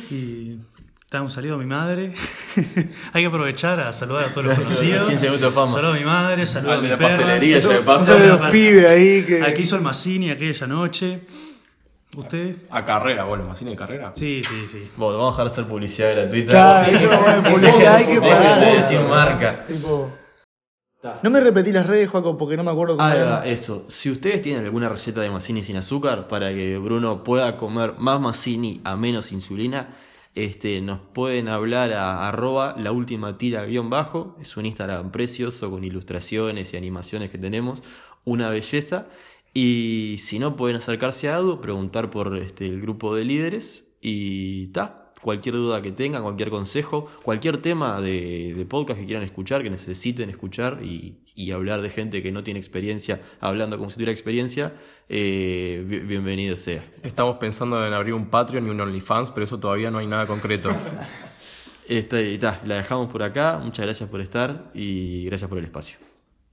Y 0.10 0.58
un 1.14 1.30
saludo 1.30 1.56
a 1.56 1.58
mi 1.58 1.66
madre. 1.66 2.14
Hay 3.14 3.22
que 3.24 3.28
aprovechar 3.28 3.80
a 3.80 3.92
saludar 3.94 4.26
a 4.26 4.32
todos 4.34 4.48
los 4.48 4.58
conocidos. 4.60 5.08
15 5.10 5.26
minutos 5.28 5.50
de 5.50 5.56
fama. 5.56 5.72
Saludo 5.72 5.92
a 5.92 5.96
mi 5.96 6.06
madre, 6.06 6.46
saludo 6.46 6.72
Al 6.72 6.80
a 6.80 6.82
de 6.82 6.84
mi 6.84 6.90
la 6.90 6.98
perra. 6.98 7.18
pastelería, 7.18 7.60
No 7.60 7.86
paso. 7.86 8.06
sabe 8.06 8.28
los 8.28 8.42
pibes 8.50 8.86
ahí 8.86 9.24
que. 9.26 9.54
Que 9.54 9.62
hizo 9.62 9.76
el 9.76 9.82
Mazzini 9.82 10.30
aquella 10.32 10.68
noche. 10.68 11.22
¿Usted? 12.16 12.58
A 12.70 12.84
carrera, 12.86 13.24
bueno, 13.24 13.46
más 13.46 13.58
cine 13.60 13.72
de 13.72 13.78
carrera. 13.78 14.12
Sí, 14.14 14.42
sí, 14.44 14.68
sí. 14.70 14.90
Bueno, 14.98 15.18
vamos 15.18 15.30
a 15.40 15.44
dejar 15.44 15.46
de 15.46 15.52
hacer 15.54 15.66
publicidad 15.66 16.14
gratuita. 16.14 16.52
Claro, 16.52 16.92
eso 16.92 17.22
bueno, 17.22 17.50
publicidad 17.50 17.96
hay 17.96 18.06
que 18.06 18.20
pagar. 18.20 18.76
decir 18.76 19.00
marca. 19.02 19.66
Tipo, 19.66 20.12
No 21.24 21.30
me 21.30 21.40
repetí 21.40 21.72
las 21.72 21.88
redes, 21.88 22.10
Juaco, 22.10 22.38
porque 22.38 22.58
no 22.58 22.64
me 22.64 22.72
acuerdo 22.72 22.98
cómo 22.98 23.08
Ah, 23.08 23.16
era. 23.16 23.46
eso. 23.46 23.86
Si 23.88 24.12
ustedes 24.12 24.42
tienen 24.42 24.64
alguna 24.66 24.90
receta 24.90 25.22
de 25.22 25.30
Mazzini 25.30 25.64
sin 25.64 25.78
azúcar 25.78 26.28
para 26.28 26.50
que 26.54 26.78
Bruno 26.78 27.24
pueda 27.24 27.56
comer 27.58 27.94
más 27.98 28.20
Mazzini 28.20 28.82
a 28.84 28.96
menos 28.98 29.32
insulina, 29.32 29.96
este, 30.36 30.80
nos 30.82 31.00
pueden 31.00 31.48
hablar 31.48 31.94
a 31.94 32.28
arroba 32.28 32.76
la 32.78 32.92
última 32.92 33.38
tira 33.38 33.64
guion 33.66 33.90
bajo. 33.90 34.36
Es 34.42 34.58
un 34.58 34.66
Instagram 34.66 35.12
precioso 35.12 35.72
con 35.72 35.84
ilustraciones 35.84 36.74
y 36.74 36.78
animaciones 36.78 37.30
que 37.32 37.38
tenemos. 37.38 37.82
Una 38.26 38.50
belleza. 38.50 39.08
Y 39.54 40.16
si 40.20 40.40
no, 40.40 40.56
pueden 40.56 40.78
acercarse 40.78 41.30
a 41.30 41.36
Adu, 41.38 41.60
preguntar 41.60 42.10
por 42.10 42.38
este, 42.38 42.66
el 42.68 42.82
grupo 42.82 43.16
de 43.16 43.26
líderes 43.26 43.86
y 44.02 44.68
ta. 44.68 44.98
Cualquier 45.22 45.54
duda 45.54 45.84
que 45.84 45.92
tengan, 45.92 46.24
cualquier 46.24 46.50
consejo, 46.50 47.08
cualquier 47.22 47.58
tema 47.58 48.02
de, 48.02 48.56
de 48.58 48.66
podcast 48.66 49.00
que 49.00 49.06
quieran 49.06 49.24
escuchar, 49.24 49.62
que 49.62 49.70
necesiten 49.70 50.32
escuchar 50.32 50.80
y, 50.84 51.18
y 51.36 51.52
hablar 51.52 51.82
de 51.84 51.92
gente 51.92 52.24
que 52.24 52.32
no 52.32 52.42
tiene 52.44 52.60
experiencia, 52.60 53.22
hablando 53.40 53.78
como 53.78 53.92
si 53.92 53.98
tuviera 53.98 54.12
experiencia, 54.12 54.74
eh, 55.10 55.86
bi- 55.88 56.00
bienvenido 56.00 56.56
sea. 56.56 56.84
Estamos 57.04 57.38
pensando 57.38 57.86
en 57.86 57.94
abrir 57.94 58.16
un 58.16 58.32
Patreon 58.32 58.66
y 58.66 58.70
un 58.72 58.82
OnlyFans, 58.82 59.30
pero 59.30 59.44
eso 59.44 59.60
todavía 59.60 59.92
no 59.92 60.00
hay 60.00 60.08
nada 60.08 60.26
concreto. 60.26 60.70
Este, 61.88 62.32
y 62.32 62.38
ta, 62.38 62.62
la 62.66 62.76
dejamos 62.76 63.08
por 63.08 63.22
acá. 63.22 63.60
Muchas 63.62 63.86
gracias 63.86 64.10
por 64.10 64.22
estar 64.22 64.72
y 64.74 65.26
gracias 65.26 65.50
por 65.50 65.58
el 65.58 65.66
espacio. 65.66 65.98